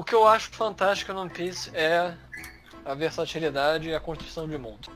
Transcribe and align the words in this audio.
O 0.00 0.02
que 0.02 0.14
eu 0.14 0.26
acho 0.26 0.48
fantástico 0.52 1.12
no 1.12 1.20
One 1.20 1.28
Piece 1.28 1.70
é 1.74 2.14
a 2.86 2.94
versatilidade 2.94 3.90
e 3.90 3.94
a 3.94 4.00
construção 4.00 4.48
de 4.48 4.56
mundo. 4.56 4.88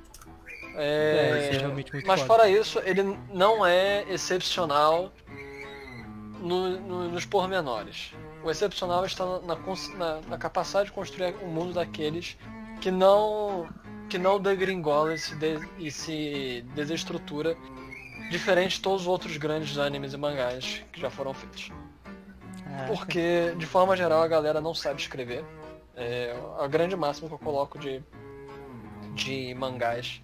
É, 0.76 1.50
É, 1.52 1.56
é 1.56 2.02
mas 2.06 2.20
foda. 2.22 2.26
fora 2.26 2.48
isso, 2.48 2.78
ele 2.86 3.02
não 3.30 3.66
é 3.66 4.06
excepcional 4.08 5.12
no- 6.40 6.80
no- 6.80 7.08
nos 7.10 7.26
pormenores. 7.26 8.12
O 8.42 8.50
excepcional 8.50 9.04
está 9.04 9.26
na, 9.40 9.56
na 9.98 10.20
na- 10.26 10.38
capacidade 10.38 10.86
de 10.86 10.92
construir 10.92 11.34
um 11.42 11.48
mundo 11.48 11.74
daqueles 11.74 12.38
que 12.80 12.90
não 12.90 13.68
que 14.08 14.16
não 14.16 14.40
degringola 14.40 15.12
e 15.12 15.18
se, 15.18 15.34
de- 15.36 15.68
e 15.78 15.90
se 15.90 16.64
desestrutura, 16.74 17.54
diferente 18.30 18.76
de 18.76 18.80
todos 18.80 19.02
os 19.02 19.06
outros 19.06 19.36
grandes 19.36 19.76
animes 19.76 20.14
e 20.14 20.16
mangás 20.16 20.82
que 20.92 20.98
já 20.98 21.10
foram 21.10 21.34
feitos. 21.34 21.70
Caraca. 22.76 22.92
Porque, 22.92 23.54
de 23.56 23.66
forma 23.66 23.96
geral, 23.96 24.22
a 24.22 24.28
galera 24.28 24.60
não 24.60 24.74
sabe 24.74 25.00
escrever. 25.00 25.44
É, 25.96 26.34
a 26.58 26.66
grande 26.66 26.96
máxima 26.96 27.28
que 27.28 27.34
eu 27.34 27.38
coloco 27.38 27.78
de, 27.78 28.02
de 29.14 29.54
mangás 29.54 30.20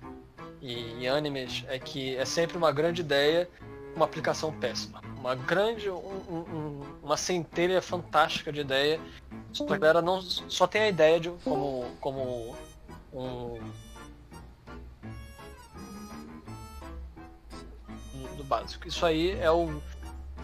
e, 0.60 0.98
e 0.98 1.08
animes 1.08 1.64
é 1.68 1.78
que 1.78 2.16
é 2.16 2.24
sempre 2.24 2.56
uma 2.56 2.72
grande 2.72 3.02
ideia, 3.02 3.48
uma 3.94 4.04
aplicação 4.04 4.52
péssima. 4.52 5.00
Uma 5.16 5.34
grande, 5.34 5.88
um- 5.90 5.94
um- 5.96 6.98
uma 7.02 7.16
centelha 7.16 7.80
fantástica 7.80 8.50
de 8.52 8.60
ideia, 8.60 8.98
só 9.52 9.64
que 9.66 9.72
a 9.74 9.76
galera 9.78 10.02
não, 10.02 10.20
só 10.22 10.66
tem 10.66 10.82
a 10.82 10.88
ideia 10.88 11.20
de 11.20 11.30
como, 11.44 11.86
como 12.00 12.56
um... 13.12 13.58
do 18.36 18.44
básico. 18.44 18.88
Isso 18.88 19.04
aí 19.06 19.38
é 19.40 19.50
o 19.50 19.80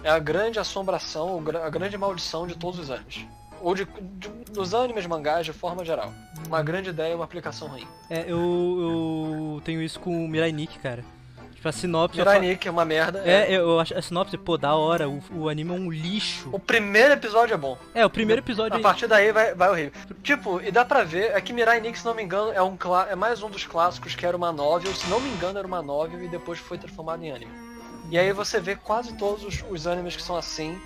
é 0.07 0.11
a 0.11 0.19
grande 0.21 0.59
assombração, 0.61 1.43
a 1.65 1.69
grande 1.69 1.99
maldição 1.99 2.47
de 2.47 2.55
todos 2.55 2.79
os 2.79 2.91
animes. 2.91 3.27
Ou 3.61 3.75
de, 3.75 3.85
de- 3.85 4.53
dos 4.53 4.73
animes 4.73 5.05
mangás 5.07 5.45
de 5.45 5.53
forma 5.53 5.85
geral. 5.85 6.13
Uma 6.47 6.63
grande 6.63 6.91
ideia 6.91 7.13
e 7.13 7.15
uma 7.17 7.25
aplicação 7.25 7.67
ruim. 7.67 7.87
É, 8.09 8.21
eu, 8.21 9.57
eu 9.57 9.63
tenho 9.65 9.83
isso 9.83 9.99
com 9.99 10.25
o 10.25 10.29
Mirai 10.29 10.53
Nikki, 10.53 10.79
cara. 10.79 11.05
Tipo, 11.55 11.69
a 11.69 11.73
sinopse... 11.73 12.19
eu 12.19 12.25
Mirai 12.25 12.39
Nikki 12.39 12.69
é 12.69 12.71
uma 12.71 12.85
merda. 12.85 13.23
É, 13.25 13.51
eu 13.51 13.81
acho 13.81 13.99
a 13.99 14.03
sinopse, 14.03 14.37
pô, 14.39 14.57
da 14.57 14.75
hora, 14.77 15.09
o, 15.09 15.21
o 15.35 15.49
anime 15.49 15.71
é 15.71 15.73
um 15.73 15.91
lixo. 15.91 16.51
O 16.53 16.59
primeiro 16.59 17.15
episódio 17.15 17.55
é 17.55 17.57
bom. 17.57 17.77
É, 17.95 18.07
o 18.07 18.11
primeiro 18.11 18.41
episódio... 18.43 18.79
A 18.79 18.81
partir 18.81 19.09
daí 19.09 19.33
vai, 19.33 19.55
vai 19.55 19.71
horrível. 19.71 19.93
Tipo, 20.23 20.61
e 20.61 20.71
dá 20.71 20.85
pra 20.85 21.03
ver, 21.03 21.33
é 21.35 21.41
que 21.41 21.53
Mirai 21.53 21.81
Nikki, 21.81 21.99
se 21.99 22.05
não 22.05 22.15
me 22.15 22.23
engano, 22.23 22.53
é, 22.53 22.63
um, 22.63 22.77
é 23.11 23.17
mais 23.17 23.43
um 23.43 23.51
dos 23.51 23.65
clássicos 23.67 24.15
que 24.15 24.25
era 24.25 24.37
uma 24.37 24.53
novel. 24.53 24.95
Se 24.95 25.09
não 25.09 25.19
me 25.19 25.31
engano, 25.31 25.59
era 25.59 25.67
uma 25.67 25.83
novel 25.83 26.23
e 26.23 26.29
depois 26.29 26.61
foi 26.61 26.79
transformado 26.79 27.25
em 27.25 27.33
anime. 27.33 27.66
E 28.09 28.17
aí 28.17 28.33
você 28.33 28.61
vê 28.61 28.77
quase 28.77 29.17
todos 29.17 29.43
os, 29.45 29.65
os 29.69 29.87
animes 29.87 30.15
que 30.15 30.23
são 30.23 30.37
assim. 30.37 30.81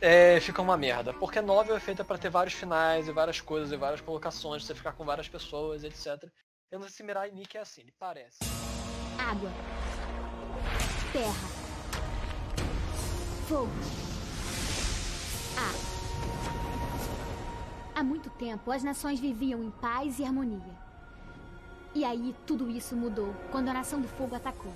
É, 0.00 0.38
ficam 0.40 0.62
uma 0.62 0.76
merda. 0.76 1.14
Porque 1.14 1.40
novel 1.40 1.76
é 1.76 1.80
feita 1.80 2.04
pra 2.04 2.18
ter 2.18 2.28
vários 2.28 2.54
finais 2.54 3.08
e 3.08 3.12
várias 3.12 3.40
coisas 3.40 3.72
e 3.72 3.76
várias 3.76 4.02
colocações, 4.02 4.64
você 4.64 4.74
ficar 4.74 4.92
com 4.92 5.04
várias 5.04 5.28
pessoas, 5.28 5.82
etc. 5.82 6.30
Eu 6.70 6.78
não 6.78 6.82
sei 6.82 6.96
se 6.96 7.02
Mirai 7.02 7.30
Nikki 7.30 7.56
é 7.56 7.60
assim, 7.60 7.80
ele 7.80 7.94
parece. 7.98 8.38
Água. 9.18 9.50
Terra. 11.12 11.48
Fogo. 13.48 13.70
Ar. 15.56 15.96
Há 17.94 18.02
muito 18.02 18.28
tempo, 18.28 18.70
as 18.70 18.82
nações 18.82 19.18
viviam 19.18 19.62
em 19.62 19.70
paz 19.70 20.18
e 20.18 20.24
harmonia. 20.24 20.86
E 21.94 22.04
aí, 22.04 22.34
tudo 22.46 22.68
isso 22.68 22.94
mudou 22.94 23.34
quando 23.50 23.70
a 23.70 23.72
Nação 23.72 24.02
do 24.02 24.08
Fogo 24.08 24.34
atacou. 24.34 24.74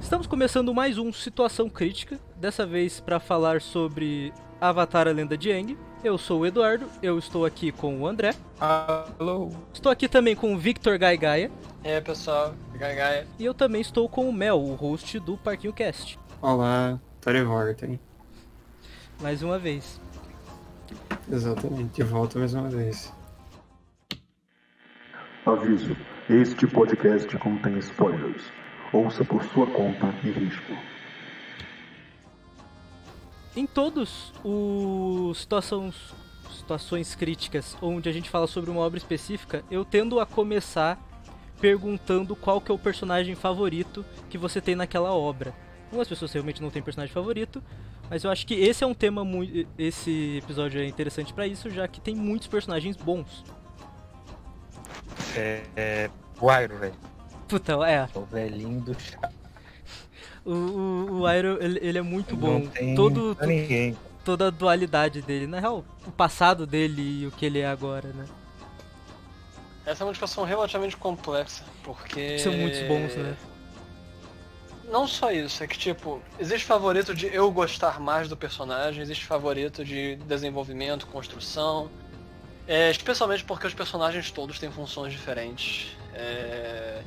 Estamos 0.00 0.26
começando 0.26 0.74
mais 0.74 0.98
um 0.98 1.12
Situação 1.12 1.68
Crítica, 1.68 2.18
dessa 2.36 2.66
vez 2.66 3.00
para 3.00 3.20
falar 3.20 3.60
sobre 3.60 4.32
Avatar 4.60 5.06
A 5.06 5.12
Lenda 5.12 5.36
de 5.36 5.52
Aang. 5.52 5.76
Eu 6.02 6.16
sou 6.16 6.40
o 6.40 6.46
Eduardo, 6.46 6.86
eu 7.02 7.18
estou 7.18 7.44
aqui 7.44 7.70
com 7.70 8.00
o 8.00 8.06
André, 8.06 8.34
Alô? 8.58 9.50
estou 9.72 9.92
aqui 9.92 10.08
também 10.08 10.34
com 10.34 10.54
o 10.54 10.58
Victor 10.58 10.96
Gaigaia 10.98 11.50
E 11.84 11.88
aí, 11.88 12.00
pessoal, 12.00 12.54
Gaia. 12.74 13.26
e 13.38 13.44
eu 13.44 13.52
também 13.52 13.82
estou 13.82 14.08
com 14.08 14.26
o 14.28 14.32
Mel, 14.32 14.58
o 14.58 14.74
host 14.74 15.18
do 15.20 15.36
Parquinho 15.36 15.72
Cast. 15.74 16.18
Olá, 16.40 16.98
tô 17.20 17.30
de 17.32 17.42
volta, 17.42 17.84
hein? 17.86 18.00
Mais 19.20 19.42
uma 19.42 19.58
vez. 19.58 20.00
Exatamente, 21.30 21.96
de 21.96 22.02
volta 22.02 22.38
mais 22.38 22.54
uma 22.54 22.68
vez. 22.70 23.12
Aviso: 25.44 25.94
este 26.30 26.66
podcast 26.66 27.36
contém 27.36 27.78
spoilers. 27.78 28.42
Ouça 28.92 29.24
por 29.24 29.42
sua 29.44 29.66
conta 29.66 30.12
e 30.24 30.30
risco. 30.30 30.72
Em 33.56 33.66
todos 33.66 34.32
os 34.44 35.38
situações, 35.38 35.94
situações 36.56 37.14
críticas 37.14 37.76
onde 37.80 38.08
a 38.08 38.12
gente 38.12 38.28
fala 38.28 38.46
sobre 38.46 38.70
uma 38.70 38.80
obra 38.80 38.98
específica, 38.98 39.64
eu 39.70 39.84
tendo 39.84 40.18
a 40.18 40.26
começar 40.26 40.98
perguntando 41.60 42.34
qual 42.34 42.60
que 42.60 42.70
é 42.70 42.74
o 42.74 42.78
personagem 42.78 43.34
favorito 43.34 44.04
que 44.28 44.38
você 44.38 44.60
tem 44.60 44.74
naquela 44.74 45.12
obra. 45.12 45.54
Algumas 45.86 46.08
pessoas 46.08 46.32
realmente 46.32 46.62
não 46.62 46.70
têm 46.70 46.82
personagem 46.82 47.12
favorito, 47.12 47.62
mas 48.08 48.24
eu 48.24 48.30
acho 48.30 48.46
que 48.46 48.54
esse 48.54 48.82
é 48.82 48.86
um 48.86 48.94
tema 48.94 49.24
muito. 49.24 49.68
Esse 49.78 50.38
episódio 50.38 50.80
é 50.80 50.86
interessante 50.86 51.32
pra 51.32 51.46
isso, 51.46 51.68
já 51.70 51.86
que 51.86 52.00
tem 52.00 52.14
muitos 52.14 52.48
personagens 52.48 52.96
bons. 52.96 53.44
É, 55.36 55.62
é 55.76 56.10
o 56.40 56.52
Iron, 56.52 56.76
velho. 56.78 56.94
Puta, 57.50 57.72
é. 57.86 58.08
O 58.14 58.20
velhinho 58.22 58.80
do 58.80 58.98
chá. 58.98 59.18
O, 60.44 60.52
o, 60.52 61.20
o 61.22 61.30
Iroh, 61.30 61.58
ele, 61.60 61.78
ele 61.82 61.98
é 61.98 62.02
muito 62.02 62.34
bom. 62.36 62.60
Não 62.60 62.66
tem 62.68 62.94
Todo, 62.94 63.34
pra 63.36 63.46
ninguém. 63.46 63.96
toda 64.24 64.46
a 64.46 64.50
dualidade 64.50 65.20
dele. 65.20 65.46
Na 65.46 65.58
real, 65.58 65.84
o 66.06 66.12
passado 66.12 66.66
dele 66.66 67.22
e 67.22 67.26
o 67.26 67.30
que 67.32 67.44
ele 67.44 67.58
é 67.58 67.66
agora, 67.66 68.08
né? 68.08 68.26
Essa 69.84 70.04
é 70.04 70.06
uma 70.06 70.12
discussão 70.12 70.44
relativamente 70.44 70.96
complexa, 70.96 71.64
porque. 71.82 72.38
São 72.38 72.52
muitos 72.52 72.80
bons, 72.82 73.14
né? 73.16 73.36
Não 74.90 75.06
só 75.06 75.30
isso, 75.30 75.62
é 75.62 75.66
que 75.68 75.78
tipo, 75.78 76.20
existe 76.38 76.66
favorito 76.66 77.14
de 77.14 77.32
eu 77.32 77.50
gostar 77.52 78.00
mais 78.00 78.28
do 78.28 78.36
personagem, 78.36 79.00
existe 79.00 79.24
favorito 79.24 79.84
de 79.84 80.16
desenvolvimento, 80.26 81.06
construção. 81.06 81.88
É, 82.66 82.90
especialmente 82.90 83.44
porque 83.44 83.66
os 83.66 83.74
personagens 83.74 84.30
todos 84.30 84.58
têm 84.58 84.70
funções 84.70 85.12
diferentes. 85.12 85.96
É, 86.12 87.02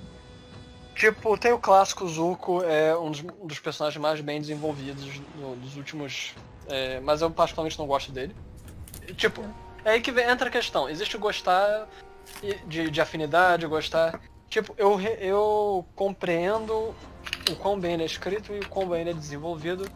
Tipo, 0.95 1.37
tem 1.37 1.51
o 1.51 1.59
clássico 1.59 2.07
Zuko, 2.07 2.63
é 2.63 2.95
um 2.97 3.09
dos, 3.11 3.21
um 3.41 3.47
dos 3.47 3.59
personagens 3.59 3.99
mais 4.01 4.21
bem 4.21 4.39
desenvolvidos 4.39 5.19
no- 5.35 5.55
dos 5.55 5.75
últimos. 5.75 6.33
é, 6.67 6.99
mas 7.01 7.21
eu 7.21 7.29
particularmente 7.29 7.77
não 7.77 7.85
gosto 7.85 8.11
dele. 8.11 8.33
E, 9.07 9.13
Tipo, 9.13 9.43
é 9.83 9.91
aí 9.91 10.01
que 10.01 10.11
vem- 10.13 10.29
entra 10.29 10.47
a 10.47 10.51
questão. 10.51 10.87
Existe 10.89 11.17
gostar 11.17 11.89
de, 12.67 12.89
de 12.89 13.01
afinidade, 13.01 13.67
gostar. 13.67 14.21
Tipo, 14.49 14.73
eu, 14.77 14.97
eu 15.01 15.85
compreendo 15.95 16.95
o 17.51 17.55
quão 17.57 17.77
bem 17.77 17.93
ele 17.95 18.03
é 18.03 18.05
escrito 18.05 18.53
e 18.53 18.59
o 18.59 18.69
quão 18.69 18.87
bem 18.87 19.01
ele 19.01 19.09
é 19.09 19.13
desenvolvido. 19.13 19.89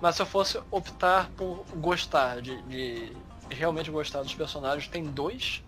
Mas 0.00 0.14
se 0.16 0.22
eu 0.22 0.26
fosse 0.26 0.60
optar 0.70 1.30
por 1.36 1.64
gostar, 1.76 2.40
de, 2.40 2.62
de 2.62 3.12
realmente 3.50 3.90
gostar 3.90 4.22
dos 4.22 4.34
personagens, 4.34 4.86
tem 4.86 5.02
dois. 5.04 5.64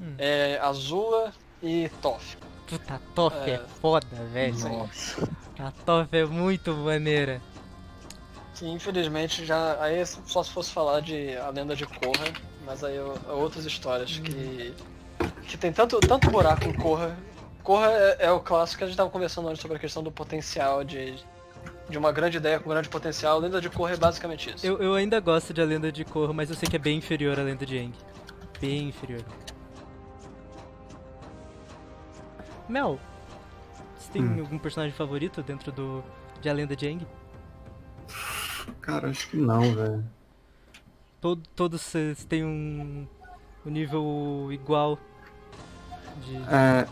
Hum. 0.00 0.14
É 0.18 0.58
Azula 0.60 1.32
e 1.62 1.88
Toph. 2.02 2.34
Puta, 2.68 2.94
a 2.94 2.98
Toff 3.14 3.36
é, 3.50 3.54
É. 3.54 3.58
foda, 3.80 4.06
velho. 4.32 4.58
Nossa. 4.58 5.28
A 5.58 5.70
Toff 5.84 6.08
é 6.16 6.24
muito 6.24 6.72
maneira. 6.74 7.40
Que 8.54 8.66
infelizmente 8.68 9.44
já. 9.44 9.76
Aí 9.80 9.98
é 9.98 10.04
só 10.04 10.42
se 10.42 10.50
fosse 10.50 10.70
falar 10.72 11.00
de 11.00 11.36
A 11.36 11.48
Lenda 11.50 11.74
de 11.76 11.86
Korra, 11.86 12.26
mas 12.66 12.82
aí 12.84 12.96
é 12.96 13.32
outras 13.32 13.64
histórias 13.64 14.18
que. 14.18 14.74
que 15.46 15.56
tem 15.56 15.72
tanto, 15.72 15.98
tanto 16.00 16.30
buraco 16.30 16.64
em 16.64 16.72
Korra. 16.72 17.16
Korra 17.62 17.86
é, 17.90 18.16
é 18.26 18.30
o 18.32 18.40
clássico 18.40 18.78
que 18.78 18.84
a 18.84 18.86
gente 18.86 18.96
tava 18.96 19.10
conversando 19.10 19.48
antes 19.48 19.60
sobre 19.62 19.76
a 19.76 19.80
questão 19.80 20.02
do 20.02 20.10
potencial 20.10 20.82
de. 20.84 21.14
de 21.88 21.96
uma 21.98 22.10
grande 22.12 22.36
ideia 22.38 22.58
com 22.58 22.68
grande 22.68 22.88
potencial. 22.88 23.36
A 23.36 23.40
Lenda 23.40 23.60
de 23.60 23.70
Korra 23.70 23.94
é 23.94 23.96
basicamente 23.96 24.52
isso. 24.54 24.66
Eu, 24.66 24.78
eu 24.78 24.94
ainda 24.94 25.20
gosto 25.20 25.54
de 25.54 25.60
A 25.60 25.64
Lenda 25.64 25.90
de 25.92 26.04
Korra, 26.04 26.32
mas 26.32 26.50
eu 26.50 26.56
sei 26.56 26.68
que 26.68 26.76
é 26.76 26.78
bem 26.80 26.98
inferior 26.98 27.38
à 27.38 27.42
Lenda 27.42 27.64
de 27.64 27.78
Aang. 27.78 27.94
Bem 28.60 28.88
inferior. 28.88 29.22
Mel, 32.68 32.98
você 33.96 34.12
tem 34.12 34.22
Hum. 34.22 34.40
algum 34.40 34.58
personagem 34.58 34.94
favorito 34.96 35.42
dentro 35.42 35.72
do 35.72 36.02
de 36.40 36.48
A 36.48 36.52
Lenda 36.52 36.76
de 36.76 36.86
Aang? 36.86 37.06
Cara, 38.80 39.10
acho 39.10 39.28
que 39.28 39.36
não, 39.36 39.74
velho. 39.74 40.04
Todo, 41.20 41.42
todos 41.56 41.80
vocês 41.80 42.24
têm 42.24 42.44
um, 42.44 43.06
um 43.66 43.70
nível 43.70 44.48
igual 44.52 44.98
de... 46.24 46.36
É. 46.48 46.86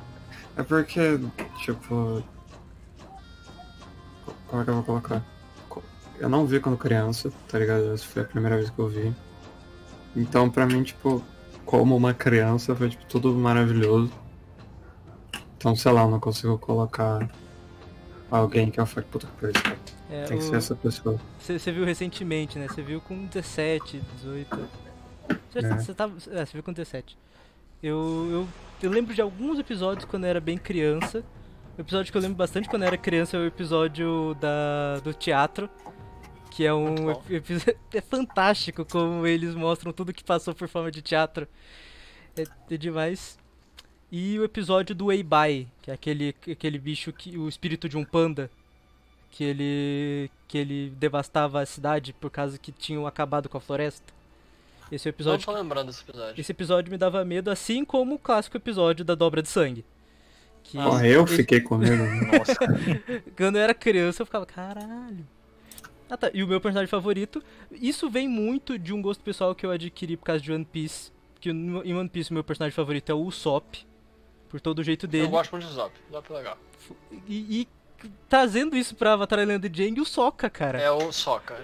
É 0.59 0.63
porque, 0.63 1.19
tipo. 1.59 2.23
Como 4.49 4.63
é 4.63 4.65
que 4.65 4.71
eu 4.71 4.75
vou 4.75 4.83
colocar? 4.85 5.23
Co- 5.69 5.83
Eu 6.19 6.29
não 6.31 6.47
vi 6.47 6.59
quando 6.61 6.79
criança, 6.79 7.31
tá 7.49 7.59
ligado? 7.59 7.93
Essa 7.93 8.05
foi 8.07 8.23
a 8.23 8.25
primeira 8.25 8.57
vez 8.57 8.71
que 8.71 8.79
eu 8.79 8.89
vi. 8.89 9.15
Então, 10.17 10.49
pra 10.51 10.65
mim, 10.67 10.83
tipo, 10.83 11.23
como 11.67 11.95
uma 11.95 12.15
criança, 12.15 12.75
foi, 12.75 12.89
tipo, 12.89 13.05
tudo 13.05 13.35
maravilhoso. 13.35 14.11
Então, 15.57 15.75
sei 15.75 15.93
lá, 15.93 16.03
eu 16.03 16.11
não 16.11 16.21
consigo 16.21 16.59
colocar 16.59 17.29
alguém 18.31 18.71
que 18.71 18.79
eu 18.81 18.87
falo, 18.87 19.07
puta 19.07 19.27
que 19.27 19.33
pariu, 19.41 19.53
cara. 19.63 19.79
É, 20.11 20.25
Tem 20.25 20.39
que 20.39 20.45
o- 20.45 20.49
ser 20.49 20.57
essa 20.57 20.75
pessoa. 20.75 21.19
Você 21.41 21.73
viu 21.73 21.85
recentemente, 21.85 22.59
né? 22.59 22.69
Você 22.69 22.83
viu 22.83 23.01
com 23.01 23.25
17, 23.27 24.01
18. 24.17 24.69
Você, 25.53 25.91
É. 25.91 25.95
tava. 25.95 26.15
É, 26.31 26.45
você 26.45 26.53
viu 26.53 26.63
com 26.63 26.73
17. 26.73 27.19
Eu, 27.83 28.29
eu, 28.31 28.49
eu 28.83 28.91
lembro 28.91 29.15
de 29.15 29.21
alguns 29.21 29.59
episódios 29.59 30.05
quando 30.05 30.25
eu 30.25 30.31
era 30.31 30.41
bem 30.41 30.57
criança. 30.59 31.25
O 31.77 31.81
episódio 31.81 32.11
que 32.13 32.17
eu 32.17 32.23
lembro 32.23 32.37
bastante 32.37 32.69
quando 32.69 32.83
eu 32.83 32.89
era 32.89 32.97
criança 32.97 33.37
é 33.37 33.41
o 33.41 33.47
episódio 33.47 34.35
da, 34.41 34.99
do 35.03 35.13
teatro. 35.13 35.69
Que 36.51 36.65
é 36.65 36.73
um 36.73 37.11
episódio. 37.29 37.77
É 37.93 38.01
fantástico 38.01 38.85
como 38.85 39.27
eles 39.27 39.55
mostram 39.55 39.93
tudo 39.93 40.13
que 40.13 40.23
passou 40.25 40.55
por 40.55 40.69
forma 40.69 40.91
de 40.91 41.03
teatro. 41.03 41.47
É, 42.37 42.45
é 42.75 42.77
demais. 42.77 43.39
E 44.11 44.39
o 44.39 44.45
episódio 44.45 44.95
do 44.95 45.07
Weibai, 45.07 45.67
que 45.83 45.91
é 45.91 45.95
aquele, 45.95 46.35
aquele 46.51 46.79
bicho 46.79 47.13
que. 47.13 47.37
o 47.37 47.49
espírito 47.49 47.89
de 47.89 47.97
um 47.97 48.05
panda 48.05 48.51
que 49.33 49.43
ele 49.45 50.31
que 50.49 50.57
ele 50.57 50.93
devastava 50.97 51.61
a 51.61 51.67
cidade 51.67 52.13
por 52.13 52.31
causa 52.31 52.57
que 52.57 52.71
tinham 52.73 53.07
acabado 53.07 53.49
com 53.49 53.59
a 53.59 53.61
floresta. 53.61 54.15
Esse 54.91 55.09
é 55.09 55.11
o 55.11 55.13
Não 55.13 55.17
episódio 55.17 55.45
tô 55.47 55.53
lembrando 55.53 55.87
desse 55.89 56.03
episódio. 56.09 56.41
esse 56.41 56.53
episódio 56.53 56.91
me 56.93 56.97
dava 56.97 57.25
medo, 57.25 57.51
assim 57.51 57.85
como 57.85 58.15
o 58.15 58.19
clássico 58.19 58.57
episódio 58.57 59.05
da 59.05 59.17
dobra 59.17 59.43
de 59.43 59.49
sangue. 59.49 59.85
Que 60.63 60.79
Ah, 60.79 61.05
eu 61.05 61.25
esse- 61.25 61.37
fiquei 61.39 61.61
com 61.61 61.77
medo. 61.77 61.97
Nossa, 62.39 62.55
quando 63.37 63.57
eu 63.57 63.63
era 63.63 63.75
criança 63.75 64.23
eu 64.23 64.27
ficava, 64.27 64.47
caralho. 64.47 65.27
Ah 66.09 66.17
tá, 66.17 66.31
e 66.33 66.43
o 66.45 66.47
meu 66.47 66.61
personagem 66.61 66.89
favorito, 66.89 67.43
isso 67.73 68.09
vem 68.09 68.29
muito 68.29 68.79
de 68.79 68.93
um 68.93 69.03
gosto 69.03 69.21
pessoal 69.25 69.53
que 69.57 69.67
eu 69.67 69.73
adquiri 69.73 70.17
por 70.17 70.25
causa 70.27 70.41
de 70.41 70.53
One 70.53 70.65
Piece. 70.65 71.11
Que 71.41 71.51
em 71.51 71.95
One 71.95 72.09
Piece 72.09 72.31
o 72.31 72.35
meu 72.35 72.45
personagem 72.45 72.75
favorito 72.75 73.11
é 73.11 73.15
o 73.15 73.19
Usopp, 73.23 73.85
por 74.49 74.61
todo 74.61 74.79
o 74.81 74.85
jeito 74.85 75.07
dele. 75.07 75.25
Eu 75.27 75.31
gosto 75.31 75.53
muito 75.53 75.67
de 75.67 75.73
Zop. 75.73 75.93
Zop 76.11 76.33
é 76.33 76.37
legal. 76.37 76.59
E, 77.27 77.61
e 77.63 77.69
trazendo 78.29 78.77
isso 78.77 78.95
pra 78.95 79.15
Avatar 79.15 79.39
Aang 79.41 79.69
e 79.79 80.01
o 80.01 80.05
Sokka, 80.05 80.49
cara. 80.51 80.81
É 80.81 80.91
o 80.91 81.13
Soca. 81.13 81.57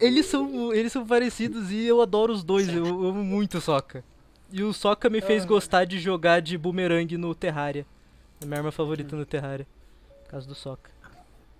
Eles 0.00 0.26
são, 0.26 0.72
eles 0.72 0.92
são 0.92 1.06
parecidos 1.06 1.70
e 1.70 1.84
eu 1.84 2.00
adoro 2.00 2.32
os 2.32 2.42
dois, 2.42 2.68
eu, 2.68 2.86
eu 2.86 3.04
amo 3.06 3.22
muito 3.22 3.58
o 3.58 3.60
Sokka. 3.60 4.04
E 4.50 4.62
o 4.62 4.72
Sokka 4.72 5.10
me 5.10 5.20
fez 5.20 5.42
Ah. 5.42 5.46
gostar 5.46 5.84
de 5.84 5.98
jogar 5.98 6.40
de 6.40 6.56
boomerang 6.56 7.16
no 7.16 7.34
Terraria. 7.34 7.86
É 8.40 8.46
minha 8.46 8.58
arma 8.58 8.72
favorita 8.72 9.16
no 9.16 9.24
Terraria. 9.26 9.66
Por 10.24 10.30
causa 10.30 10.46
do 10.46 10.54
Sokka. 10.54 10.90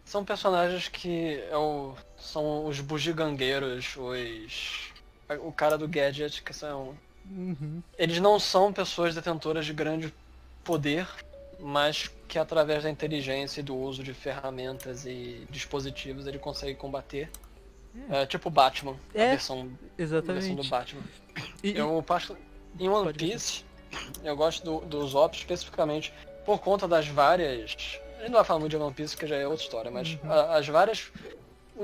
São 0.05 0.25
personagens 0.25 0.89
que 0.89 1.43
é 1.51 1.57
o, 1.57 1.95
são 2.17 2.67
os 2.67 2.81
bugigangueiros, 2.81 3.97
os. 3.97 4.93
O 5.41 5.51
cara 5.51 5.79
do 5.79 5.89
gadget, 5.89 6.43
que 6.43 6.53
são. 6.53 6.95
Uhum. 7.31 7.83
Eles 7.99 8.21
não 8.21 8.39
são 8.39 8.71
pessoas 8.71 9.15
detentoras 9.15 9.65
de 9.65 9.73
grande 9.73 10.13
poder, 10.65 11.07
mas 11.61 12.11
que 12.27 12.39
através 12.39 12.83
da 12.83 12.91
inteligência 12.91 13.61
e 13.61 13.63
do 13.63 13.77
uso 13.77 14.03
de 14.03 14.13
ferramentas 14.15 15.05
e 15.07 15.47
dispositivos 15.51 16.27
ele 16.27 16.39
consegue 16.39 16.75
combater. 16.75 17.31
É, 18.11 18.27
tipo 18.27 18.51
Batman, 18.51 18.97
É, 19.15 19.27
a 19.27 19.31
versão, 19.31 19.61
a 19.61 19.63
versão 19.63 19.71
do 19.77 20.03
Exatamente. 20.03 20.69
Batman. 20.69 21.03
E- 21.63 21.77
Eu 21.77 22.03
passo 22.05 22.37
em 22.81 22.89
One 22.89 23.13
Piece, 23.13 23.65
eu 24.25 24.37
gosto 24.37 24.65
do, 24.65 24.81
dos 24.85 25.15
Ops 25.15 25.39
especificamente 25.39 26.13
por 26.45 26.59
conta 26.59 26.89
das 26.89 27.07
várias. 27.07 27.53
A 27.63 27.67
gente 27.67 28.01
não 28.25 28.33
vai 28.33 28.45
falar 28.45 28.59
muito 28.59 28.71
de 28.71 28.77
One 28.79 28.93
Piece 28.93 29.15
porque 29.15 29.29
já 29.29 29.37
é 29.37 29.47
outra 29.47 29.63
história, 29.63 29.91
mas 29.93 30.15
Uhum. 30.25 30.33
a- 30.33 30.57
as 30.57 30.67
várias. 30.67 31.13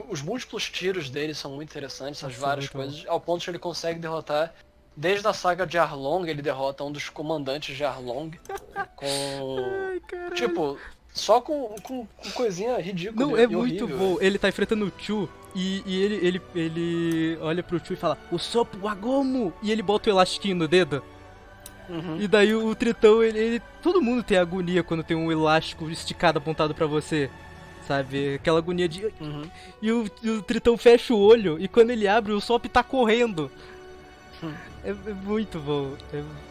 Os 0.09 0.21
múltiplos 0.23 0.69
tiros 0.71 1.11
dele 1.11 1.35
são 1.35 1.53
muito 1.53 1.69
interessantes, 1.71 2.23
as 2.25 2.33
Nossa, 2.33 2.41
várias 2.47 2.65
muito 2.67 2.73
bom. 2.77 2.83
coisas, 2.93 3.09
ao 3.09 3.21
ponto 3.21 3.39
de 3.41 3.45
que 3.45 3.51
ele 3.53 3.59
consegue 3.59 3.99
derrotar. 4.01 4.53
Desde 4.97 5.27
a 5.27 5.33
saga 5.33 5.67
de 5.67 5.79
Arlong, 5.79 6.27
ele 6.29 6.43
derrota 6.43 6.85
um 6.85 6.93
dos 6.93 7.09
comandantes 7.09 7.77
de 7.77 7.85
Arlong. 7.85 8.33
Com. 8.97 9.07
Ai. 9.89 10.01
Tipo, 10.35 10.79
só 11.13 11.41
com, 11.41 11.75
com, 11.83 12.07
com 12.07 12.31
coisinha 12.33 12.79
ridícula. 12.79 13.27
Não, 13.27 13.37
é 13.37 13.47
muito 13.47 13.85
horrível. 13.85 13.99
bom. 13.99 14.17
Ele 14.21 14.39
tá 14.39 14.49
enfrentando 14.49 14.87
o 14.87 14.93
Chu 15.03 15.29
e, 15.55 15.83
e 15.87 16.03
ele, 16.03 16.15
ele, 16.27 16.43
ele 16.55 17.39
olha 17.41 17.63
pro 17.63 17.85
Chu 17.85 17.95
e 17.95 17.97
fala, 17.97 18.17
o 18.31 18.39
Sopo 18.39 18.79
Wagomo! 18.79 19.53
E 19.63 19.73
ele 19.73 19.83
bota 19.83 20.09
o 20.09 20.13
elastiquinho 20.13 20.57
no 20.57 20.69
dedo. 20.69 21.03
Uhum. 21.89 22.21
E 22.21 22.29
daí 22.29 22.55
o 22.55 22.73
Tritão, 22.75 23.23
ele, 23.23 23.39
ele- 23.39 23.63
Todo 23.83 24.01
mundo 24.01 24.23
tem 24.23 24.39
agonia 24.39 24.83
quando 24.85 25.03
tem 25.03 25.17
um 25.17 25.33
elástico 25.33 25.91
esticado 25.91 26.39
apontado 26.39 26.75
pra 26.75 26.87
você. 26.87 27.29
Sabe? 27.89 28.35
Aquela 28.35 28.59
agonia 28.59 28.89
de. 28.89 29.07
Uhum. 29.21 29.43
E 29.83 29.91
o, 29.91 30.09
e 30.23 30.31
o 30.31 30.43
Tritão 30.43 30.77
fecha 30.77 31.13
o 31.13 31.19
olho 31.19 31.59
e 31.59 31.67
quando 31.67 31.91
ele 31.91 32.07
abre, 32.07 32.33
o 32.33 32.41
Sop 32.41 32.67
tá 32.67 32.85
correndo. 32.85 33.51
Hum. 34.43 34.53
É, 34.85 34.91
é 34.91 35.15
muito 35.15 35.59
bom. 35.61 35.97
É- 36.13 36.51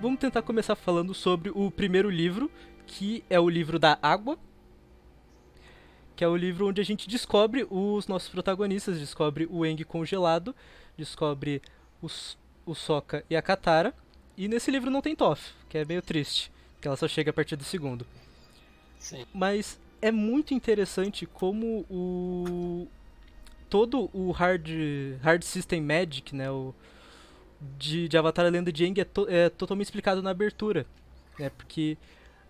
Vamos 0.00 0.18
tentar 0.18 0.42
começar 0.42 0.74
falando 0.74 1.14
sobre 1.14 1.50
o 1.54 1.70
primeiro 1.70 2.10
livro, 2.10 2.50
que 2.86 3.22
é 3.30 3.38
o 3.38 3.48
livro 3.48 3.78
da 3.78 3.98
água. 4.02 4.36
Que 6.16 6.24
é 6.24 6.28
o 6.28 6.36
livro 6.36 6.68
onde 6.68 6.80
a 6.80 6.84
gente 6.84 7.08
descobre 7.08 7.66
os 7.70 8.08
nossos 8.08 8.28
protagonistas, 8.28 8.98
descobre 8.98 9.46
o 9.50 9.64
Eng 9.64 9.84
congelado, 9.84 10.54
descobre 10.96 11.62
os, 12.02 12.36
o 12.66 12.74
Sokka 12.74 13.24
e 13.30 13.36
a 13.36 13.42
Katara. 13.42 13.94
E 14.36 14.48
nesse 14.48 14.70
livro 14.70 14.90
não 14.90 15.00
tem 15.00 15.14
Toph, 15.14 15.52
que 15.68 15.78
é 15.78 15.84
meio 15.84 16.02
triste, 16.02 16.50
que 16.80 16.88
ela 16.88 16.96
só 16.96 17.06
chega 17.06 17.30
a 17.30 17.34
partir 17.34 17.54
do 17.54 17.64
segundo. 17.64 18.04
Sim. 18.98 19.24
Mas 19.32 19.78
é 20.02 20.10
muito 20.10 20.52
interessante 20.54 21.24
como 21.26 21.86
o 21.90 22.86
todo 23.70 24.10
o 24.12 24.30
hard 24.32 24.68
hard 25.22 25.42
system 25.42 25.80
magic, 25.80 26.34
né, 26.36 26.50
o 26.50 26.74
de, 27.78 28.08
de 28.08 28.18
Avatar: 28.18 28.44
A 28.44 28.48
Lenda 28.50 28.72
de 28.72 28.84
Aang 28.84 29.00
é, 29.00 29.04
to- 29.04 29.26
é 29.28 29.48
totalmente 29.48 29.86
explicado 29.86 30.22
na 30.22 30.30
abertura, 30.30 30.84
né? 31.38 31.50
Porque 31.50 31.96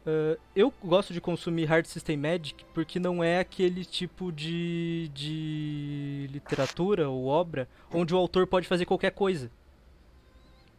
ah, 0.06 0.36
eu 0.56 0.72
gosto 0.82 1.12
de 1.12 1.20
consumir 1.20 1.66
hard 1.66 1.86
system 1.86 2.16
magic 2.16 2.64
porque 2.74 2.98
não 2.98 3.22
é 3.22 3.38
aquele 3.38 3.84
tipo 3.84 4.32
de 4.32 5.10
de 5.14 6.28
literatura 6.32 7.08
ou 7.08 7.26
obra 7.26 7.68
onde 7.92 8.14
o 8.14 8.16
autor 8.18 8.46
pode 8.46 8.66
fazer 8.66 8.84
qualquer 8.86 9.12
coisa. 9.12 9.50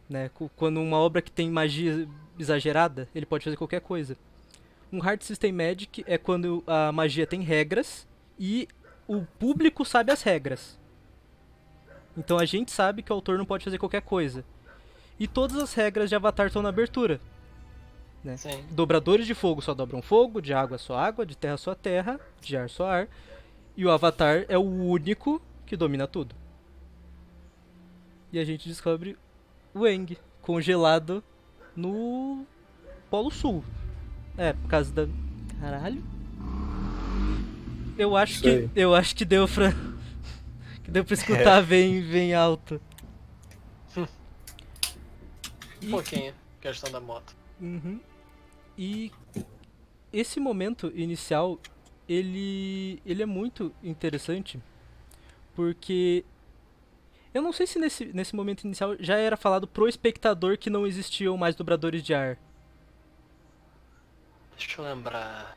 Né? 0.08 0.30
Quando 0.56 0.80
uma 0.80 0.98
obra 0.98 1.22
que 1.22 1.30
tem 1.30 1.50
magia 1.50 2.06
exagerada, 2.38 3.08
ele 3.14 3.24
pode 3.24 3.44
fazer 3.44 3.56
qualquer 3.56 3.80
coisa. 3.80 4.16
Um 4.94 5.00
hard 5.00 5.22
system 5.22 5.50
magic 5.50 6.04
é 6.06 6.16
quando 6.16 6.62
a 6.68 6.92
magia 6.92 7.26
tem 7.26 7.40
regras 7.40 8.06
e 8.38 8.68
o 9.08 9.22
público 9.40 9.84
sabe 9.84 10.12
as 10.12 10.22
regras. 10.22 10.78
Então 12.16 12.38
a 12.38 12.44
gente 12.44 12.70
sabe 12.70 13.02
que 13.02 13.10
o 13.10 13.14
autor 13.16 13.36
não 13.36 13.44
pode 13.44 13.64
fazer 13.64 13.76
qualquer 13.76 14.02
coisa. 14.02 14.44
E 15.18 15.26
todas 15.26 15.56
as 15.56 15.74
regras 15.74 16.08
de 16.08 16.14
Avatar 16.14 16.46
estão 16.46 16.62
na 16.62 16.68
abertura. 16.68 17.20
Sim. 18.36 18.64
Dobradores 18.70 19.26
de 19.26 19.34
fogo 19.34 19.60
só 19.60 19.74
dobram 19.74 20.00
fogo, 20.00 20.40
de 20.40 20.54
água 20.54 20.78
só 20.78 20.96
água, 20.96 21.26
de 21.26 21.36
terra 21.36 21.56
só 21.56 21.74
terra, 21.74 22.20
de 22.40 22.56
ar 22.56 22.70
só 22.70 22.86
ar. 22.86 23.08
E 23.76 23.84
o 23.84 23.90
Avatar 23.90 24.46
é 24.48 24.56
o 24.56 24.62
único 24.62 25.42
que 25.66 25.76
domina 25.76 26.06
tudo. 26.06 26.36
E 28.32 28.38
a 28.38 28.44
gente 28.44 28.68
descobre 28.68 29.18
o 29.74 29.88
Eng 29.88 30.16
congelado 30.40 31.20
no 31.74 32.46
Polo 33.10 33.32
Sul. 33.32 33.64
É, 34.36 34.52
por 34.52 34.68
causa 34.68 34.92
da. 34.92 35.06
Caralho. 35.60 36.02
Eu 37.96 38.16
acho 38.16 38.42
que. 38.42 38.68
Eu 38.74 38.94
acho 38.94 39.14
que 39.14 39.24
deu 39.24 39.46
pra. 39.48 39.72
que 40.82 40.90
deu 40.90 41.04
pra 41.04 41.14
escutar 41.14 41.62
bem, 41.62 42.02
bem 42.02 42.34
alto. 42.34 42.80
Um 45.82 45.90
pouquinho, 45.90 46.32
questão 46.60 46.90
da 46.90 47.00
moto. 47.00 47.36
Uhum. 47.60 48.00
E 48.76 49.12
esse 50.12 50.40
momento 50.40 50.92
inicial, 50.94 51.60
ele, 52.08 53.00
ele 53.04 53.22
é 53.22 53.26
muito 53.26 53.72
interessante, 53.82 54.60
porque 55.54 56.24
eu 57.32 57.42
não 57.42 57.52
sei 57.52 57.66
se 57.66 57.78
nesse, 57.78 58.06
nesse 58.06 58.34
momento 58.34 58.64
inicial 58.64 58.96
já 58.98 59.16
era 59.16 59.36
falado 59.36 59.66
pro 59.66 59.88
espectador 59.88 60.56
que 60.56 60.70
não 60.70 60.86
existiam 60.86 61.36
mais 61.36 61.54
dobradores 61.54 62.02
de 62.02 62.14
ar. 62.14 62.38
Deixa 64.56 64.80
eu 64.80 64.84
lembrar. 64.84 65.56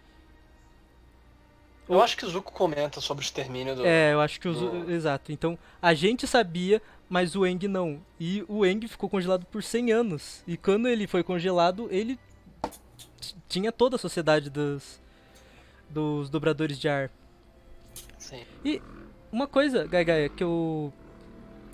Eu 1.87 2.01
acho 2.01 2.17
que 2.17 2.25
o 2.25 2.29
Zuko 2.29 2.51
comenta 2.51 2.99
sobre 2.99 3.23
o 3.23 3.25
extermínio 3.25 3.75
do. 3.75 3.85
É, 3.85 4.13
eu 4.13 4.19
acho 4.19 4.39
que 4.39 4.47
os. 4.47 4.59
do- 4.59 4.91
Exato. 4.91 5.31
Então, 5.31 5.57
a 5.81 5.93
gente 5.93 6.27
sabia, 6.27 6.81
mas 7.07 7.35
o 7.35 7.45
Eng 7.45 7.65
não. 7.67 8.01
E 8.19 8.43
o 8.47 8.65
Eng 8.65 8.85
ficou 8.87 9.09
congelado 9.09 9.45
por 9.45 9.63
100 9.63 9.91
anos. 9.93 10.43
E 10.45 10.57
quando 10.57 10.87
ele 10.87 11.07
foi 11.07 11.23
congelado, 11.23 11.87
ele 11.89 12.19
tinha 13.47 13.71
toda 13.71 13.95
a 13.95 13.99
sociedade 13.99 14.49
dos, 14.49 14.99
dos 15.89 16.29
dobradores 16.29 16.77
de 16.77 16.89
ar. 16.89 17.09
Sim. 18.17 18.43
Uma 19.31 19.47
coisa, 19.47 19.85
Gai 19.87 20.03
Gaia, 20.03 20.29
que 20.29 20.43
eu 20.43 20.91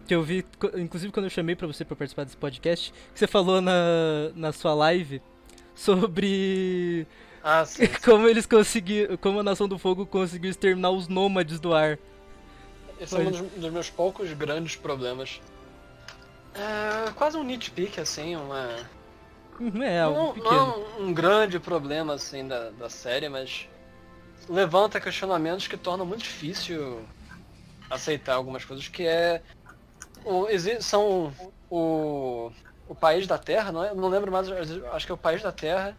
que 0.06 0.13
eu 0.13 0.22
vi, 0.22 0.46
inclusive 0.77 1.13
quando 1.13 1.27
eu 1.27 1.30
chamei 1.30 1.56
pra 1.56 1.65
você 1.65 1.86
pra 1.86 1.96
participar 1.96 2.25
desse 2.25 2.36
podcast, 2.36 2.92
que 2.92 3.18
você 3.18 3.25
falou 3.25 3.62
na, 3.62 3.74
na 4.36 4.51
sua 4.51 4.74
live 4.74 5.22
sobre 5.75 7.08
Ah, 7.44 7.65
sim. 7.68 7.88
como 8.03 8.27
eles 8.27 8.46
conseguiram, 8.46 9.18
como 9.18 9.39
a 9.39 9.44
Nação 9.44 9.68
do 9.68 9.77
Fogo 9.77 10.06
conseguiu 10.06 10.50
exterminar 10.51 10.92
os 10.92 11.08
nômades 11.08 11.60
do 11.60 11.74
ar. 11.74 11.98
Esse 13.00 13.15
é 13.15 13.20
um 13.20 13.32
dos, 13.32 13.42
dos 13.42 13.72
meus 13.72 13.89
poucos 13.89 14.32
grandes 14.34 14.75
problemas. 14.75 15.42
É 16.53 17.12
quase 17.12 17.38
um 17.38 17.44
nitpick, 17.44 17.98
assim, 18.00 18.36
uma. 18.36 18.75
Uhum, 19.60 19.84
É, 19.84 20.01
algo 20.01 20.36
não, 20.38 20.44
não 20.44 20.51
é 20.51 21.01
um, 21.01 21.13
grande 21.13 21.60
problema, 21.60 22.13
assim, 22.13 22.48
da, 22.48 22.70
da 22.72 22.89
série, 22.89 23.30
mas 23.30 23.68
levanta 24.48 25.00
questionamentos 25.00 25.68
que 25.68 25.77
tornam 25.77 26.06
muito 26.06 26.24
difícil 26.24 27.01
aceitar 27.89 28.36
algumas 28.36 28.63
coisas, 28.65 28.88
que 28.88 29.06
é. 29.06 29.42
O, 30.25 30.48
são 30.80 31.34
o, 31.70 32.51
o 32.88 32.96
país 32.96 33.28
da 33.28 33.38
Terra, 33.38 33.72
não 33.72 33.84
é? 33.84 33.94
Não 33.94 34.08
lembro 34.08 34.32
mais, 34.32 34.48
acho 34.50 35.06
que 35.06 35.12
é 35.12 35.16
o 35.16 35.18
país 35.18 35.42
da 35.42 35.52
Terra, 35.52 35.96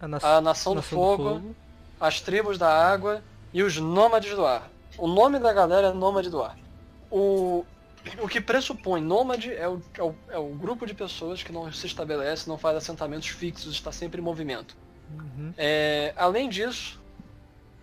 A, 0.00 0.08
na... 0.08 0.18
a 0.22 0.40
Nação, 0.40 0.74
do, 0.74 0.82
fogo, 0.82 1.54
as 2.00 2.20
tribos 2.20 2.58
da 2.58 2.68
água 2.68 3.22
e 3.52 3.62
os 3.62 3.76
nômades 3.78 4.34
do 4.34 4.44
ar. 4.44 4.70
O 4.98 5.06
nome 5.06 5.38
da 5.38 5.52
galera 5.52 5.88
é 5.88 5.92
Nômade 5.92 6.30
do 6.30 6.42
Ar. 6.42 6.56
O, 7.10 7.64
o 8.18 8.28
que 8.28 8.40
pressupõe 8.40 9.00
nômade 9.00 9.52
é 9.52 9.68
o, 9.68 9.82
é, 9.94 10.02
o, 10.02 10.14
é 10.30 10.38
o 10.38 10.48
grupo 10.48 10.86
de 10.86 10.94
pessoas 10.94 11.42
que 11.42 11.52
não 11.52 11.70
se 11.72 11.86
estabelece, 11.86 12.48
não 12.48 12.56
faz 12.56 12.76
assentamentos 12.76 13.28
fixos, 13.28 13.72
está 13.72 13.92
sempre 13.92 14.20
em 14.20 14.24
movimento. 14.24 14.76
Uhum. 15.10 15.52
É, 15.56 16.14
além 16.16 16.48
disso, 16.48 17.00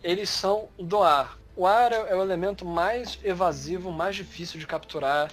eles 0.02 0.30
são 0.30 0.68
do 0.78 1.02
ar. 1.02 1.38
O 1.56 1.68
ar 1.68 1.92
é 1.92 2.16
o 2.16 2.22
elemento 2.22 2.66
mais 2.66 3.20
evasivo, 3.24 3.92
mais 3.92 4.16
difícil 4.16 4.60
de 4.60 4.66
capturar. 4.66 5.30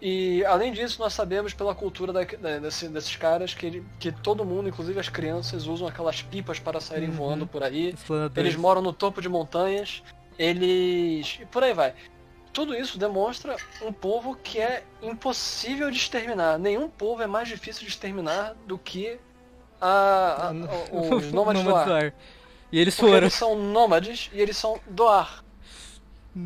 E 0.00 0.44
além 0.44 0.72
disso, 0.72 1.00
nós 1.00 1.12
sabemos 1.12 1.52
pela 1.52 1.74
cultura 1.74 2.12
da- 2.12 2.22
da- 2.22 2.58
desse- 2.58 2.88
desses 2.88 3.16
caras 3.16 3.52
que, 3.52 3.82
que 3.98 4.12
todo 4.12 4.44
mundo, 4.44 4.68
inclusive 4.68 4.98
as 5.00 5.08
crianças, 5.08 5.66
usam 5.66 5.88
aquelas 5.88 6.22
pipas 6.22 6.60
para 6.60 6.80
saírem 6.80 7.08
Uhum. 7.08 7.14
voando 7.16 7.46
por 7.46 7.62
aí. 7.64 7.94
Eles 8.36 8.54
moram 8.54 8.80
no 8.80 8.92
topo 8.92 9.20
de 9.20 9.28
montanhas, 9.28 10.02
eles. 10.38 11.38
e 11.40 11.46
por 11.46 11.64
aí 11.64 11.74
vai. 11.74 11.94
Tudo 12.52 12.74
isso 12.76 12.96
demonstra 12.98 13.56
um 13.82 13.92
povo 13.92 14.36
que 14.36 14.60
é 14.60 14.82
impossível 15.02 15.90
de 15.90 15.96
exterminar. 15.96 16.58
Nenhum 16.58 16.88
povo 16.88 17.22
é 17.22 17.26
mais 17.26 17.48
difícil 17.48 17.82
de 17.82 17.88
exterminar 17.88 18.54
do 18.66 18.78
que 18.78 19.18
a, 19.80 19.88
a- 19.88 20.50
a- 20.92 21.14
os 21.14 21.32
nômades 21.32 21.62
do 21.64 21.74
ar. 21.74 22.14
E 22.70 22.78
eles 22.78 22.94
Porque 22.94 23.10
foram. 23.10 23.22
eles 23.24 23.34
são 23.34 23.56
nômades 23.56 24.30
e 24.32 24.40
eles 24.40 24.56
são 24.56 24.78
do 24.88 25.08
ar. 25.08 25.42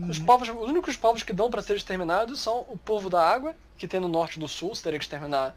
Os, 0.09 0.19
povos, 0.19 0.49
os 0.49 0.69
únicos 0.69 0.97
povos 0.97 1.23
que 1.23 1.33
dão 1.33 1.51
para 1.51 1.63
ser 1.63 1.77
exterminados 1.77 2.41
são 2.41 2.61
o 2.69 2.79
povo 2.79 3.11
da 3.11 3.27
água, 3.27 3.55
que 3.77 3.89
tem 3.89 4.01
no 4.01 4.09
norte 4.09 4.37
e 4.37 4.41
no 4.41 4.49
sul, 4.49 4.75
você 4.75 4.83
teria 4.83 4.99
que 4.99 5.05
exterminar 5.05 5.55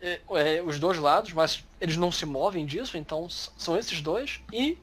é, 0.00 0.20
é, 0.30 0.62
os 0.62 0.78
dois 0.78 0.98
lados, 0.98 1.32
mas 1.32 1.64
eles 1.80 1.96
não 1.96 2.12
se 2.12 2.24
movem 2.24 2.64
disso, 2.64 2.96
então 2.96 3.28
são 3.28 3.76
esses 3.76 4.00
dois, 4.00 4.40
e 4.52 4.78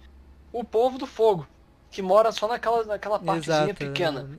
o 0.51 0.63
povo 0.63 0.97
do 0.97 1.07
fogo, 1.07 1.47
que 1.89 2.01
mora 2.01 2.31
só 2.31 2.47
naquela, 2.47 2.83
naquela 2.83 3.19
partezinha 3.19 3.63
Exato. 3.63 3.75
pequena. 3.75 4.29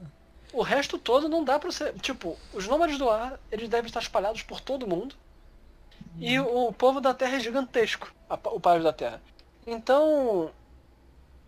O 0.53 0.63
resto 0.63 0.99
todo 0.99 1.29
não 1.29 1.43
dá 1.43 1.59
pra 1.59 1.73
ser. 1.73 1.93
Tipo, 1.95 2.37
os 2.53 2.69
nômades 2.69 2.97
do 2.97 3.11
ar, 3.11 3.41
eles 3.51 3.69
devem 3.69 3.87
estar 3.87 4.01
espalhados 4.01 4.43
por 4.43 4.61
todo 4.61 4.87
mundo. 4.87 5.17
E 6.17 6.39
o 6.39 6.73
povo 6.73 7.01
da 7.01 7.13
Terra 7.13 7.37
é 7.37 7.41
gigantesco, 7.41 8.15
a 8.31 8.39
o 8.51 8.61
país 8.61 8.85
da 8.85 8.93
Terra. 8.93 9.21
Então. 9.67 10.51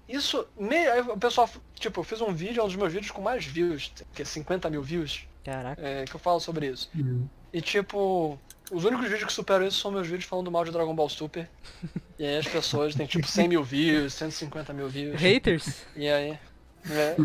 Isso. 0.09 0.47
Me, 0.59 0.77
aí 0.77 1.01
o 1.01 1.17
pessoal, 1.17 1.49
tipo, 1.75 2.01
eu 2.01 2.05
fiz 2.05 2.21
um 2.21 2.33
vídeo, 2.33 2.61
é 2.61 2.65
um 2.65 2.67
dos 2.67 2.77
meus 2.77 2.93
vídeos 2.93 3.11
com 3.11 3.21
mais 3.21 3.45
views, 3.45 3.93
que 4.15 4.23
é 4.23 4.25
50 4.25 4.71
mil 4.71 4.83
views, 4.83 5.27
Caraca. 5.45 5.81
é, 5.81 6.05
que 6.05 6.15
eu 6.15 6.21
falo 6.21 6.41
sobre 6.41 6.69
isso. 6.69 6.91
Uhum. 6.95 7.29
E 7.53 7.61
tipo, 7.61 8.39
os 8.71 8.85
únicos 8.85 9.07
vídeos 9.07 9.25
que 9.25 9.33
superam 9.33 9.67
isso 9.67 9.79
são 9.79 9.91
meus 9.91 10.07
vídeos 10.07 10.25
falando 10.25 10.51
mal 10.51 10.65
de 10.65 10.71
Dragon 10.71 10.95
Ball 10.95 11.09
Super. 11.09 11.49
E 12.19 12.25
aí 12.25 12.39
as 12.39 12.49
pessoas 12.49 12.95
têm 12.95 13.07
tipo 13.07 13.27
100 13.27 13.49
mil 13.49 13.63
views, 13.63 14.15
150 14.15 14.73
mil 14.73 14.89
views. 14.89 15.21
Haters? 15.21 15.83
E 15.95 16.09
aí. 16.09 16.39
é. 16.91 17.17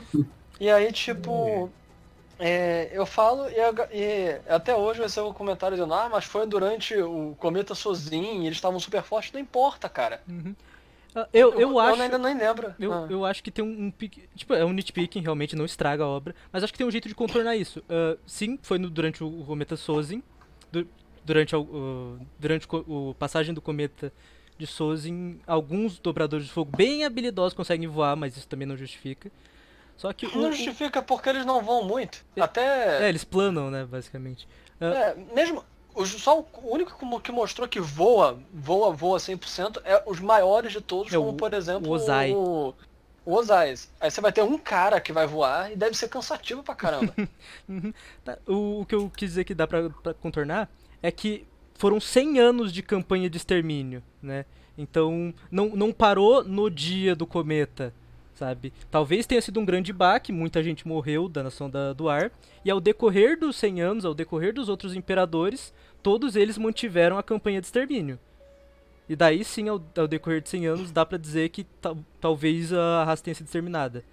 E 0.60 0.70
aí, 0.70 0.92
tipo. 0.92 1.72
é, 2.38 2.90
eu 2.92 3.06
falo 3.06 3.48
e, 3.50 3.56
e 3.94 4.42
até 4.48 4.76
hoje 4.76 5.00
vai 5.00 5.10
ser 5.10 5.22
o 5.22 5.34
comentário 5.34 5.78
dizendo, 5.78 5.94
ah, 5.94 6.10
mas 6.10 6.26
foi 6.26 6.46
durante 6.46 6.96
o 6.96 7.36
cometa 7.40 7.74
sozinho, 7.74 8.42
e 8.44 8.46
eles 8.46 8.58
estavam 8.58 8.80
super 8.80 9.02
fortes, 9.02 9.32
não 9.32 9.40
importa, 9.40 9.88
cara. 9.88 10.22
Uhum. 10.28 10.56
Ah, 11.13 11.27
Eu, 11.34 11.60
eu, 11.60 11.77
acho. 11.80 12.01
ainda 12.01 12.18
nem 12.18 12.38
lembro. 12.38 12.74
Eu, 12.80 12.94
Ah. 12.94 13.08
eu 13.10 13.25
acho 13.25 13.44
que 13.44 13.51
tem 13.51 13.63
um, 13.65 13.86
um 13.88 13.91
pique. 13.91 14.24
Tipo, 14.36 14.53
é 14.53 14.63
um 14.63 14.72
nitpicking, 14.72 15.22
realmente 15.22 15.56
não 15.56 15.65
estraga 15.65 16.03
a 16.03 16.08
obra. 16.08 16.34
Mas 16.51 16.63
acho 16.63 16.72
que 16.72 16.77
tem 16.77 16.88
um 16.88 16.91
jeito 16.91 17.08
de 17.10 17.15
contornar 17.15 17.56
isso. 17.58 17.84
Ah, 17.89 18.18
sim, 18.25 18.58
foi 18.62 18.77
no- 18.77 18.89
durante 18.89 19.24
o, 19.24 19.27
o 19.41 19.46
cometa 19.46 19.75
Sozin. 19.75 20.24
du- 20.72 20.88
durante, 21.25 21.56
o- 21.56 21.62
o, 21.62 22.20
durante 22.39 22.65
o, 22.70 23.10
o 23.10 23.15
passagem 23.15 23.53
do 23.53 23.62
cometa 23.62 24.12
de 24.58 24.65
Sozin, 24.65 25.39
alguns 25.46 26.00
dobradores 26.00 26.46
de 26.46 26.51
fogo 26.51 26.72
bem 26.77 27.03
habilidosos 27.03 27.53
conseguem 27.53 27.88
voar, 27.88 28.15
mas 28.15 28.38
isso 28.38 28.48
também 28.48 28.68
não 28.68 28.77
justifica. 28.77 29.30
Só 29.98 30.12
que 30.13 30.25
Não 30.36 30.50
o- 30.50 30.51
justifica 30.53 31.01
porque 31.01 31.27
eles 31.30 31.46
não 31.46 31.62
vão 31.62 31.84
muito. 31.84 32.24
É, 32.36 32.41
Até. 32.41 33.03
é, 33.06 33.10
eles 33.10 33.24
planam, 33.24 33.70
né, 33.70 33.84
basicamente. 33.86 34.48
É, 34.80 35.13
mesmo. 35.36 35.63
Só 36.05 36.39
o 36.39 36.45
único 36.63 36.98
que 36.98 37.05
mo- 37.05 37.19
que 37.19 37.31
mostrou 37.31 37.67
que 37.67 37.79
voa, 37.79 38.39
voa, 38.53 38.91
voa 38.91 39.17
100% 39.19 39.81
é 39.83 40.01
os 40.05 40.19
maiores 40.19 40.71
de 40.71 40.81
todos, 40.81 41.13
É 41.13 41.17
como 41.17 41.29
o- 41.29 41.33
por 41.33 41.53
exemplo 41.53 41.89
o 41.89 41.93
Ozai. 41.93 42.31
o, 42.33 42.74
o 43.25 43.33
Ozai. 43.33 43.75
Aí 44.00 44.10
você 44.12 44.21
vai 44.21 44.31
ter 44.31 44.41
um 44.43 44.57
cara 44.57 45.00
que 45.01 45.12
vai 45.13 45.27
voar 45.27 45.71
e 45.71 45.75
deve 45.75 45.95
ser 45.98 46.07
cansativo 46.10 46.63
pra 46.63 46.75
caramba. 46.75 47.13
Tá, 48.24 48.38
O, 48.48 48.81
o 48.81 48.86
que 48.86 48.95
eu 48.95 49.10
quis 49.15 49.29
dizer 49.29 49.43
que 49.43 49.53
dá 49.55 49.67
pra, 49.67 49.89
pra 49.89 50.13
contornar 50.13 50.69
é 51.01 51.12
que 51.12 51.45
foram 51.75 52.00
100 52.00 52.39
anos 52.39 52.71
de 52.71 52.83
campanha 52.83 53.29
de 53.29 53.38
extermínio, 53.38 54.03
né? 54.21 54.45
Então, 54.77 55.33
não, 55.51 55.69
não 55.69 55.91
parou 55.91 56.43
no 56.43 56.69
dia 56.69 57.15
do 57.15 57.25
cometa, 57.27 57.93
sabe? 58.41 58.74
Talvez 58.89 59.27
tenha 59.27 59.39
sido 59.41 59.60
um 59.60 59.65
grande 59.65 59.93
baque, 59.93 60.31
muita 60.31 60.63
gente 60.63 60.88
morreu 60.88 61.29
da 61.29 61.43
Nação 61.43 61.69
da, 61.69 61.93
do 61.93 62.10
Ar, 62.10 62.31
e 62.65 62.71
ao 62.71 62.81
decorrer 62.81 63.39
dos 63.39 63.55
100 63.55 63.81
anos, 63.81 64.03
ao 64.05 64.15
decorrer 64.15 64.51
dos 64.51 64.67
outros 64.67 64.95
imperadores, 64.95 65.71
todos 66.01 66.36
eles 66.36 66.57
mantiveram 66.57 67.19
a 67.19 67.24
campanha 67.24 67.62
de 67.62 67.67
extermínio. 67.67 68.17
E 69.07 69.15
daí 69.15 69.43
sim, 69.45 69.69
ao, 69.69 69.79
ao 69.95 70.07
decorrer 70.07 70.41
de 70.41 70.50
100 70.50 70.65
anos, 70.67 70.91
dá 70.91 71.05
pra 71.05 71.19
dizer 71.19 71.50
que 71.50 71.63
tal- 71.79 71.98
talvez 72.19 72.74
a 72.74 73.03
raça 73.03 73.24
tenha 73.24 73.36
sido 73.36 73.45
exterminada. 73.45 74.03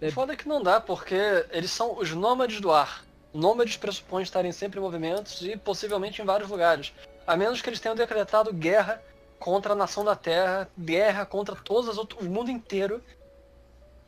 É- 0.00 0.10
Foda 0.10 0.34
que 0.34 0.48
não 0.48 0.60
dá, 0.62 0.80
porque 0.80 1.14
eles 1.52 1.70
são 1.70 1.96
os 1.96 2.10
nômades 2.12 2.60
do 2.60 2.72
ar. 2.72 3.04
Nômades 3.32 3.76
pressupõem 3.76 4.24
estarem 4.24 4.50
sempre 4.50 4.80
em 4.80 4.82
movimentos 4.82 5.40
e 5.42 5.56
possivelmente 5.56 6.20
em 6.20 6.24
vários 6.24 6.50
lugares. 6.50 6.92
A 7.24 7.36
menos 7.36 7.62
que 7.62 7.68
eles 7.68 7.78
tenham 7.78 7.94
decretado 7.94 8.52
guerra 8.52 9.00
contra 9.38 9.74
a 9.74 9.76
nação 9.76 10.04
da 10.04 10.16
Terra, 10.16 10.68
guerra 10.76 11.24
contra 11.24 11.54
as 11.54 11.70
outras, 11.98 12.18
o 12.20 12.24
mundo 12.24 12.50
inteiro. 12.50 13.00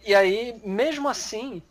E 0.05 0.15
aí, 0.15 0.61
mesmo 0.65 1.09
assim, 1.09 1.63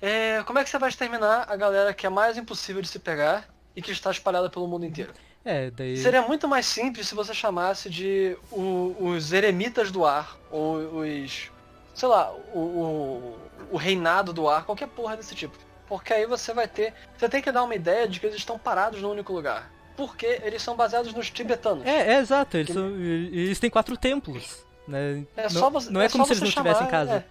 é, 0.00 0.42
como 0.44 0.58
é 0.58 0.64
que 0.64 0.70
você 0.70 0.78
vai 0.78 0.88
exterminar 0.88 1.46
a 1.48 1.56
galera 1.56 1.92
que 1.94 2.06
é 2.06 2.10
mais 2.10 2.36
impossível 2.36 2.82
de 2.82 2.88
se 2.88 2.98
pegar 2.98 3.48
e 3.76 3.82
que 3.82 3.92
está 3.92 4.10
espalhada 4.10 4.50
pelo 4.50 4.66
mundo 4.66 4.84
inteiro? 4.86 5.12
É, 5.44 5.70
daí. 5.70 5.96
Seria 5.96 6.22
muito 6.22 6.46
mais 6.48 6.66
simples 6.66 7.08
se 7.08 7.14
você 7.14 7.32
chamasse 7.32 7.88
de 7.88 8.36
o- 8.52 8.94
os 8.98 9.32
eremitas 9.32 9.90
do 9.90 10.04
ar, 10.04 10.36
ou 10.50 11.00
os. 11.00 11.50
sei 11.94 12.08
lá, 12.08 12.30
o, 12.52 12.58
o, 12.58 13.38
o 13.72 13.76
reinado 13.76 14.32
do 14.32 14.48
ar, 14.48 14.64
qualquer 14.64 14.88
porra 14.88 15.16
desse 15.16 15.34
tipo. 15.34 15.56
Porque 15.88 16.12
aí 16.12 16.26
você 16.26 16.52
vai 16.52 16.68
ter. 16.68 16.92
Você 17.16 17.28
tem 17.28 17.40
que 17.42 17.50
dar 17.50 17.62
uma 17.64 17.74
ideia 17.74 18.06
de 18.06 18.20
que 18.20 18.26
eles 18.26 18.36
estão 18.36 18.58
parados 18.58 19.00
num 19.00 19.10
único 19.10 19.32
lugar. 19.32 19.70
Porque 19.96 20.40
eles 20.42 20.62
são 20.62 20.76
baseados 20.76 21.12
nos 21.12 21.30
tibetanos. 21.30 21.84
É, 21.86 22.14
é 22.14 22.18
exato, 22.18 22.56
eles, 22.56 22.72
são, 22.72 22.88
eles 22.96 23.58
têm 23.58 23.68
quatro 23.70 23.96
templos, 23.96 24.64
né? 24.86 25.24
É 25.36 25.42
não, 25.44 25.50
só 25.50 25.68
você, 25.70 25.90
não 25.90 26.00
é, 26.00 26.08
como 26.08 26.24
só 26.24 26.28
se 26.28 26.32
eles 26.32 26.40
não 26.42 26.48
estivessem 26.48 26.86
em 26.86 26.90
casa. 26.90 27.24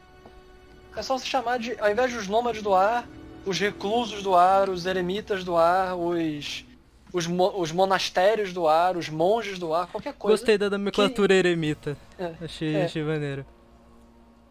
É. 0.96 1.02
Só 1.02 1.18
você 1.18 1.26
chamar 1.26 1.60
de, 1.60 1.80
ao 1.80 1.90
invés 1.92 2.14
dos 2.14 2.28
nômades 2.28 2.62
do 2.62 2.74
ar, 2.74 3.08
os 3.46 3.60
reclusos 3.60 4.22
do 4.24 4.36
ar, 4.36 4.70
os 4.70 4.86
eremitas 4.86 5.44
do 5.44 5.56
ar, 5.56 5.96
os, 5.96 6.66
os, 7.14 7.26
mo- 7.28 7.54
os 7.60 7.72
monastérios 7.72 8.52
do 8.54 8.68
ar, 8.68 8.98
os 8.98 9.10
monges 9.10 9.58
do 9.58 9.74
ar, 9.74 9.88
qualquer 9.88 10.14
coisa. 10.14 10.38
Gostei 10.38 10.58
da 10.58 10.70
nomenclatura 10.70 11.34
eremita. 11.34 11.98
É, 12.18 12.34
Achei, 12.42 12.76
é. 12.76 12.86
achei 12.86 13.04
maneiro. 13.04 13.46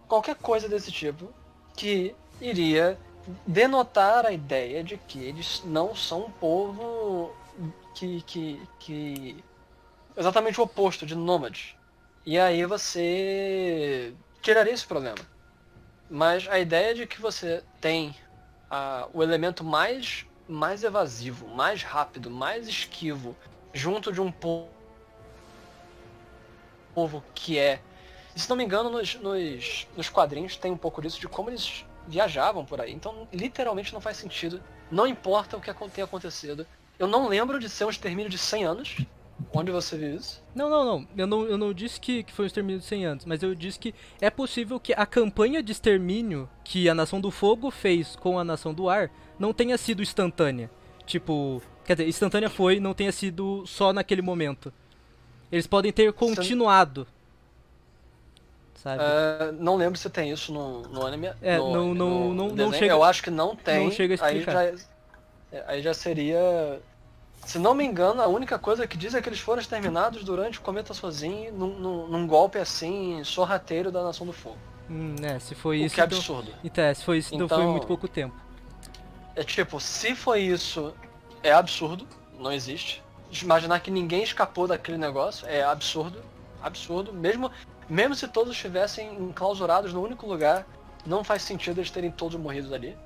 qualquer 0.07 0.37
coisa 0.37 0.68
desse 0.68 0.90
tipo 0.90 1.28
que 1.76 2.14
iria 2.40 2.99
denotar 3.47 4.25
a 4.25 4.33
ideia 4.33 4.83
de 4.83 4.97
que 4.97 5.23
eles 5.23 5.62
não 5.66 5.95
são 5.95 6.26
um 6.26 6.30
povo 6.30 7.30
que, 7.95 8.23
que, 8.23 8.62
que 8.80 9.45
exatamente 10.16 10.59
o 10.61 10.64
oposto 10.64 11.04
de 11.04 11.14
nômades. 11.14 11.75
E 12.25 12.38
aí 12.38 12.64
você 12.64 14.12
tiraria 14.40 14.73
esse 14.73 14.87
problema. 14.87 15.18
Mas 16.10 16.48
a 16.48 16.58
ideia 16.58 16.94
de 16.94 17.06
que 17.06 17.20
você 17.20 17.62
tem 17.80 18.14
ah, 18.70 19.08
o 19.12 19.22
elemento 19.22 19.62
mais, 19.62 20.26
mais 20.48 20.82
evasivo, 20.82 21.46
mais 21.48 21.82
rápido, 21.82 22.30
mais 22.30 22.66
esquivo, 22.66 23.36
junto 23.72 24.12
de 24.12 24.20
um 24.20 24.32
po- 24.32 24.68
povo 26.94 27.22
que 27.34 27.58
é 27.58 27.80
se 28.38 28.48
não 28.48 28.56
me 28.56 28.64
engano, 28.64 28.88
nos, 28.88 29.16
nos, 29.16 29.86
nos 29.96 30.08
quadrinhos 30.08 30.56
tem 30.56 30.70
um 30.70 30.76
pouco 30.76 31.02
disso 31.02 31.18
de 31.18 31.26
como 31.26 31.50
eles 31.50 31.84
viajavam 32.06 32.64
por 32.64 32.80
aí. 32.80 32.92
Então, 32.92 33.26
literalmente 33.32 33.92
não 33.92 34.00
faz 34.00 34.16
sentido. 34.16 34.62
Não 34.90 35.06
importa 35.06 35.56
o 35.56 35.60
que 35.60 35.72
tenha 35.90 36.04
acontecido. 36.04 36.66
Eu 36.98 37.08
não 37.08 37.28
lembro 37.28 37.58
de 37.58 37.68
ser 37.68 37.84
um 37.84 37.90
extermínio 37.90 38.30
de 38.30 38.38
100 38.38 38.64
anos. 38.64 38.96
Onde 39.52 39.70
você 39.70 39.96
viu 39.96 40.14
isso? 40.16 40.42
Não, 40.54 40.68
não, 40.68 40.84
não. 40.84 41.08
Eu 41.16 41.26
não, 41.26 41.44
eu 41.46 41.56
não 41.58 41.72
disse 41.72 41.98
que, 41.98 42.22
que 42.22 42.32
foi 42.32 42.44
um 42.44 42.46
extermínio 42.46 42.80
de 42.80 42.84
100 42.86 43.06
anos, 43.06 43.24
mas 43.24 43.42
eu 43.42 43.54
disse 43.54 43.78
que 43.78 43.94
é 44.20 44.28
possível 44.30 44.78
que 44.78 44.92
a 44.92 45.06
campanha 45.06 45.62
de 45.62 45.72
extermínio 45.72 46.48
que 46.62 46.88
a 46.88 46.94
Nação 46.94 47.20
do 47.20 47.30
Fogo 47.30 47.70
fez 47.70 48.14
com 48.16 48.38
a 48.38 48.44
Nação 48.44 48.74
do 48.74 48.88
Ar 48.90 49.10
não 49.38 49.52
tenha 49.54 49.78
sido 49.78 50.02
instantânea. 50.02 50.70
Tipo, 51.06 51.62
Quer 51.84 51.94
dizer, 51.96 52.08
instantânea 52.08 52.50
foi, 52.50 52.78
não 52.78 52.92
tenha 52.92 53.10
sido 53.10 53.64
só 53.66 53.94
naquele 53.94 54.20
momento. 54.20 54.70
Eles 55.50 55.66
podem 55.66 55.90
ter 55.90 56.12
continuado. 56.12 57.06
Sabe? 58.74 59.02
É, 59.02 59.52
não 59.52 59.76
lembro 59.76 59.98
se 59.98 60.08
tem 60.10 60.30
isso 60.30 60.52
no, 60.52 60.82
no 60.82 61.06
anime. 61.06 61.32
É, 61.42 61.56
no, 61.56 61.72
não- 61.72 61.86
no 61.88 61.94
não- 61.94 62.10
não- 62.34 62.34
não 62.48 62.54
desenho. 62.54 62.74
chega- 62.74 62.92
Eu 62.92 63.02
acho 63.02 63.22
que 63.22 63.30
não 63.30 63.56
tem. 63.56 63.84
não 63.84 63.90
chega 63.90 64.14
a 64.20 64.26
aí 64.26 64.38
explicar. 64.38 64.66
já, 64.76 64.78
é, 65.52 65.64
aí 65.66 65.82
já 65.82 65.94
seria. 65.94 66.80
Se 67.47 67.59
não 67.59 67.75
me 67.75 67.85
engano, 67.85 68.21
a 68.21 68.26
única 68.26 68.59
coisa 68.59 68.87
que 68.87 68.97
diz 68.97 69.14
é 69.14 69.23
que 69.23 69.28
eles 69.28 69.40
foram 69.40 69.61
exterminados 69.61 70.23
durante 70.23 70.59
o 70.59 70.61
Cometa 70.62 70.92
Sozinho, 70.92 71.52
num, 71.52 71.78
num, 71.78 72.07
num 72.09 72.26
golpe 72.26 72.59
assim, 72.59 73.23
sorrateiro 73.25 73.90
da 73.90 74.02
Nação 74.02 74.26
do 74.26 74.33
Fogo. 74.33 74.59
Hum, 74.90 75.16
é, 75.23 75.38
se 75.38 75.54
foi 75.54 75.80
o 75.80 75.85
isso. 75.87 75.95
que 75.95 76.00
é 76.00 76.04
então- 76.04 76.18
absurdo. 76.18 76.50
Então, 76.62 76.85
é, 76.85 76.95
se 76.95 77.04
foi 77.04 77.18
isso, 77.18 77.35
então 77.35 77.49
foi 77.49 77.59
Então- 77.59 77.71
muito 77.73 77.87
pouco 77.87 78.07
tempo. 78.07 78.35
É 79.35 79.45
tipo, 79.45 79.80
se 79.80 80.14
foi 80.14 80.40
isso, 80.42 80.92
é 81.42 81.52
absurdo, 81.52 82.07
não 82.38 82.52
existe. 82.52 83.02
Imaginar 83.42 83.80
que 83.80 83.90
ninguém 83.90 84.23
escapou 84.23 84.66
daquele 84.66 84.99
negócio 84.99 85.47
é 85.47 85.62
absurdo, 85.62 86.21
absurdo. 86.62 87.12
Mesmo, 87.12 87.50
mesmo 87.88 88.14
se 88.14 88.26
todos 88.26 88.52
estivessem 88.54 89.14
enclausurados 89.14 89.92
no 89.92 90.02
único 90.02 90.26
lugar, 90.26 90.66
não 91.07 91.23
faz 91.23 91.42
sentido 91.42 91.78
eles 91.78 91.90
terem 91.90 92.11
todos 92.11 92.38
morrido 92.38 92.75
ali. 92.75 92.97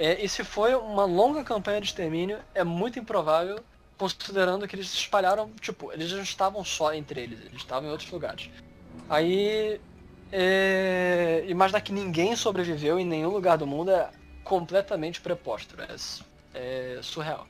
É, 0.00 0.24
e 0.24 0.26
se 0.30 0.42
foi 0.42 0.74
uma 0.74 1.04
longa 1.04 1.44
campanha 1.44 1.78
de 1.78 1.88
extermínio, 1.88 2.38
é 2.54 2.64
muito 2.64 2.98
improvável, 2.98 3.62
considerando 3.98 4.66
que 4.66 4.74
eles 4.74 4.88
se 4.88 4.96
espalharam, 4.96 5.50
tipo, 5.60 5.92
eles 5.92 6.10
não 6.10 6.22
estavam 6.22 6.64
só 6.64 6.94
entre 6.94 7.20
eles, 7.20 7.38
eles 7.40 7.58
estavam 7.58 7.86
em 7.86 7.92
outros 7.92 8.10
lugares. 8.10 8.48
Aí, 9.10 9.78
é, 10.32 11.44
imaginar 11.48 11.82
que 11.82 11.92
ninguém 11.92 12.34
sobreviveu 12.34 12.98
em 12.98 13.04
nenhum 13.04 13.28
lugar 13.28 13.58
do 13.58 13.66
mundo 13.66 13.90
é 13.90 14.08
completamente 14.42 15.20
preposto, 15.20 15.76
é, 15.78 16.96
é 16.98 17.02
surreal. 17.02 17.46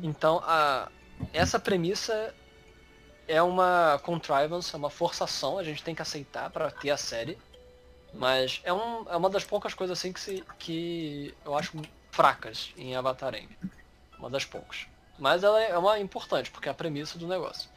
Então, 0.00 0.40
a, 0.44 0.88
essa 1.32 1.58
premissa 1.58 2.32
é 3.26 3.42
uma 3.42 4.00
contrivance, 4.04 4.72
é 4.72 4.78
uma 4.78 4.90
forçação, 4.90 5.58
a 5.58 5.64
gente 5.64 5.82
tem 5.82 5.92
que 5.92 6.02
aceitar 6.02 6.50
para 6.50 6.70
ter 6.70 6.90
a 6.90 6.96
série. 6.96 7.36
Mas 8.12 8.60
é, 8.64 8.72
um, 8.72 9.08
é 9.08 9.16
uma 9.16 9.30
das 9.30 9.44
poucas 9.44 9.74
coisas 9.74 9.98
assim 9.98 10.12
que, 10.12 10.20
se, 10.20 10.44
que 10.58 11.34
eu 11.44 11.56
acho 11.56 11.80
fracas 12.10 12.72
em 12.76 12.94
Avatar 12.94 13.34
Aang. 13.34 13.48
Uma 14.18 14.28
das 14.28 14.44
poucas. 14.44 14.86
Mas 15.18 15.44
ela 15.44 15.60
é 15.62 15.76
uma 15.76 15.98
importante, 15.98 16.50
porque 16.50 16.68
é 16.68 16.72
a 16.72 16.74
premissa 16.74 17.18
do 17.18 17.26
negócio. 17.28 17.68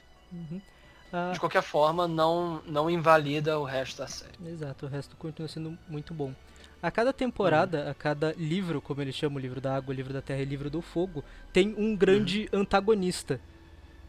Ah, 1.11 1.31
De 1.33 1.39
qualquer 1.39 1.61
forma, 1.61 2.07
não, 2.07 2.61
não 2.65 2.89
invalida 2.89 3.59
o 3.59 3.63
resto 3.63 3.99
da 3.99 4.07
série. 4.07 4.31
Exato, 4.47 4.85
o 4.85 4.89
resto 4.89 5.15
continua 5.15 5.47
sendo 5.47 5.77
muito 5.87 6.13
bom. 6.13 6.33
A 6.81 6.91
cada 6.91 7.13
temporada, 7.13 7.89
a 7.89 7.93
cada 7.93 8.33
livro, 8.33 8.81
como 8.81 9.01
eles 9.01 9.15
chamam, 9.15 9.37
o 9.37 9.39
livro 9.39 9.61
da 9.61 9.75
água, 9.75 9.93
o 9.93 9.95
livro 9.95 10.11
da 10.11 10.21
terra 10.21 10.41
e 10.41 10.45
o 10.45 10.49
livro 10.49 10.69
do 10.69 10.81
fogo, 10.81 11.23
tem 11.53 11.73
um 11.77 11.95
grande 11.95 12.49
antagonista. 12.51 13.39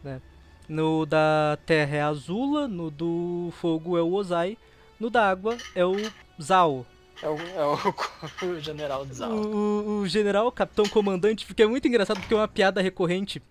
Né? 0.03 0.21
No 0.67 1.05
da 1.05 1.57
terra 1.65 1.95
é 1.95 2.01
a 2.01 2.07
Azula, 2.07 2.67
no 2.67 2.89
do 2.89 3.53
fogo 3.61 3.97
é 3.97 4.01
o 4.01 4.11
Ozai, 4.11 4.57
no 4.99 5.09
da 5.09 5.29
água 5.29 5.57
é 5.73 5.85
o 5.85 5.95
Zao. 6.41 6.85
É 7.21 7.29
o, 7.29 7.37
é 7.37 7.65
o, 7.65 7.77
o 8.57 8.59
general 8.59 9.05
Zao. 9.05 9.31
O, 9.31 9.99
o- 10.01 10.07
general, 10.07 10.47
o 10.47 10.51
capitão 10.51 10.85
comandante, 10.85 11.45
porque 11.45 11.63
é 11.63 11.67
muito 11.67 11.87
engraçado 11.87 12.19
porque 12.19 12.33
é 12.33 12.37
uma 12.37 12.47
piada 12.47 12.81
recorrente. 12.81 13.41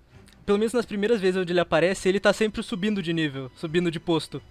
Pelo 0.45 0.59
menos 0.59 0.75
nas 0.75 0.85
primeiras 0.85 1.21
vezes 1.21 1.41
onde 1.41 1.53
ele 1.53 1.61
aparece, 1.61 2.09
ele 2.09 2.21
tá 2.21 2.33
sempre 2.33 2.63
subindo 2.63 3.03
de 3.03 3.13
nível, 3.15 3.51
subindo 3.57 3.91
de 3.91 3.99
posto. 3.99 4.43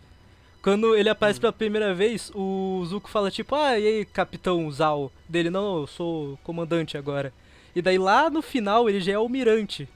Quando 0.61 0.95
ele 0.95 1.09
aparece 1.09 1.39
pela 1.39 1.53
primeira 1.53 1.93
vez, 1.93 2.31
o 2.33 2.83
Zuko 2.85 3.09
fala 3.09 3.29
tipo, 3.29 3.53
ah, 3.53 3.77
e 3.77 3.85
aí, 3.85 4.05
capitão 4.05 4.71
Zao? 4.71 5.11
Dele, 5.29 5.49
não, 5.49 5.81
eu 5.81 5.87
sou 5.87 6.39
comandante 6.43 6.97
agora. 6.97 7.33
E 7.75 7.81
daí 7.81 7.97
lá 7.97 8.29
no 8.29 8.41
final 8.41 8.89
ele 8.89 8.99
já 9.01 9.11
é 9.11 9.15
almirante. 9.15 9.87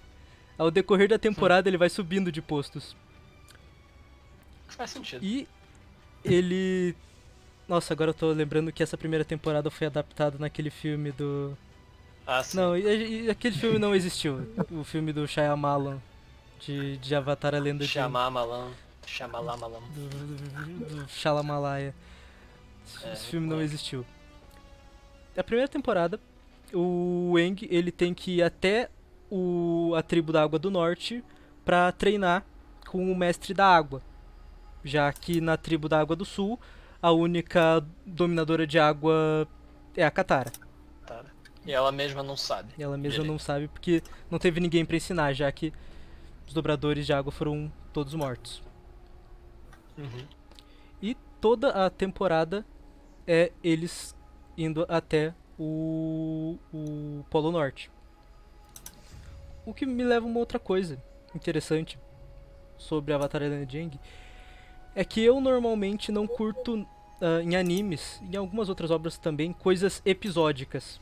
Ao 0.58 0.70
decorrer 0.70 1.08
da 1.08 1.18
temporada 1.18 1.70
ele 1.70 1.78
vai 1.78 1.90
subindo 1.90 2.32
de 2.32 2.42
postos. 2.42 2.96
Faz 4.68 4.92
sentido. 4.92 5.24
E 5.26 5.48
ele. 6.34 6.96
Nossa, 7.68 7.94
agora 7.94 8.12
eu 8.12 8.14
tô 8.14 8.32
lembrando 8.32 8.72
que 8.72 8.82
essa 8.82 8.98
primeira 8.98 9.26
temporada 9.26 9.70
foi 9.70 9.88
adaptada 9.88 10.38
naquele 10.40 10.70
filme 10.70 11.12
do. 11.12 11.58
Ah, 12.26 12.44
sim. 12.44 12.58
Não, 12.58 12.78
e, 12.78 13.26
e 13.26 13.30
aquele 13.30 13.56
filme 13.56 13.78
não 13.80 13.94
existiu. 13.96 14.48
o 14.72 14.84
filme 14.84 15.12
do 15.14 15.28
Shyamalan. 15.28 15.98
De, 16.60 16.98
de 16.98 17.14
Avatar 17.16 17.54
a 17.54 17.60
Lenda 17.60 17.84
de 17.86 17.90
Chamar 17.92 18.32
Malan. 18.32 18.72
Chamar 19.06 19.42
Malan. 19.44 19.80
do, 19.94 20.10
do, 20.10 21.04
do 21.04 21.08
Shalamalaya. 21.10 21.94
Esse- 22.86 23.06
É, 23.08 23.14
Esse 23.14 23.26
filme 23.28 23.46
não 23.46 23.58
claro. 23.58 23.64
existiu. 23.66 24.06
A 25.38 25.44
primeira 25.44 25.68
temporada, 25.70 26.20
o 26.74 27.36
Eng 27.38 27.68
ele 27.70 27.92
tem 27.92 28.12
que 28.14 28.38
ir 28.38 28.42
até 28.44 28.90
o, 29.30 29.94
a 29.96 30.02
tribo 30.02 30.32
da 30.34 30.42
Água 30.42 30.58
do 30.58 30.72
Norte 30.72 31.24
pra 31.64 31.92
treinar 31.92 32.44
com 32.88 33.12
o 33.12 33.16
Mestre 33.16 33.54
da 33.54 33.68
Água. 33.68 34.02
Já 34.88 35.12
que 35.12 35.42
na 35.42 35.58
tribo 35.58 35.90
da 35.90 36.00
Água 36.00 36.16
do 36.16 36.26
Sul, 36.26 36.60
a 37.02 37.12
única 37.12 37.86
dominadora 38.06 38.66
de 38.66 38.80
água 38.80 39.48
é 39.96 40.04
a 40.06 40.12
Katara. 40.12 40.52
E 41.66 41.74
ela 41.74 41.92
mesma 41.92 42.24
não 42.24 42.38
sabe. 42.38 42.74
E 42.78 42.84
ela 42.84 42.98
mesma 42.98 43.12
Direito. 43.12 43.32
não 43.32 43.38
sabe 43.38 43.68
porque 43.68 44.02
não 44.32 44.40
teve 44.40 44.62
ninguém 44.62 44.86
pra 44.86 44.96
ensinar, 44.96 45.34
já 45.34 45.52
que 45.52 45.74
os 46.48 46.54
dobradores 46.54 47.06
de 47.06 47.12
água 47.12 47.30
foram 47.30 47.70
todos 47.92 48.14
mortos. 48.14 48.64
Uhum. 49.98 50.26
E 51.02 51.16
toda 51.42 51.86
a 51.86 51.90
temporada 51.90 52.66
é 53.28 53.52
eles 53.62 54.16
indo 54.58 54.86
até 54.88 55.34
o, 55.60 56.58
o 56.74 57.26
Polo 57.30 57.52
Norte. 57.52 57.92
O 59.66 59.74
que 59.74 59.86
me 59.86 60.06
leva 60.06 60.26
a 60.26 60.30
uma 60.30 60.40
outra 60.40 60.58
coisa 60.58 60.98
interessante 61.36 62.00
sobre 62.78 63.14
Avatar 63.14 63.44
A 63.44 63.48
Lenda 63.48 63.66
de 63.66 63.78
Aang 63.78 64.00
é 64.98 65.06
que 65.06 65.22
eu 65.22 65.40
normalmente 65.40 66.12
não 66.12 66.26
curto 66.26 66.84
ah, 67.22 67.40
em 67.44 67.56
animes, 67.56 68.20
em 68.32 68.36
algumas 68.36 68.68
outras 68.68 68.90
obras 68.90 69.16
também, 69.16 69.54
coisas 69.54 70.02
episódicas. 70.04 71.00